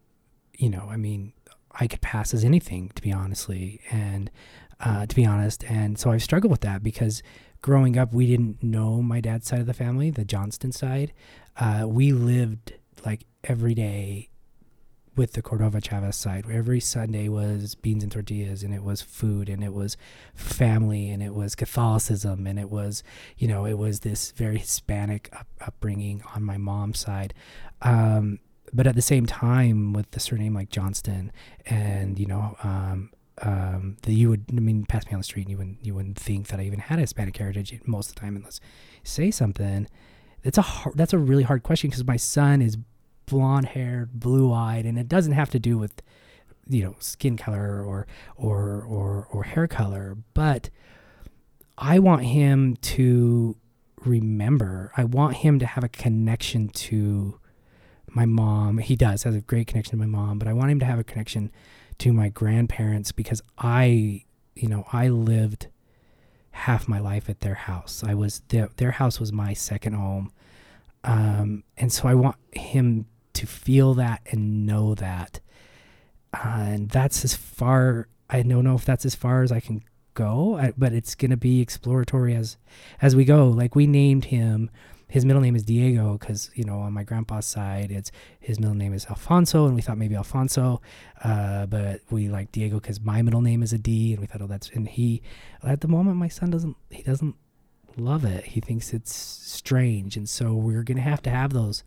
you 0.58 0.70
know, 0.70 0.88
I 0.90 0.98
mean, 0.98 1.34
I 1.72 1.88
could 1.88 2.02
pass 2.02 2.34
as 2.34 2.46
anything, 2.46 2.92
to 2.96 3.02
be 3.02 3.12
honestly, 3.12 3.82
and 3.92 4.32
uh, 4.80 5.06
to 5.06 5.16
be 5.16 5.26
honest. 5.26 5.66
And 5.66 6.00
so 6.00 6.12
I've 6.12 6.24
struggled 6.24 6.52
with 6.52 6.62
that 6.62 6.82
because 6.82 7.22
growing 7.62 7.98
up, 7.98 8.14
we 8.14 8.28
didn't 8.28 8.64
know 8.64 9.02
my 9.02 9.20
dad's 9.20 9.48
side 9.48 9.60
of 9.60 9.66
the 9.66 9.74
family, 9.74 10.12
the 10.12 10.24
Johnstun 10.24 10.74
side. 10.74 11.12
Uh, 11.58 11.86
we 11.88 12.14
lived 12.14 12.74
like 13.06 13.26
every 13.44 13.74
day 13.74 14.30
with 15.16 15.34
the 15.34 15.42
Cordova 15.42 15.82
Chavez 15.82 16.16
side. 16.16 16.46
Every 16.50 16.80
Sunday 16.80 17.28
was 17.28 17.76
beans 17.76 18.04
and 18.04 18.12
tortillas, 18.12 18.64
and 18.64 18.74
it 18.74 18.84
was 18.84 19.02
food, 19.02 19.50
and 19.50 19.64
it 19.64 19.74
was 19.74 19.98
family, 20.34 21.10
and 21.10 21.22
it 21.22 21.36
was 21.36 21.56
Catholicism, 21.56 22.48
and 22.48 22.58
it 22.58 22.70
was, 22.70 23.04
you 23.38 23.48
know, 23.48 23.66
it 23.66 23.78
was 23.78 24.00
this 24.00 24.32
very 24.32 24.58
Hispanic 24.60 25.30
up, 25.34 25.48
upbringing 25.60 26.24
on 26.34 26.44
my 26.44 26.58
mom's 26.58 27.00
side. 27.00 27.34
Um, 27.82 28.40
but 28.72 28.88
at 28.88 28.96
the 28.96 29.02
same 29.02 29.26
time, 29.26 29.92
with 29.92 30.10
the 30.12 30.22
surname 30.22 30.54
like 30.54 30.70
Johnstun, 30.70 31.32
and 31.66 32.18
you 32.18 32.26
know, 32.26 32.56
um, 32.64 33.12
um, 33.42 33.98
that 34.04 34.14
you 34.14 34.30
would, 34.30 34.46
I 34.52 34.60
mean, 34.60 34.86
pass 34.86 35.06
me 35.06 35.14
on 35.14 35.20
the 35.20 35.24
street, 35.26 35.44
and 35.44 35.52
you 35.52 35.58
wouldn't, 35.58 35.86
you 35.86 35.96
wouldn't 35.96 36.18
think 36.18 36.48
that 36.48 36.62
I 36.62 36.64
even 36.64 36.80
had 36.80 37.00
a 37.00 37.02
Hispanic 37.02 37.36
heritage 37.36 37.78
most 37.86 38.10
of 38.10 38.16
the 38.16 38.22
time, 38.22 38.38
unless 38.38 38.62
say 39.04 39.32
something. 39.32 39.88
It's 40.44 40.58
a 40.58 40.62
hard, 40.62 40.98
that's 40.98 41.12
a 41.12 41.18
really 41.18 41.44
hard 41.44 41.64
question 41.64 41.90
because 41.90 42.06
my 42.06 42.16
son 42.16 42.62
is 42.62 42.78
blonde 43.30 43.68
haired, 43.68 44.20
blue 44.20 44.52
eyed, 44.52 44.86
and 44.86 44.98
it 44.98 45.08
doesn't 45.08 45.34
have 45.34 45.50
to 45.52 45.60
do 45.60 45.78
with 45.78 46.02
you 46.68 46.84
know 46.84 46.96
skin 47.00 47.38
color 47.38 47.84
or 47.84 48.08
or 48.36 48.82
or 48.84 49.28
or 49.32 49.44
hair 49.44 49.68
color, 49.68 50.18
but 50.34 50.70
I 51.78 52.00
want 52.00 52.24
him 52.24 52.76
to 52.76 53.56
remember. 54.06 54.92
I 54.98 55.04
want 55.06 55.38
him 55.38 55.60
to 55.60 55.66
have 55.66 55.84
a 55.84 55.90
connection 55.90 56.70
to 56.70 57.40
my 58.08 58.26
mom. 58.26 58.80
He 58.80 58.96
does 58.96 59.24
has 59.24 59.36
a 59.36 59.42
great 59.42 59.68
connection 59.68 59.92
to 59.92 59.98
my 59.98 60.06
mom, 60.06 60.40
but 60.40 60.48
I 60.48 60.54
want 60.54 60.72
him 60.72 60.80
to 60.80 60.86
have 60.86 61.00
a 61.00 61.04
connection 61.04 61.52
to 62.00 62.14
my 62.14 62.30
grandparents 62.30 63.12
because 63.12 63.42
I, 63.58 64.24
you 64.56 64.68
know, 64.68 64.86
I 64.92 65.10
lived 65.10 65.68
half 66.52 66.88
my 66.88 67.00
life 67.00 67.30
at 67.30 67.42
their 67.42 67.56
house. 67.56 68.04
I 68.06 68.14
was 68.14 68.42
their 68.50 68.70
their 68.78 68.92
house 68.92 69.20
was 69.20 69.32
my 69.32 69.54
second 69.54 69.94
home. 69.94 70.32
Um, 71.04 71.64
and 71.78 71.94
so 71.94 72.10
I 72.10 72.16
want 72.16 72.36
him 72.52 73.06
to 73.34 73.48
feel 73.48 73.94
that 73.96 74.22
and 74.32 74.66
know 74.66 74.96
that. 74.96 75.40
Uh, 76.34 76.66
and 76.68 76.90
that's 76.90 77.24
as 77.24 77.34
far 77.34 78.08
I 78.30 78.44
don't 78.44 78.64
know 78.64 78.76
if 78.76 78.86
that's 78.86 79.06
as 79.06 79.16
far 79.16 79.42
as 79.42 79.52
I 79.52 79.60
can 79.60 79.82
go, 80.14 80.58
I, 80.58 80.74
but 80.78 80.94
it's 80.94 81.16
to 81.16 81.38
be 81.38 81.62
exploratory 81.62 82.36
as 82.36 82.58
as 83.02 83.16
we 83.16 83.26
go. 83.26 83.50
Like 83.50 83.76
we 83.76 83.88
named 83.88 84.26
him 84.26 84.70
his 85.10 85.26
middle 85.26 85.42
name 85.42 85.56
is 85.56 85.64
Diego 85.64 86.18
because 86.18 86.52
you 86.54 86.64
know 86.64 86.80
on 86.80 86.94
my 86.94 87.04
grandpa's 87.04 87.46
side 87.46 87.92
it's 87.92 88.12
his 88.40 88.60
middle 88.60 88.76
name 88.76 88.94
is 88.94 89.08
Alfonso 89.08 89.66
and 89.66 89.76
we 89.76 89.82
thought 89.82 89.98
maybe 89.98 90.16
Alfonso, 90.16 90.82
uh, 91.24 91.66
but 91.66 92.02
we 92.12 92.30
like 92.30 92.52
Diego 92.52 92.80
because 92.80 93.02
my 93.02 93.22
middle 93.22 93.42
name 93.42 93.64
is 93.64 93.74
a 93.74 93.80
D 93.80 94.14
and 94.14 94.22
we 94.22 94.28
thought 94.28 94.42
oh 94.42 94.48
that's 94.48 94.70
and 94.70 94.88
he 94.88 95.22
at 95.64 95.82
the 95.82 95.88
moment 95.88 96.18
my 96.18 96.28
son 96.28 96.52
doesn't 96.52 96.78
he 96.92 97.02
doesn't 97.02 97.36
love 97.98 98.24
it 98.24 98.46
he 98.46 98.62
thinks 98.62 98.94
it's 98.94 99.14
strange 99.14 100.16
and 100.16 100.30
so 100.30 100.54
we're 100.54 100.84
gonna 100.84 101.02
have 101.02 101.22
to 101.24 101.30
have 101.30 101.52
those 101.52 101.84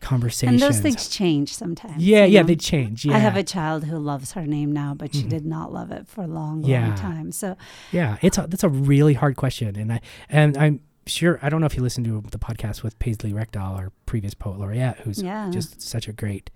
conversations 0.00 0.62
And 0.62 0.72
those 0.72 0.80
things 0.80 1.08
change 1.08 1.54
sometimes. 1.54 2.02
yeah 2.02 2.24
yeah 2.24 2.40
know? 2.40 2.46
they 2.48 2.56
change 2.56 3.04
yeah 3.04 3.14
I 3.16 3.18
have 3.18 3.36
a 3.36 3.42
child 3.42 3.84
who 3.84 3.98
loves 3.98 4.32
her 4.32 4.46
name 4.46 4.72
now, 4.72 4.94
but 4.94 5.14
she 5.14 5.22
Mhm. 5.24 5.28
did 5.28 5.44
not 5.46 5.72
love 5.72 5.90
it 5.90 6.08
for 6.08 6.22
a 6.24 6.26
long, 6.26 6.64
Yeah. 6.64 6.88
long 6.88 6.96
time. 6.96 7.32
So 7.32 7.56
Yeah, 7.92 8.16
it's 8.22 8.38
a, 8.38 8.46
that's 8.48 8.64
a 8.64 8.68
really 8.68 9.14
hard 9.14 9.36
question, 9.36 9.76
and 9.76 9.92
I 9.92 10.00
and 10.28 10.56
I'm 10.56 10.80
sure 11.06 11.38
I 11.42 11.48
don't 11.48 11.60
know 11.60 11.66
if 11.66 11.76
you 11.76 11.82
listened 11.82 12.06
to 12.06 12.22
the 12.30 12.38
podcast 12.38 12.82
with 12.82 12.98
Paisley 12.98 13.32
Rekdal, 13.32 13.76
our 13.78 13.92
previous 14.06 14.34
poet 14.34 14.58
laureate, 14.58 14.98
who's 15.04 15.22
Yeah. 15.22 15.50
just 15.50 15.80
such 15.82 16.08
a 16.08 16.12
great. 16.12 16.50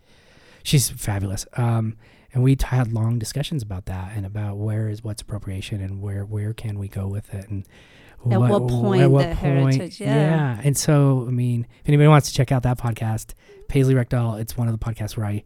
She's 0.62 0.88
fabulous. 0.90 1.46
Um, 1.56 1.96
and 2.32 2.42
we 2.42 2.56
t- 2.56 2.66
had 2.66 2.92
long 2.92 3.18
discussions 3.18 3.62
about 3.62 3.84
that 3.86 4.12
and 4.16 4.24
about 4.26 4.56
where 4.56 4.88
is 4.88 5.04
what's 5.04 5.22
appropriation 5.22 5.80
and 5.80 6.00
where 6.00 6.24
where 6.24 6.52
can 6.52 6.78
we 6.78 6.88
go 6.88 7.06
with 7.06 7.32
it 7.34 7.48
and 7.48 7.64
At 8.30 8.40
what 8.40 8.68
point 8.68 9.12
the 9.12 9.34
heritage, 9.34 10.00
yeah. 10.00 10.60
And 10.62 10.76
so 10.76 11.24
I 11.28 11.30
mean, 11.30 11.66
if 11.82 11.88
anybody 11.88 12.08
wants 12.08 12.28
to 12.30 12.34
check 12.34 12.50
out 12.52 12.62
that 12.64 12.78
podcast, 12.78 13.32
Paisley 13.68 13.94
Rekdal, 13.94 14.40
it's 14.40 14.56
one 14.56 14.68
of 14.68 14.78
the 14.78 14.84
podcasts 14.84 15.16
where 15.16 15.26
I. 15.26 15.44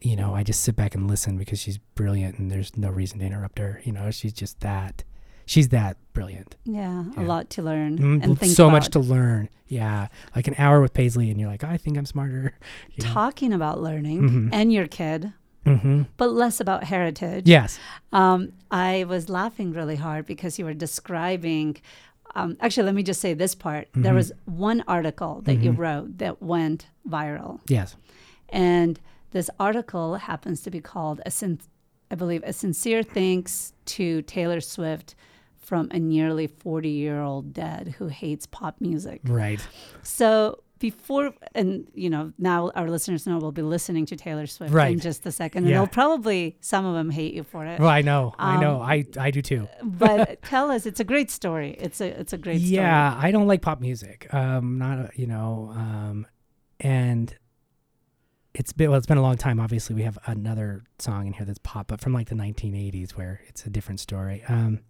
You 0.00 0.14
know, 0.14 0.32
I 0.32 0.44
just 0.44 0.60
sit 0.62 0.76
back 0.76 0.94
and 0.94 1.08
listen 1.08 1.36
because 1.36 1.58
she's 1.58 1.78
brilliant, 1.96 2.38
and 2.38 2.52
there's 2.52 2.76
no 2.76 2.88
reason 2.88 3.18
to 3.18 3.24
interrupt 3.24 3.58
her. 3.58 3.80
You 3.82 3.90
know, 3.90 4.12
she's 4.12 4.32
just 4.32 4.60
that, 4.60 5.02
she's 5.44 5.70
that 5.70 5.96
brilliant. 6.12 6.54
yeah, 6.64 7.02
a 7.16 7.22
lot 7.22 7.50
to 7.50 7.62
learn 7.62 7.98
Mm, 7.98 8.22
and 8.22 8.38
think 8.38 8.52
so 8.54 8.70
much 8.70 8.90
to 8.90 9.00
learn. 9.00 9.48
Yeah, 9.66 10.06
like 10.36 10.46
an 10.46 10.54
hour 10.56 10.80
with 10.80 10.94
Paisley, 10.94 11.32
and 11.32 11.40
you're 11.40 11.50
like, 11.50 11.64
I 11.64 11.78
think 11.78 11.98
I'm 11.98 12.06
smarter. 12.06 12.54
You 12.94 13.04
know? 13.08 13.12
Talking 13.12 13.52
about 13.52 13.80
learning 13.82 14.22
Mhm. 14.22 14.50
and 14.52 14.72
your 14.72 14.86
kid, 14.86 15.32
Mm-hmm. 15.66 16.02
but 16.16 16.30
less 16.30 16.60
about 16.60 16.84
heritage. 16.84 17.48
Yes. 17.48 17.80
Um, 18.12 18.52
I 18.70 19.02
was 19.02 19.28
laughing 19.28 19.72
really 19.72 19.96
hard 19.96 20.26
because 20.26 20.60
you 20.60 20.64
were 20.64 20.74
describing. 20.74 21.76
Um, 22.34 22.56
actually, 22.60 22.84
let 22.84 22.94
me 22.94 23.02
just 23.02 23.20
say 23.20 23.34
this 23.34 23.54
part. 23.54 23.88
There 23.94 24.12
Mhm. 24.12 24.16
was 24.16 24.32
one 24.44 24.84
article 24.86 25.40
that 25.42 25.56
you 25.56 25.72
Mhm. 25.72 25.78
wrote 25.78 26.18
that 26.18 26.42
went 26.42 26.86
viral, 27.08 27.60
Yes. 27.68 27.96
and 28.50 29.00
this 29.30 29.50
article 29.58 30.16
happens 30.16 30.60
to 30.62 30.70
be 30.70 30.80
called 30.80 31.20
"A 31.26 31.30
Sin- 31.30 31.60
I 32.10 32.14
believe, 32.14 32.42
a 32.44 32.52
sincere 32.52 33.02
thanks 33.02 33.72
to 33.86 34.22
Taylor 34.22 34.60
Swift 34.60 35.14
from 35.56 35.88
a 35.90 35.98
nearly 35.98 36.46
40 36.46 36.88
year 36.90 37.20
old 37.20 37.52
dad 37.52 37.96
who 37.98 38.06
hates 38.08 38.46
pop 38.46 38.80
music. 38.80 39.20
Right. 39.24 39.60
So 40.02 40.60
before, 40.78 41.32
and 41.54 41.88
you 41.94 42.10
know, 42.10 42.32
now 42.38 42.70
our 42.74 42.88
listeners 42.88 43.26
know 43.26 43.38
we'll 43.38 43.52
be 43.52 43.62
listening 43.62 44.06
to 44.06 44.16
Taylor 44.16 44.46
Swift 44.46 44.72
right. 44.72 44.92
in 44.92 45.00
just 45.00 45.26
a 45.26 45.32
second, 45.32 45.64
and 45.64 45.70
Yeah. 45.70 45.78
they'll 45.78 45.86
probably 45.86 46.56
some 46.60 46.84
of 46.84 46.94
them 46.94 47.10
hate 47.10 47.34
you 47.34 47.42
for 47.42 47.64
it. 47.66 47.80
Well, 47.80 47.88
I 47.88 48.02
know. 48.02 48.34
I 48.38 48.60
know. 48.60 48.76
Um, 48.76 48.82
I 48.82 49.04
I 49.18 49.30
do 49.30 49.42
too. 49.42 49.68
but 49.82 50.42
tell 50.42 50.70
us, 50.70 50.86
it's 50.86 51.00
a 51.00 51.04
great 51.04 51.30
story. 51.30 51.76
It's 51.78 52.00
a 52.00 52.08
it's 52.20 52.32
a 52.32 52.38
great 52.38 52.60
story. 52.60 52.74
Yeah, 52.76 53.18
I 53.20 53.30
don't 53.30 53.46
like 53.46 53.62
pop 53.62 53.80
music. 53.80 54.32
Um, 54.32 54.78
not 54.78 54.98
a, 54.98 55.10
you 55.14 55.26
know, 55.26 55.72
um, 55.74 56.26
and 56.80 57.34
it's 58.54 58.72
been 58.72 58.90
well, 58.90 58.98
it's 58.98 59.06
been 59.06 59.18
a 59.18 59.22
long 59.22 59.36
time. 59.36 59.60
Obviously, 59.60 59.94
we 59.94 60.02
have 60.02 60.18
another 60.26 60.82
song 60.98 61.26
in 61.26 61.32
here 61.32 61.46
that's 61.46 61.60
pop, 61.62 61.88
but 61.88 62.00
from 62.00 62.12
like 62.12 62.28
the 62.28 62.34
1980s, 62.34 63.12
where 63.12 63.40
it's 63.46 63.64
a 63.66 63.70
different 63.70 64.00
story. 64.00 64.42
Um, 64.48 64.80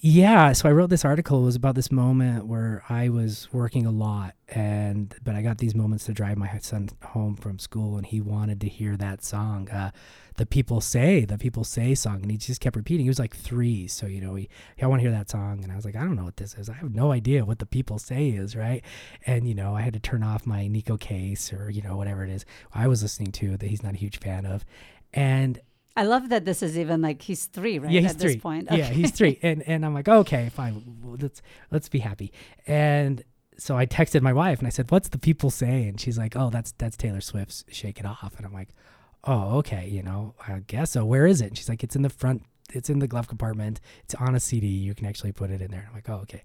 yeah, 0.00 0.52
so 0.52 0.66
I 0.66 0.72
wrote 0.72 0.88
this 0.88 1.04
article. 1.04 1.42
It 1.42 1.44
was 1.44 1.56
about 1.56 1.74
this 1.74 1.92
moment 1.92 2.46
where 2.46 2.82
I 2.88 3.10
was 3.10 3.48
working 3.52 3.84
a 3.84 3.90
lot, 3.90 4.34
and 4.48 5.14
but 5.22 5.34
I 5.34 5.42
got 5.42 5.58
these 5.58 5.74
moments 5.74 6.06
to 6.06 6.12
drive 6.12 6.38
my 6.38 6.58
son 6.58 6.88
home 7.02 7.36
from 7.36 7.58
school, 7.58 7.98
and 7.98 8.06
he 8.06 8.20
wanted 8.20 8.62
to 8.62 8.68
hear 8.68 8.96
that 8.96 9.22
song, 9.22 9.68
uh, 9.68 9.90
"The 10.36 10.46
People 10.46 10.80
Say," 10.80 11.26
the 11.26 11.36
People 11.36 11.64
Say 11.64 11.94
song, 11.94 12.22
and 12.22 12.30
he 12.30 12.38
just 12.38 12.62
kept 12.62 12.76
repeating. 12.76 13.04
He 13.04 13.10
was 13.10 13.18
like 13.18 13.36
three, 13.36 13.86
so 13.86 14.06
you 14.06 14.22
know, 14.22 14.36
he, 14.36 14.48
I 14.80 14.86
want 14.86 15.00
to 15.00 15.04
hear 15.08 15.16
that 15.16 15.28
song, 15.28 15.62
and 15.62 15.70
I 15.70 15.76
was 15.76 15.84
like, 15.84 15.96
I 15.96 16.00
don't 16.00 16.16
know 16.16 16.24
what 16.24 16.38
this 16.38 16.54
is. 16.54 16.70
I 16.70 16.74
have 16.74 16.94
no 16.94 17.12
idea 17.12 17.44
what 17.44 17.58
the 17.58 17.66
People 17.66 17.98
Say 17.98 18.30
is, 18.30 18.56
right? 18.56 18.82
And 19.26 19.46
you 19.46 19.54
know, 19.54 19.76
I 19.76 19.82
had 19.82 19.92
to 19.94 20.00
turn 20.00 20.22
off 20.22 20.46
my 20.46 20.66
Neko 20.66 20.98
Case 20.98 21.52
or 21.52 21.70
you 21.70 21.82
know 21.82 21.96
whatever 21.96 22.24
it 22.24 22.30
is 22.30 22.46
I 22.72 22.88
was 22.88 23.02
listening 23.02 23.32
to 23.32 23.58
that 23.58 23.66
he's 23.68 23.82
not 23.82 23.94
a 23.94 23.98
huge 23.98 24.18
fan 24.18 24.46
of, 24.46 24.64
and 25.12 25.60
I 25.96 26.04
love 26.04 26.28
that 26.30 26.44
this 26.44 26.62
is 26.62 26.76
even 26.78 27.00
like 27.02 27.22
he's 27.22 27.46
three, 27.46 27.78
right? 27.78 27.90
yeah, 27.90 28.00
he's 28.00 28.10
at 28.10 28.18
three. 28.18 28.34
this 28.34 28.42
point. 28.42 28.68
Yeah, 28.70 28.86
he's 28.86 29.12
three, 29.12 29.38
and 29.42 29.62
and 29.62 29.84
I'm 29.84 29.94
like, 29.94 30.08
okay, 30.08 30.48
fine, 30.48 30.98
well, 31.02 31.16
let's 31.20 31.40
let's 31.70 31.88
be 31.88 32.00
happy. 32.00 32.32
And 32.66 33.22
so 33.58 33.76
I 33.76 33.86
texted 33.86 34.22
my 34.22 34.32
wife 34.32 34.58
and 34.58 34.66
I 34.66 34.70
said, 34.70 34.90
"What's 34.90 35.08
the 35.08 35.18
people 35.18 35.50
say?" 35.50 35.84
And 35.84 36.00
she's 36.00 36.18
like, 36.18 36.36
"Oh, 36.36 36.50
that's 36.50 36.72
that's 36.72 36.96
Taylor 36.96 37.20
Swift's 37.20 37.64
Shake 37.68 38.00
It 38.00 38.06
Off." 38.06 38.34
And 38.36 38.46
I'm 38.46 38.52
like, 38.52 38.70
"Oh, 39.24 39.58
okay, 39.58 39.88
you 39.88 40.02
know, 40.02 40.34
I 40.46 40.60
guess 40.66 40.92
so. 40.92 41.04
Where 41.04 41.26
is 41.26 41.40
it?" 41.40 41.48
And 41.48 41.58
she's 41.58 41.68
like, 41.68 41.84
"It's 41.84 41.96
in 41.96 42.02
the 42.02 42.10
front. 42.10 42.42
It's 42.72 42.90
in 42.90 42.98
the 42.98 43.06
glove 43.06 43.28
compartment. 43.28 43.80
It's 44.02 44.14
on 44.14 44.34
a 44.34 44.40
CD. 44.40 44.66
You 44.66 44.94
can 44.94 45.06
actually 45.06 45.32
put 45.32 45.50
it 45.50 45.60
in 45.60 45.70
there." 45.70 45.80
And 45.80 45.88
I'm 45.88 45.94
like, 45.94 46.08
"Oh, 46.08 46.22
okay." 46.22 46.44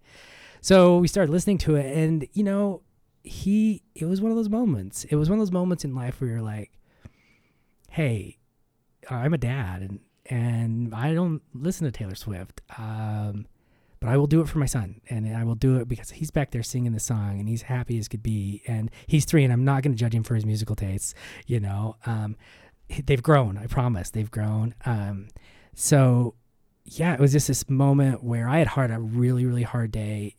So 0.62 0.98
we 0.98 1.08
started 1.08 1.32
listening 1.32 1.58
to 1.60 1.76
it, 1.76 1.96
and 1.98 2.28
you 2.34 2.44
know, 2.44 2.82
he 3.24 3.84
it 3.96 4.06
was 4.06 4.22
one 4.22 4.32
of 4.32 4.38
those 4.38 4.50
moments. 4.50 5.06
It 5.06 5.16
was 5.16 5.30
one 5.30 5.40
of 5.40 5.42
those 5.42 5.52
moments 5.52 5.84
in 5.84 5.96
life 5.96 6.22
where 6.22 6.30
you're 6.30 6.42
like, 6.42 6.72
"Hey, 7.90 8.38
I'm 9.10 9.34
a 9.34 9.38
dad, 9.38 9.82
and 9.82 10.00
and 10.26 10.94
I 10.94 11.14
don't 11.14 11.42
listen 11.54 11.86
to 11.86 11.92
Taylor 11.92 12.16
Swift." 12.16 12.62
Um, 12.78 13.48
but 14.00 14.10
I 14.10 14.18
will 14.18 14.28
do 14.28 14.40
it 14.42 14.48
for 14.48 14.60
my 14.60 14.66
son, 14.66 15.02
and 15.10 15.36
I 15.36 15.44
will 15.44 15.56
do 15.56 15.78
it 15.78 15.88
because 15.88 16.12
he's 16.12 16.32
back 16.32 16.52
there 16.52 16.64
singing 16.64 16.94
the 16.94 17.00
song, 17.00 17.40
and 17.40 17.50
he's 17.50 17.64
happy 17.64 17.98
as 17.98 18.08
could 18.08 18.24
be, 18.24 18.62
and 18.66 18.90
he's 19.08 19.26
three, 19.26 19.44
and 19.44 19.52
I'm 19.52 19.66
not 19.66 19.84
going 19.84 19.92
to 19.94 19.98
judge 20.00 20.16
him 20.16 20.24
for 20.24 20.36
his 20.36 20.46
musical 20.46 20.76
tastes. 20.76 21.14
You 21.48 21.60
know, 21.60 21.98
um, 22.06 22.38
they've 23.06 23.22
grown. 23.22 23.58
I 23.58 23.68
promise, 23.68 24.10
they've 24.10 24.32
grown. 24.32 24.74
Um, 24.86 25.28
so, 25.76 26.36
yeah, 26.86 27.14
it 27.14 27.20
was 27.20 27.34
just 27.34 27.50
this 27.50 27.70
moment 27.70 28.24
where 28.24 28.48
I 28.48 28.60
had 28.60 28.68
hard 28.68 28.90
a 28.92 29.00
really 29.00 29.46
really 29.46 29.64
hard 29.64 29.92
day. 29.92 30.36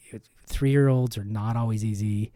Three 0.46 0.70
year 0.70 0.88
olds 0.88 1.18
are 1.18 1.24
not 1.24 1.56
always 1.56 1.84
easy, 1.84 2.32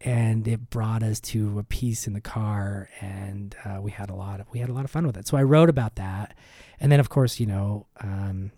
and 0.00 0.46
it 0.46 0.70
brought 0.70 1.02
us 1.02 1.20
to 1.20 1.58
a 1.58 1.64
piece 1.64 2.06
in 2.06 2.12
the 2.12 2.20
car, 2.20 2.88
and 3.00 3.56
uh, 3.64 3.80
we 3.80 3.90
had 3.90 4.10
a 4.10 4.14
lot 4.14 4.40
of 4.40 4.46
we 4.52 4.60
had 4.60 4.68
a 4.68 4.72
lot 4.72 4.84
of 4.84 4.90
fun 4.90 5.06
with 5.06 5.16
it. 5.16 5.26
So 5.26 5.36
I 5.36 5.42
wrote 5.42 5.68
about 5.68 5.96
that, 5.96 6.34
and 6.80 6.90
then 6.90 7.00
of 7.00 7.08
course, 7.08 7.40
you 7.40 7.46
know. 7.46 7.86
Um, 8.00 8.52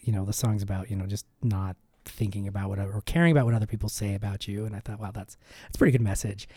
you 0.00 0.12
know 0.12 0.24
the 0.24 0.32
song's 0.32 0.62
about 0.62 0.88
you 0.88 0.94
know 0.94 1.04
just 1.04 1.26
not 1.42 1.74
thinking 2.04 2.46
about 2.46 2.68
what 2.68 2.78
or 2.78 3.02
caring 3.06 3.32
about 3.32 3.44
what 3.44 3.54
other 3.54 3.66
people 3.66 3.88
say 3.88 4.14
about 4.14 4.46
you 4.46 4.64
and 4.64 4.76
i 4.76 4.78
thought 4.78 5.00
wow 5.00 5.10
that's 5.10 5.36
that's 5.64 5.74
a 5.74 5.78
pretty 5.78 5.90
good 5.90 6.00
message 6.00 6.48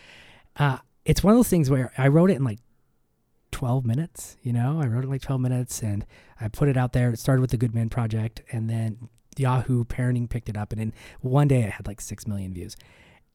uh 0.57 0.77
it's 1.03 1.23
one 1.23 1.33
of 1.33 1.39
those 1.39 1.49
things 1.49 1.67
where 1.67 1.91
i 1.97 2.07
wrote 2.07 2.29
it 2.29 2.35
in 2.35 2.43
like 2.43 2.59
12 3.51 3.85
minutes. 3.85 4.37
You 4.43 4.53
know, 4.53 4.79
I 4.81 4.87
wrote 4.87 5.03
it 5.03 5.09
like 5.09 5.21
12 5.21 5.41
minutes, 5.41 5.81
and 5.81 6.05
I 6.39 6.47
put 6.47 6.69
it 6.69 6.77
out 6.77 6.93
there. 6.93 7.11
It 7.11 7.19
started 7.19 7.41
with 7.41 7.51
the 7.51 7.57
Good 7.57 7.73
Men 7.73 7.89
Project, 7.89 8.41
and 8.51 8.69
then 8.69 9.09
Yahoo 9.37 9.83
Parenting 9.85 10.29
picked 10.29 10.49
it 10.49 10.57
up, 10.57 10.71
and 10.71 10.81
in 10.81 10.93
one 11.21 11.47
day 11.47 11.63
it 11.63 11.71
had 11.71 11.87
like 11.87 12.01
six 12.01 12.27
million 12.27 12.53
views. 12.53 12.75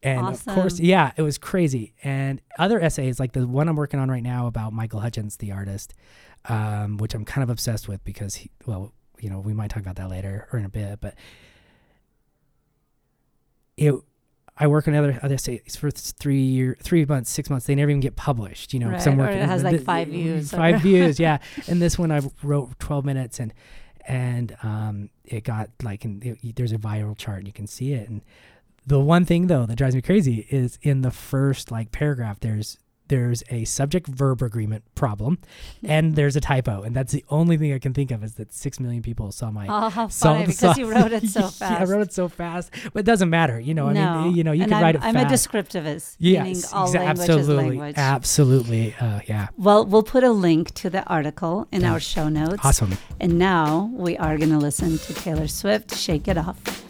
And 0.04 0.28
of 0.28 0.44
course, 0.44 0.78
yeah, 0.80 1.12
it 1.16 1.22
was 1.22 1.38
crazy. 1.38 1.94
And 2.04 2.40
other 2.58 2.78
essays, 2.78 3.18
like 3.18 3.32
the 3.32 3.46
one 3.46 3.68
I'm 3.68 3.76
working 3.76 3.98
on 3.98 4.10
right 4.10 4.22
now 4.22 4.46
about 4.46 4.72
Michael 4.74 5.00
Hutchence, 5.00 5.36
the 5.36 5.50
artist, 5.52 5.94
um, 6.44 6.98
which 6.98 7.14
I'm 7.14 7.24
kind 7.24 7.42
of 7.42 7.48
obsessed 7.48 7.88
with 7.88 8.04
because 8.04 8.34
he, 8.36 8.50
well, 8.66 8.92
you 9.18 9.30
know, 9.30 9.40
we 9.40 9.54
might 9.54 9.70
talk 9.70 9.80
about 9.82 9.96
that 9.96 10.10
later 10.10 10.46
or 10.52 10.58
in 10.58 10.66
a 10.66 10.68
bit, 10.68 11.00
but 11.00 11.14
it, 13.76 13.94
I 14.56 14.66
work 14.68 14.86
on 14.86 14.94
other 14.94 15.18
other 15.22 15.34
essays 15.34 15.74
for 15.74 15.90
three 15.90 16.42
year, 16.42 16.76
three 16.80 17.04
months, 17.04 17.30
six 17.30 17.50
months. 17.50 17.66
They 17.66 17.74
never 17.74 17.90
even 17.90 18.00
get 18.00 18.14
published, 18.14 18.72
you 18.72 18.78
know. 18.80 18.90
Right, 18.90 19.06
or 19.06 19.12
working 19.16 19.38
it 19.38 19.46
has, 19.48 19.62
the- 19.62 19.70
like, 19.70 19.78
the- 19.80 19.84
five 19.84 20.08
views 20.08 20.50
Five 20.50 20.80
views, 20.82 21.18
yeah. 21.18 21.38
And 21.66 21.82
this 21.82 21.98
one 21.98 22.12
I 22.12 22.20
wrote 22.42 22.78
12 22.78 23.04
minutes 23.04 23.40
and 23.40 23.52
and 24.06 24.54
um, 24.62 25.08
it 25.24 25.44
got 25.44 25.70
like 25.82 26.04
and 26.04 26.22
it, 26.24 26.56
there's 26.56 26.72
a 26.72 26.78
viral 26.78 27.16
chart 27.16 27.38
and 27.38 27.46
you 27.46 27.52
can 27.54 27.66
see 27.66 27.94
it 27.94 28.08
and 28.08 28.20
the 28.86 29.00
one 29.00 29.24
thing 29.24 29.46
though 29.46 29.66
that 29.66 29.76
drives 29.76 29.94
me 29.94 30.02
crazy 30.02 30.46
is 30.50 30.78
in 30.82 31.02
the 31.02 31.10
first 31.10 31.70
like 31.70 31.90
paragraph 31.92 32.40
there's 32.40 32.78
there's 33.08 33.42
a 33.50 33.64
subject 33.66 34.06
verb 34.06 34.40
agreement 34.40 34.82
problem 34.94 35.38
and 35.84 36.16
there's 36.16 36.36
a 36.36 36.40
typo 36.40 36.82
and 36.82 36.96
that's 36.96 37.12
the 37.12 37.22
only 37.28 37.58
thing 37.58 37.70
i 37.72 37.78
can 37.78 37.92
think 37.92 38.10
of 38.10 38.24
is 38.24 38.34
that 38.36 38.50
six 38.52 38.80
million 38.80 39.02
people 39.02 39.30
saw 39.30 39.50
my 39.50 39.66
Oh, 39.68 39.90
how 39.90 40.08
saw- 40.08 40.32
funny 40.32 40.46
because 40.46 40.58
saw- 40.58 40.74
you 40.78 40.90
wrote 40.90 41.12
it 41.12 41.28
so 41.28 41.42
fast. 41.42 41.60
yeah 41.60 41.78
i 41.80 41.84
wrote 41.84 42.00
it 42.00 42.14
so 42.14 42.28
fast 42.28 42.70
but 42.94 43.00
it 43.00 43.06
doesn't 43.06 43.28
matter 43.28 43.60
you 43.60 43.74
know 43.74 43.88
i 43.88 43.92
no. 43.92 44.22
mean 44.22 44.34
you 44.36 44.42
know 44.42 44.52
you 44.52 44.62
and 44.62 44.70
can 44.70 44.78
I'm, 44.78 44.82
write 44.82 44.94
it 44.94 45.02
I'm 45.02 45.14
fast 45.14 45.46
a 45.46 45.48
descriptivist, 45.48 46.16
yes 46.18 46.44
meaning 46.44 46.62
all 46.72 46.88
exa- 46.88 46.94
language 46.94 47.28
absolutely 47.28 47.54
language. 47.78 47.94
absolutely 47.98 48.94
uh, 48.98 49.20
yeah 49.28 49.48
Well, 49.58 49.84
we'll 49.84 50.02
put 50.02 50.24
a 50.24 50.30
link 50.32 50.72
to 50.74 50.88
the 50.88 51.04
article 51.04 51.68
in 51.72 51.82
Yeah. 51.82 51.92
our 51.92 52.00
show 52.00 52.28
notes. 52.30 52.64
awesome 52.64 52.96
And 53.20 53.38
now 53.38 53.90
we 53.92 54.16
are 54.16 54.38
going 54.38 54.50
to 54.50 54.58
listen 54.58 54.96
to 54.98 55.14
Taylor 55.14 55.46
Swift, 55.46 55.94
Shake 55.94 56.26
It 56.26 56.38
Off. 56.38 56.83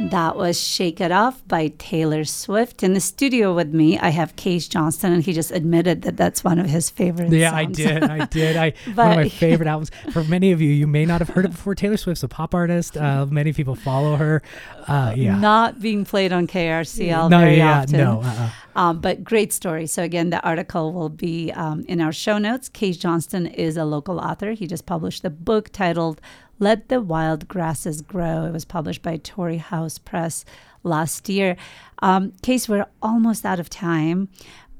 That 0.00 0.34
was 0.36 0.60
Shake 0.60 1.00
It 1.00 1.12
Off 1.12 1.46
by 1.46 1.68
Taylor 1.78 2.24
Swift. 2.24 2.82
In 2.82 2.94
the 2.94 3.00
studio 3.00 3.54
with 3.54 3.72
me, 3.72 3.96
I 3.96 4.08
have 4.08 4.34
Kase 4.34 4.68
Johnstun, 4.68 5.12
and 5.12 5.22
he 5.22 5.32
just 5.32 5.52
admitted 5.52 6.02
that 6.02 6.16
that's 6.16 6.42
one 6.42 6.58
of 6.58 6.66
his 6.68 6.90
favorite 6.90 7.30
Yeah, 7.30 7.54
I 7.54 7.62
songs. 7.64 7.76
did. 7.76 8.02
I 8.02 8.24
did. 8.26 8.56
I 8.56 8.72
one 8.94 9.10
of 9.12 9.16
my 9.16 9.28
favorite 9.28 9.68
albums. 9.68 9.92
For 10.12 10.24
many 10.24 10.50
of 10.50 10.60
you, 10.60 10.68
you 10.70 10.88
may 10.88 11.06
not 11.06 11.20
have 11.20 11.28
heard 11.28 11.44
it 11.44 11.52
before. 11.52 11.76
Taylor 11.76 11.96
Swift's 11.96 12.24
a 12.24 12.28
pop 12.28 12.54
artist. 12.56 12.96
Uh, 12.96 13.26
many 13.26 13.52
people 13.52 13.76
follow 13.76 14.16
her. 14.16 14.42
Uh, 14.88 15.14
yeah. 15.16 15.38
Not 15.38 15.80
being 15.80 16.04
played 16.04 16.32
on 16.32 16.48
KRCL 16.48 17.30
no, 17.30 17.38
very 17.38 17.56
yeah, 17.58 17.82
often. 17.82 17.96
no. 17.96 18.20
Uh-uh. 18.24 18.50
Um, 18.76 18.98
but 19.00 19.22
great 19.22 19.52
story. 19.52 19.86
So 19.86 20.02
again, 20.02 20.30
the 20.30 20.40
article 20.42 20.92
will 20.92 21.08
be 21.08 21.52
um, 21.52 21.84
in 21.86 22.00
our 22.00 22.12
show 22.12 22.38
notes. 22.38 22.68
Kase 22.68 22.98
Johnstun 22.98 23.54
is 23.54 23.76
a 23.76 23.84
local 23.84 24.18
author. 24.18 24.52
He 24.52 24.66
just 24.66 24.86
published 24.86 25.24
a 25.24 25.30
book 25.30 25.70
titled 25.70 26.20
"Let 26.58 26.88
the 26.88 27.00
Wild 27.00 27.48
Grasses 27.48 28.02
Grow." 28.02 28.44
It 28.44 28.52
was 28.52 28.64
published 28.64 29.02
by 29.02 29.16
Torrey 29.18 29.58
House 29.58 29.98
Press 29.98 30.44
last 30.82 31.28
year. 31.28 31.56
Um, 32.00 32.32
Kase, 32.42 32.68
we're 32.68 32.86
almost 33.02 33.44
out 33.44 33.58
of 33.58 33.70
time, 33.70 34.28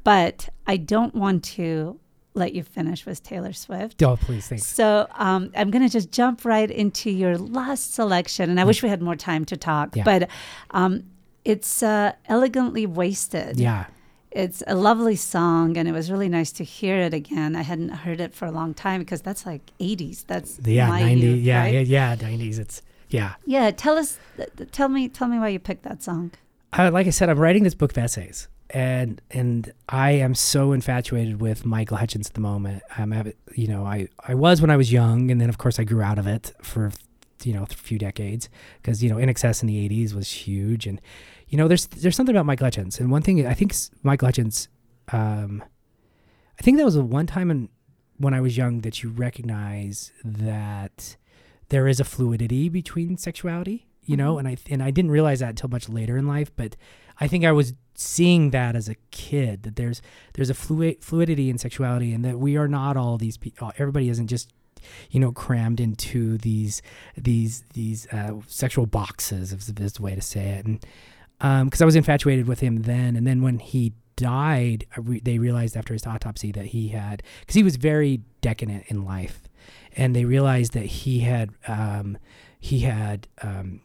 but 0.04 0.48
I 0.66 0.76
don't 0.76 1.14
want 1.14 1.44
to 1.44 1.98
let 2.34 2.52
you 2.52 2.62
finish 2.62 3.06
with 3.06 3.22
Taylor 3.22 3.52
Swift. 3.52 4.02
Oh, 4.02 4.16
please, 4.16 4.48
thanks. 4.48 4.66
So 4.66 5.06
um, 5.14 5.50
I'm 5.56 5.70
going 5.70 5.84
to 5.84 5.92
just 5.92 6.10
jump 6.10 6.44
right 6.44 6.70
into 6.70 7.10
your 7.10 7.38
last 7.38 7.94
selection, 7.94 8.50
and 8.50 8.60
I 8.60 8.64
wish 8.64 8.82
we 8.82 8.88
had 8.88 9.00
more 9.00 9.16
time 9.16 9.44
to 9.46 9.56
talk. 9.56 9.96
Yeah. 9.96 10.04
But 10.04 10.28
um, 10.72 11.04
it's 11.44 11.82
uh, 11.82 12.12
elegantly 12.26 12.86
wasted. 12.86 13.58
Yeah. 13.58 13.86
It's 14.34 14.62
a 14.66 14.74
lovely 14.74 15.14
song, 15.16 15.76
and 15.76 15.86
it 15.88 15.92
was 15.92 16.10
really 16.10 16.28
nice 16.28 16.50
to 16.52 16.64
hear 16.64 16.96
it 16.98 17.14
again. 17.14 17.54
I 17.54 17.62
hadn't 17.62 17.90
heard 17.90 18.20
it 18.20 18.34
for 18.34 18.46
a 18.46 18.50
long 18.50 18.74
time 18.74 19.00
because 19.00 19.22
that's 19.22 19.46
like 19.46 19.70
80s. 19.78 20.26
That's 20.26 20.58
Yeah, 20.64 20.88
my 20.88 21.00
90. 21.02 21.20
youth, 21.20 21.40
yeah, 21.40 21.60
right? 21.60 21.74
yeah, 21.86 22.14
yeah, 22.14 22.16
90s. 22.16 22.58
It's, 22.58 22.82
yeah. 23.08 23.34
Yeah, 23.46 23.70
Tell 23.70 23.96
us, 23.96 24.18
tell 24.72 24.88
me, 24.88 25.08
tell 25.08 25.28
me 25.28 25.38
why 25.38 25.48
you 25.48 25.60
picked 25.60 25.84
that 25.84 26.02
song. 26.02 26.32
uh, 26.76 26.90
like 26.92 27.06
I 27.06 27.10
said, 27.10 27.28
I'm 27.28 27.38
writing 27.38 27.62
this 27.62 27.74
book 27.76 27.92
of 27.92 27.98
essays, 27.98 28.48
and 28.70 29.20
and 29.30 29.72
I 29.88 30.10
am 30.12 30.34
so 30.34 30.72
infatuated 30.72 31.40
with 31.40 31.64
Michael 31.64 31.98
Hutchence 31.98 32.26
at 32.26 32.34
the 32.34 32.40
moment. 32.40 32.82
I'm, 32.98 33.32
you 33.54 33.68
know, 33.68 33.84
I 33.86 34.08
I 34.26 34.34
was 34.34 34.60
when 34.60 34.70
I 34.70 34.76
was 34.76 34.90
young, 34.92 35.30
and 35.30 35.40
then 35.40 35.48
of 35.48 35.58
course 35.58 35.78
I 35.78 35.84
grew 35.84 36.02
out 36.02 36.18
of 36.18 36.26
it 36.26 36.52
for 36.60 36.90
you 37.44 37.52
know 37.52 37.62
a 37.62 37.66
few 37.66 37.98
decades 37.98 38.48
because 38.82 39.00
you 39.04 39.10
know 39.10 39.16
INXS 39.16 39.62
in 39.62 39.68
the 39.68 39.88
'80s 39.88 40.12
was 40.14 40.28
huge, 40.32 40.88
and 40.88 41.00
you 41.48 41.58
know 41.58 41.68
there's 41.68 41.86
there's 41.86 42.16
something 42.16 42.34
about 42.34 42.46
Mike 42.46 42.60
Hutchence, 42.60 43.00
and 43.00 43.10
one 43.10 43.22
thing 43.22 43.46
I 43.46 43.54
think 43.54 43.74
Mike 44.02 44.20
Hutchence, 44.20 44.68
um, 45.12 45.62
I 46.58 46.62
think 46.62 46.78
that 46.78 46.84
was 46.84 46.94
the 46.94 47.04
one 47.04 47.26
time 47.26 47.50
in 47.50 47.68
when 48.16 48.34
I 48.34 48.40
was 48.40 48.56
young 48.56 48.80
that 48.80 49.02
you 49.02 49.10
recognize 49.10 50.12
that 50.24 51.16
there 51.68 51.88
is 51.88 52.00
a 52.00 52.04
fluidity 52.04 52.68
between 52.68 53.16
sexuality, 53.16 53.86
you 54.04 54.16
know, 54.16 54.38
and 54.38 54.46
I 54.46 54.56
and 54.70 54.82
I 54.82 54.90
didn't 54.90 55.10
realize 55.10 55.40
that 55.40 55.50
until 55.50 55.68
much 55.68 55.88
later 55.88 56.16
in 56.16 56.26
life, 56.26 56.50
but 56.54 56.76
I 57.20 57.28
think 57.28 57.44
I 57.44 57.52
was 57.52 57.74
seeing 57.94 58.50
that 58.50 58.74
as 58.74 58.88
a 58.88 58.96
kid 59.10 59.62
that 59.62 59.76
there's 59.76 60.02
there's 60.34 60.50
a 60.50 60.54
fluid 60.54 61.02
fluidity 61.02 61.48
in 61.48 61.58
sexuality 61.58 62.12
and 62.12 62.24
that 62.24 62.38
we 62.38 62.56
are 62.56 62.66
not 62.66 62.96
all 62.96 63.16
these 63.16 63.36
people 63.36 63.70
everybody 63.78 64.08
isn't 64.08 64.26
just 64.26 64.52
you 65.10 65.20
know 65.20 65.30
crammed 65.32 65.80
into 65.80 66.36
these 66.38 66.82
these 67.16 67.64
these 67.74 68.06
uh, 68.08 68.32
sexual 68.46 68.86
boxes 68.86 69.52
if 69.52 69.60
is 69.60 69.66
the 69.66 69.72
best 69.72 70.00
way 70.00 70.14
to 70.14 70.20
say 70.20 70.50
it 70.50 70.66
and 70.66 70.84
because 71.64 71.82
I 71.82 71.84
was 71.84 71.96
infatuated 71.96 72.46
with 72.46 72.60
him 72.60 72.82
then 72.82 73.16
and 73.16 73.26
then 73.26 73.42
when 73.42 73.58
he 73.58 73.92
died 74.16 74.86
I 74.96 75.00
re- 75.00 75.20
they 75.20 75.38
realized 75.38 75.76
after 75.76 75.92
his 75.92 76.06
autopsy 76.06 76.52
that 76.52 76.66
he 76.66 76.88
had 76.88 77.22
because 77.40 77.54
he 77.54 77.62
was 77.62 77.76
very 77.76 78.20
decadent 78.40 78.84
in 78.88 79.04
life 79.04 79.42
and 79.96 80.14
they 80.14 80.24
realized 80.24 80.72
that 80.72 80.86
he 80.86 81.20
had 81.20 81.50
um, 81.66 82.18
he 82.58 82.80
had 82.80 83.28
um, 83.42 83.80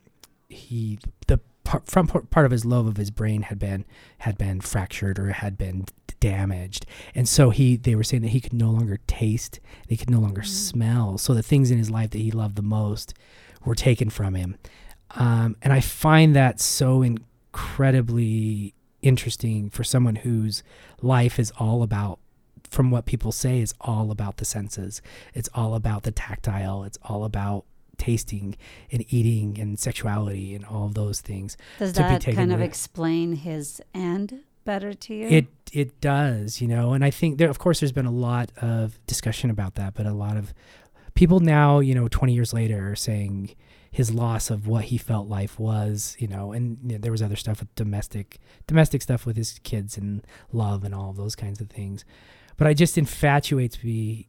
he 0.48 1.00
the 1.28 1.40
part, 1.64 1.88
front 1.88 2.10
part 2.10 2.30
part 2.30 2.46
of 2.46 2.52
his 2.52 2.66
lobe 2.66 2.88
of 2.88 2.98
his 2.98 3.12
brain 3.12 3.44
had 3.44 3.60
been 3.60 3.86
had 4.20 4.38
been 4.38 4.62
fractured 4.62 5.20
or 5.20 5.32
had 5.32 5.58
been 5.58 5.86
damaged 6.20 6.86
and 7.16 7.30
so 7.30 7.50
he 7.50 7.78
they 7.78 7.96
were 7.96 8.04
saying 8.04 8.22
that 8.22 8.30
he 8.30 8.42
could 8.42 8.54
no 8.54 8.70
longer 8.70 9.00
taste 9.08 9.60
he 9.88 9.96
could 9.96 10.10
no 10.10 10.20
longer 10.20 10.44
smell 10.44 11.18
so 11.18 11.34
the 11.34 11.44
things 11.44 11.72
in 11.72 11.78
his 11.78 11.90
life 11.90 12.10
that 12.10 12.20
he 12.20 12.32
loved 12.32 12.56
the 12.56 12.62
most 12.62 13.14
were 13.66 13.76
taken 13.76 14.10
from 14.10 14.36
him. 14.36 14.58
Um, 15.12 15.56
and 15.62 15.74
i 15.74 15.80
find 15.80 16.36
that 16.36 16.60
so 16.60 17.02
incredibly 17.52 18.74
interesting 19.02 19.70
for 19.70 19.84
someone 19.84 20.18
whose 20.18 20.64
life 21.02 21.40
is 21.40 21.52
all 21.58 21.84
about 21.84 22.20
from 22.70 22.92
what 22.92 23.06
people 23.06 23.32
say 23.32 23.62
is 23.62 23.74
all 23.82 24.12
about 24.12 24.38
the 24.38 24.46
senses. 24.46 25.02
It's 25.34 25.50
all 25.56 25.74
about 25.74 26.04
the 26.04 26.12
tactile. 26.12 26.84
It's 26.84 27.00
all 27.04 27.24
about 27.24 27.66
tasting 27.98 28.56
and 28.92 29.04
eating 29.14 29.60
and 29.60 29.78
sexuality 29.78 30.56
and 30.56 30.64
all 30.66 30.86
of 30.86 30.94
those 30.94 31.20
things 31.20 31.58
Does 31.80 31.92
that 31.94 32.24
kind 32.24 32.54
of 32.54 32.62
explain 32.62 33.34
his 33.34 33.82
end 33.94 34.40
better 34.64 34.94
to 34.94 35.14
you? 35.14 35.28
It 35.28 35.48
it 35.74 36.00
does, 36.00 36.62
you 36.62 36.68
know, 36.68 36.94
and 36.94 37.04
I 37.04 37.12
think 37.12 37.38
there, 37.38 37.50
of 37.50 37.60
course, 37.60 37.82
there's 37.82 37.92
been 37.92 38.06
a 38.06 38.12
lot 38.12 38.52
of 38.62 39.06
discussion 39.06 39.50
about 39.50 39.76
that, 39.76 39.94
but 39.96 40.06
a 40.06 40.14
lot 40.14 40.38
of 40.38 40.54
people 41.14 41.42
now, 41.42 41.80
you 41.80 41.94
know, 41.94 42.08
20 42.08 42.34
years 42.34 42.54
later, 42.54 42.92
are 42.92 42.96
saying 42.96 43.54
his 43.92 44.12
loss 44.12 44.50
of 44.50 44.68
what 44.68 44.86
he 44.86 44.98
felt 44.98 45.28
life 45.28 45.60
was, 45.60 46.16
you 46.20 46.28
know, 46.28 46.52
and 46.52 46.78
you 46.84 46.94
know, 46.94 46.98
there 47.00 47.12
was 47.12 47.22
other 47.22 47.36
stuff 47.36 47.60
with 47.60 47.74
domestic 47.76 48.40
domestic 48.68 49.02
stuff 49.02 49.26
with 49.26 49.36
his 49.36 49.60
kids 49.64 49.98
and 49.98 50.26
love 50.52 50.84
and 50.84 50.94
all 50.94 51.14
those 51.14 51.36
kinds 51.36 51.60
of 51.60 51.70
things, 51.70 52.06
but 52.58 52.68
I 52.68 52.74
just 52.74 52.98
infatuates 52.98 53.84
me 53.84 54.28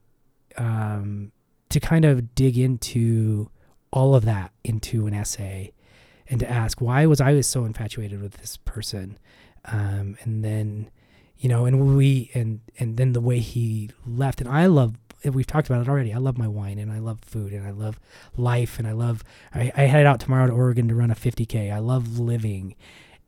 um, 0.57 1.33
to 1.69 1.81
kind 1.81 2.05
of 2.05 2.35
dig 2.35 2.59
into 2.59 3.51
all 3.93 4.15
of 4.15 4.25
that 4.25 4.53
into 4.65 5.07
an 5.07 5.15
essay 5.15 5.73
and 6.29 6.41
to 6.41 6.51
ask 6.51 6.81
why 6.81 7.05
was 7.07 7.21
I 7.21 7.33
was 7.33 7.47
so 7.47 7.65
infatuated 7.65 8.23
with 8.23 8.35
this 8.35 8.57
person? 8.57 9.19
Um, 9.67 10.17
and 10.23 10.45
then 10.45 10.91
you 11.41 11.49
know 11.49 11.65
and 11.65 11.97
we 11.97 12.31
and 12.35 12.61
and 12.79 12.97
then 12.97 13.13
the 13.13 13.21
way 13.21 13.39
he 13.39 13.91
left 14.07 14.41
and 14.41 14.49
i 14.49 14.67
love 14.67 14.95
we've 15.25 15.47
talked 15.47 15.69
about 15.69 15.83
it 15.83 15.89
already. 15.89 16.13
I 16.13 16.19
love 16.19 16.39
my 16.39 16.49
wine 16.49 16.79
and 16.79 16.91
i 16.91 16.99
love 16.99 17.21
food 17.21 17.53
and 17.53 17.67
i 17.67 17.71
love 17.71 18.01
life 18.37 18.79
and 18.79 18.87
i 18.89 18.93
love 18.93 19.23
i, 19.55 19.73
I 19.77 19.83
head 19.83 20.07
out 20.07 20.21
tomorrow 20.21 20.47
to 20.47 20.53
oregon 20.53 20.89
to 20.89 20.95
run 20.95 21.11
a 21.11 21.15
50k 21.15 21.73
i 21.73 21.79
love 21.79 22.19
living. 22.19 22.77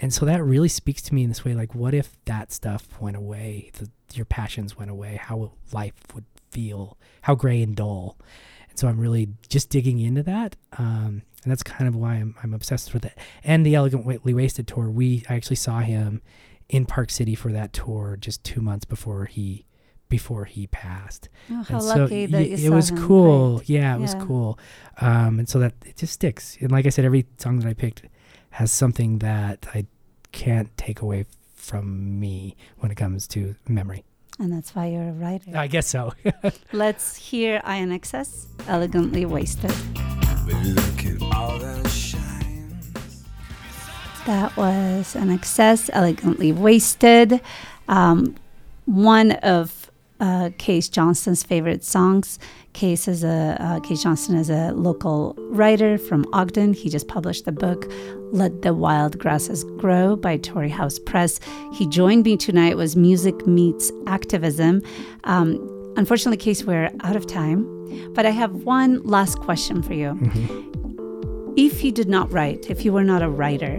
And 0.00 0.12
so 0.12 0.26
that 0.26 0.42
really 0.42 0.68
speaks 0.68 1.00
to 1.02 1.14
me 1.14 1.22
in 1.22 1.28
this 1.28 1.44
way 1.44 1.54
like 1.54 1.74
what 1.74 1.94
if 1.94 2.16
that 2.24 2.52
stuff 2.52 2.88
went 3.00 3.16
away? 3.16 3.70
The, 3.74 3.88
your 4.14 4.24
passions 4.24 4.76
went 4.76 4.90
away. 4.90 5.16
How 5.16 5.52
life 5.72 5.94
would 6.14 6.24
feel. 6.50 6.98
How 7.22 7.34
gray 7.34 7.62
and 7.62 7.76
dull. 7.76 8.18
And 8.68 8.78
so 8.78 8.88
i'm 8.88 8.98
really 8.98 9.28
just 9.48 9.70
digging 9.70 10.00
into 10.00 10.22
that 10.22 10.56
um, 10.78 11.22
and 11.42 11.50
that's 11.50 11.62
kind 11.62 11.88
of 11.88 11.96
why 11.96 12.14
I'm, 12.14 12.34
I'm 12.42 12.54
obsessed 12.54 12.94
with 12.94 13.04
it. 13.04 13.18
And 13.44 13.66
the 13.66 13.74
elegantly 13.74 14.32
wasted 14.34 14.66
tour 14.66 14.88
we 14.90 15.24
I 15.28 15.34
actually 15.34 15.56
saw 15.56 15.80
him 15.80 16.22
in 16.68 16.86
Park 16.86 17.10
City 17.10 17.34
for 17.34 17.52
that 17.52 17.72
tour 17.72 18.16
just 18.18 18.42
two 18.44 18.60
months 18.60 18.84
before 18.84 19.26
he 19.26 19.66
before 20.12 20.44
he 20.44 20.66
passed. 20.66 21.28
Oh, 21.50 21.62
how 21.62 21.78
so 21.80 21.96
lucky 22.04 22.26
that 22.26 22.38
y- 22.38 22.44
you 22.44 22.54
it 22.54 22.68
saw 22.68 22.74
was 22.76 22.90
him. 22.90 22.98
cool. 23.08 23.56
Great. 23.56 23.68
Yeah, 23.70 23.96
it 23.96 24.00
was 24.00 24.14
cool. 24.26 24.58
Um, 25.00 25.38
and 25.38 25.48
so 25.48 25.58
that 25.58 25.72
it 25.86 25.96
just 25.96 26.12
sticks. 26.12 26.58
And 26.60 26.70
like 26.70 26.84
I 26.84 26.90
said, 26.90 27.06
every 27.06 27.24
song 27.38 27.58
that 27.60 27.68
I 27.68 27.72
picked 27.72 28.02
has 28.50 28.70
something 28.70 29.20
that 29.20 29.66
I 29.74 29.86
can't 30.30 30.68
take 30.76 31.00
away 31.00 31.24
from 31.54 32.20
me 32.20 32.56
when 32.80 32.90
it 32.92 32.96
comes 32.96 33.26
to 33.28 33.54
memory. 33.66 34.04
And 34.38 34.52
that's 34.52 34.74
why 34.74 34.86
you're 34.88 35.08
a 35.08 35.12
writer. 35.12 35.52
I 35.56 35.66
guess 35.66 35.86
so. 35.86 36.12
Let's 36.72 37.16
hear 37.16 37.60
INXS, 37.64 38.48
Elegantly 38.68 39.24
Wasted. 39.24 39.70
That 44.26 44.56
was 44.56 45.14
INXS, 45.14 45.90
elegantly 45.92 46.52
wasted. 46.52 47.40
Um, 47.88 48.36
one 48.84 49.32
of 49.32 49.81
uh, 50.22 50.50
Kase 50.56 50.88
Johnstun's 50.88 51.42
favorite 51.42 51.84
songs. 51.84 52.38
Kase 52.72 53.08
is 53.08 53.24
a 53.24 53.56
uh, 53.60 53.80
Kase 53.80 54.04
Johnstun 54.04 54.38
is 54.38 54.48
a 54.48 54.72
local 54.72 55.34
writer 55.50 55.98
from 55.98 56.24
Ogden. 56.32 56.72
He 56.72 56.88
just 56.88 57.08
published 57.08 57.44
the 57.44 57.52
book 57.52 57.90
"Let 58.32 58.62
the 58.62 58.72
Wild 58.72 59.18
Grasses 59.18 59.64
Grow" 59.76 60.16
by 60.16 60.38
Torrey 60.38 60.70
House 60.70 60.98
Press. 61.00 61.40
He 61.72 61.86
joined 61.88 62.24
me 62.24 62.36
tonight. 62.36 62.72
It 62.72 62.76
was 62.76 62.96
music 62.96 63.46
meets 63.46 63.92
activism. 64.06 64.80
Um, 65.24 65.58
unfortunately, 65.96 66.38
Kase, 66.38 66.64
we're 66.64 66.90
out 67.02 67.16
of 67.16 67.26
time, 67.26 67.66
but 68.14 68.24
I 68.24 68.30
have 68.30 68.52
one 68.62 69.02
last 69.02 69.38
question 69.40 69.82
for 69.82 69.92
you. 69.92 70.16
If 71.56 71.84
you 71.84 71.92
did 71.92 72.08
not 72.08 72.32
write, 72.32 72.70
if 72.70 72.84
you 72.84 72.92
were 72.92 73.04
not 73.04 73.22
a 73.22 73.28
writer, 73.28 73.76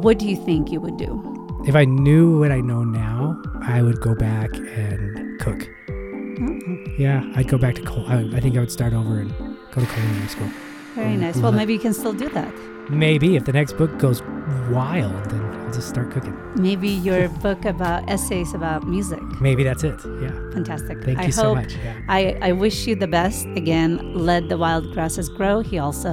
what 0.00 0.18
do 0.18 0.26
you 0.26 0.36
think 0.36 0.72
you 0.72 0.80
would 0.80 0.96
do? 0.96 1.31
If 1.64 1.76
I 1.76 1.84
knew 1.84 2.38
what 2.40 2.50
I 2.50 2.60
know 2.60 2.82
now, 2.82 3.40
I 3.62 3.82
would 3.82 4.00
go 4.00 4.14
back 4.14 4.50
and 4.54 5.38
cook. 5.40 5.68
Mm-hmm. 5.86 7.00
Yeah, 7.00 7.24
I'd 7.36 7.48
go 7.48 7.56
back 7.58 7.76
to 7.76 7.82
cul- 7.82 8.06
I, 8.06 8.20
I 8.34 8.40
think 8.40 8.56
I 8.56 8.60
would 8.60 8.72
start 8.72 8.92
over 8.92 9.20
and 9.20 9.30
go 9.70 9.80
to 9.80 9.86
culinary 9.86 10.28
school. 10.28 10.50
Very 10.94 11.16
nice. 11.16 11.34
Mm-hmm. 11.34 11.42
Well, 11.42 11.52
maybe 11.52 11.72
you 11.72 11.78
can 11.78 11.94
still 11.94 12.12
do 12.12 12.28
that. 12.30 12.52
Maybe 12.90 13.36
if 13.36 13.44
the 13.44 13.52
next 13.52 13.74
book 13.74 13.96
goes 13.98 14.22
wild, 14.70 15.30
then 15.30 15.40
I'll 15.40 15.72
just 15.72 15.88
start 15.88 16.10
cooking. 16.10 16.36
Maybe 16.56 16.88
your 17.08 17.28
book 17.28 17.64
about 17.64 18.08
essays 18.10 18.54
about 18.54 18.86
music. 18.86 19.22
Maybe 19.40 19.62
that's 19.62 19.84
it. 19.84 20.00
Yeah. 20.20 20.32
Fantastic. 20.50 21.02
Thank 21.04 21.20
I 21.20 21.26
you 21.26 21.32
so 21.32 21.54
much. 21.54 21.76
Yeah. 21.76 22.00
I, 22.08 22.38
I 22.42 22.52
wish 22.52 22.86
you 22.88 22.96
the 22.96 23.06
best. 23.06 23.46
Again, 23.54 24.14
let 24.14 24.48
the 24.48 24.58
wild 24.58 24.92
grasses 24.92 25.28
grow. 25.28 25.60
He 25.60 25.78
also 25.78 26.12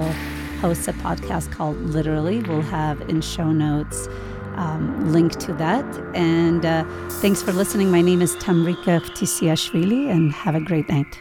hosts 0.62 0.88
a 0.88 0.94
podcast 0.94 1.52
called 1.52 1.78
Literally. 1.78 2.42
We'll 2.44 2.62
have 2.62 3.02
in 3.10 3.22
show 3.22 3.52
notes 3.52 4.08
um, 4.56 5.12
link 5.12 5.38
to 5.40 5.54
that. 5.54 5.86
And 6.16 6.66
uh, 6.66 6.84
thanks 7.22 7.42
for 7.42 7.52
listening. 7.52 7.92
My 7.92 8.02
name 8.02 8.22
is 8.22 8.36
Tamrika 8.38 9.02
Khvtisiashvili, 9.02 10.10
and 10.10 10.32
have 10.32 10.56
a 10.56 10.62
great 10.62 10.90
night. 10.90 11.20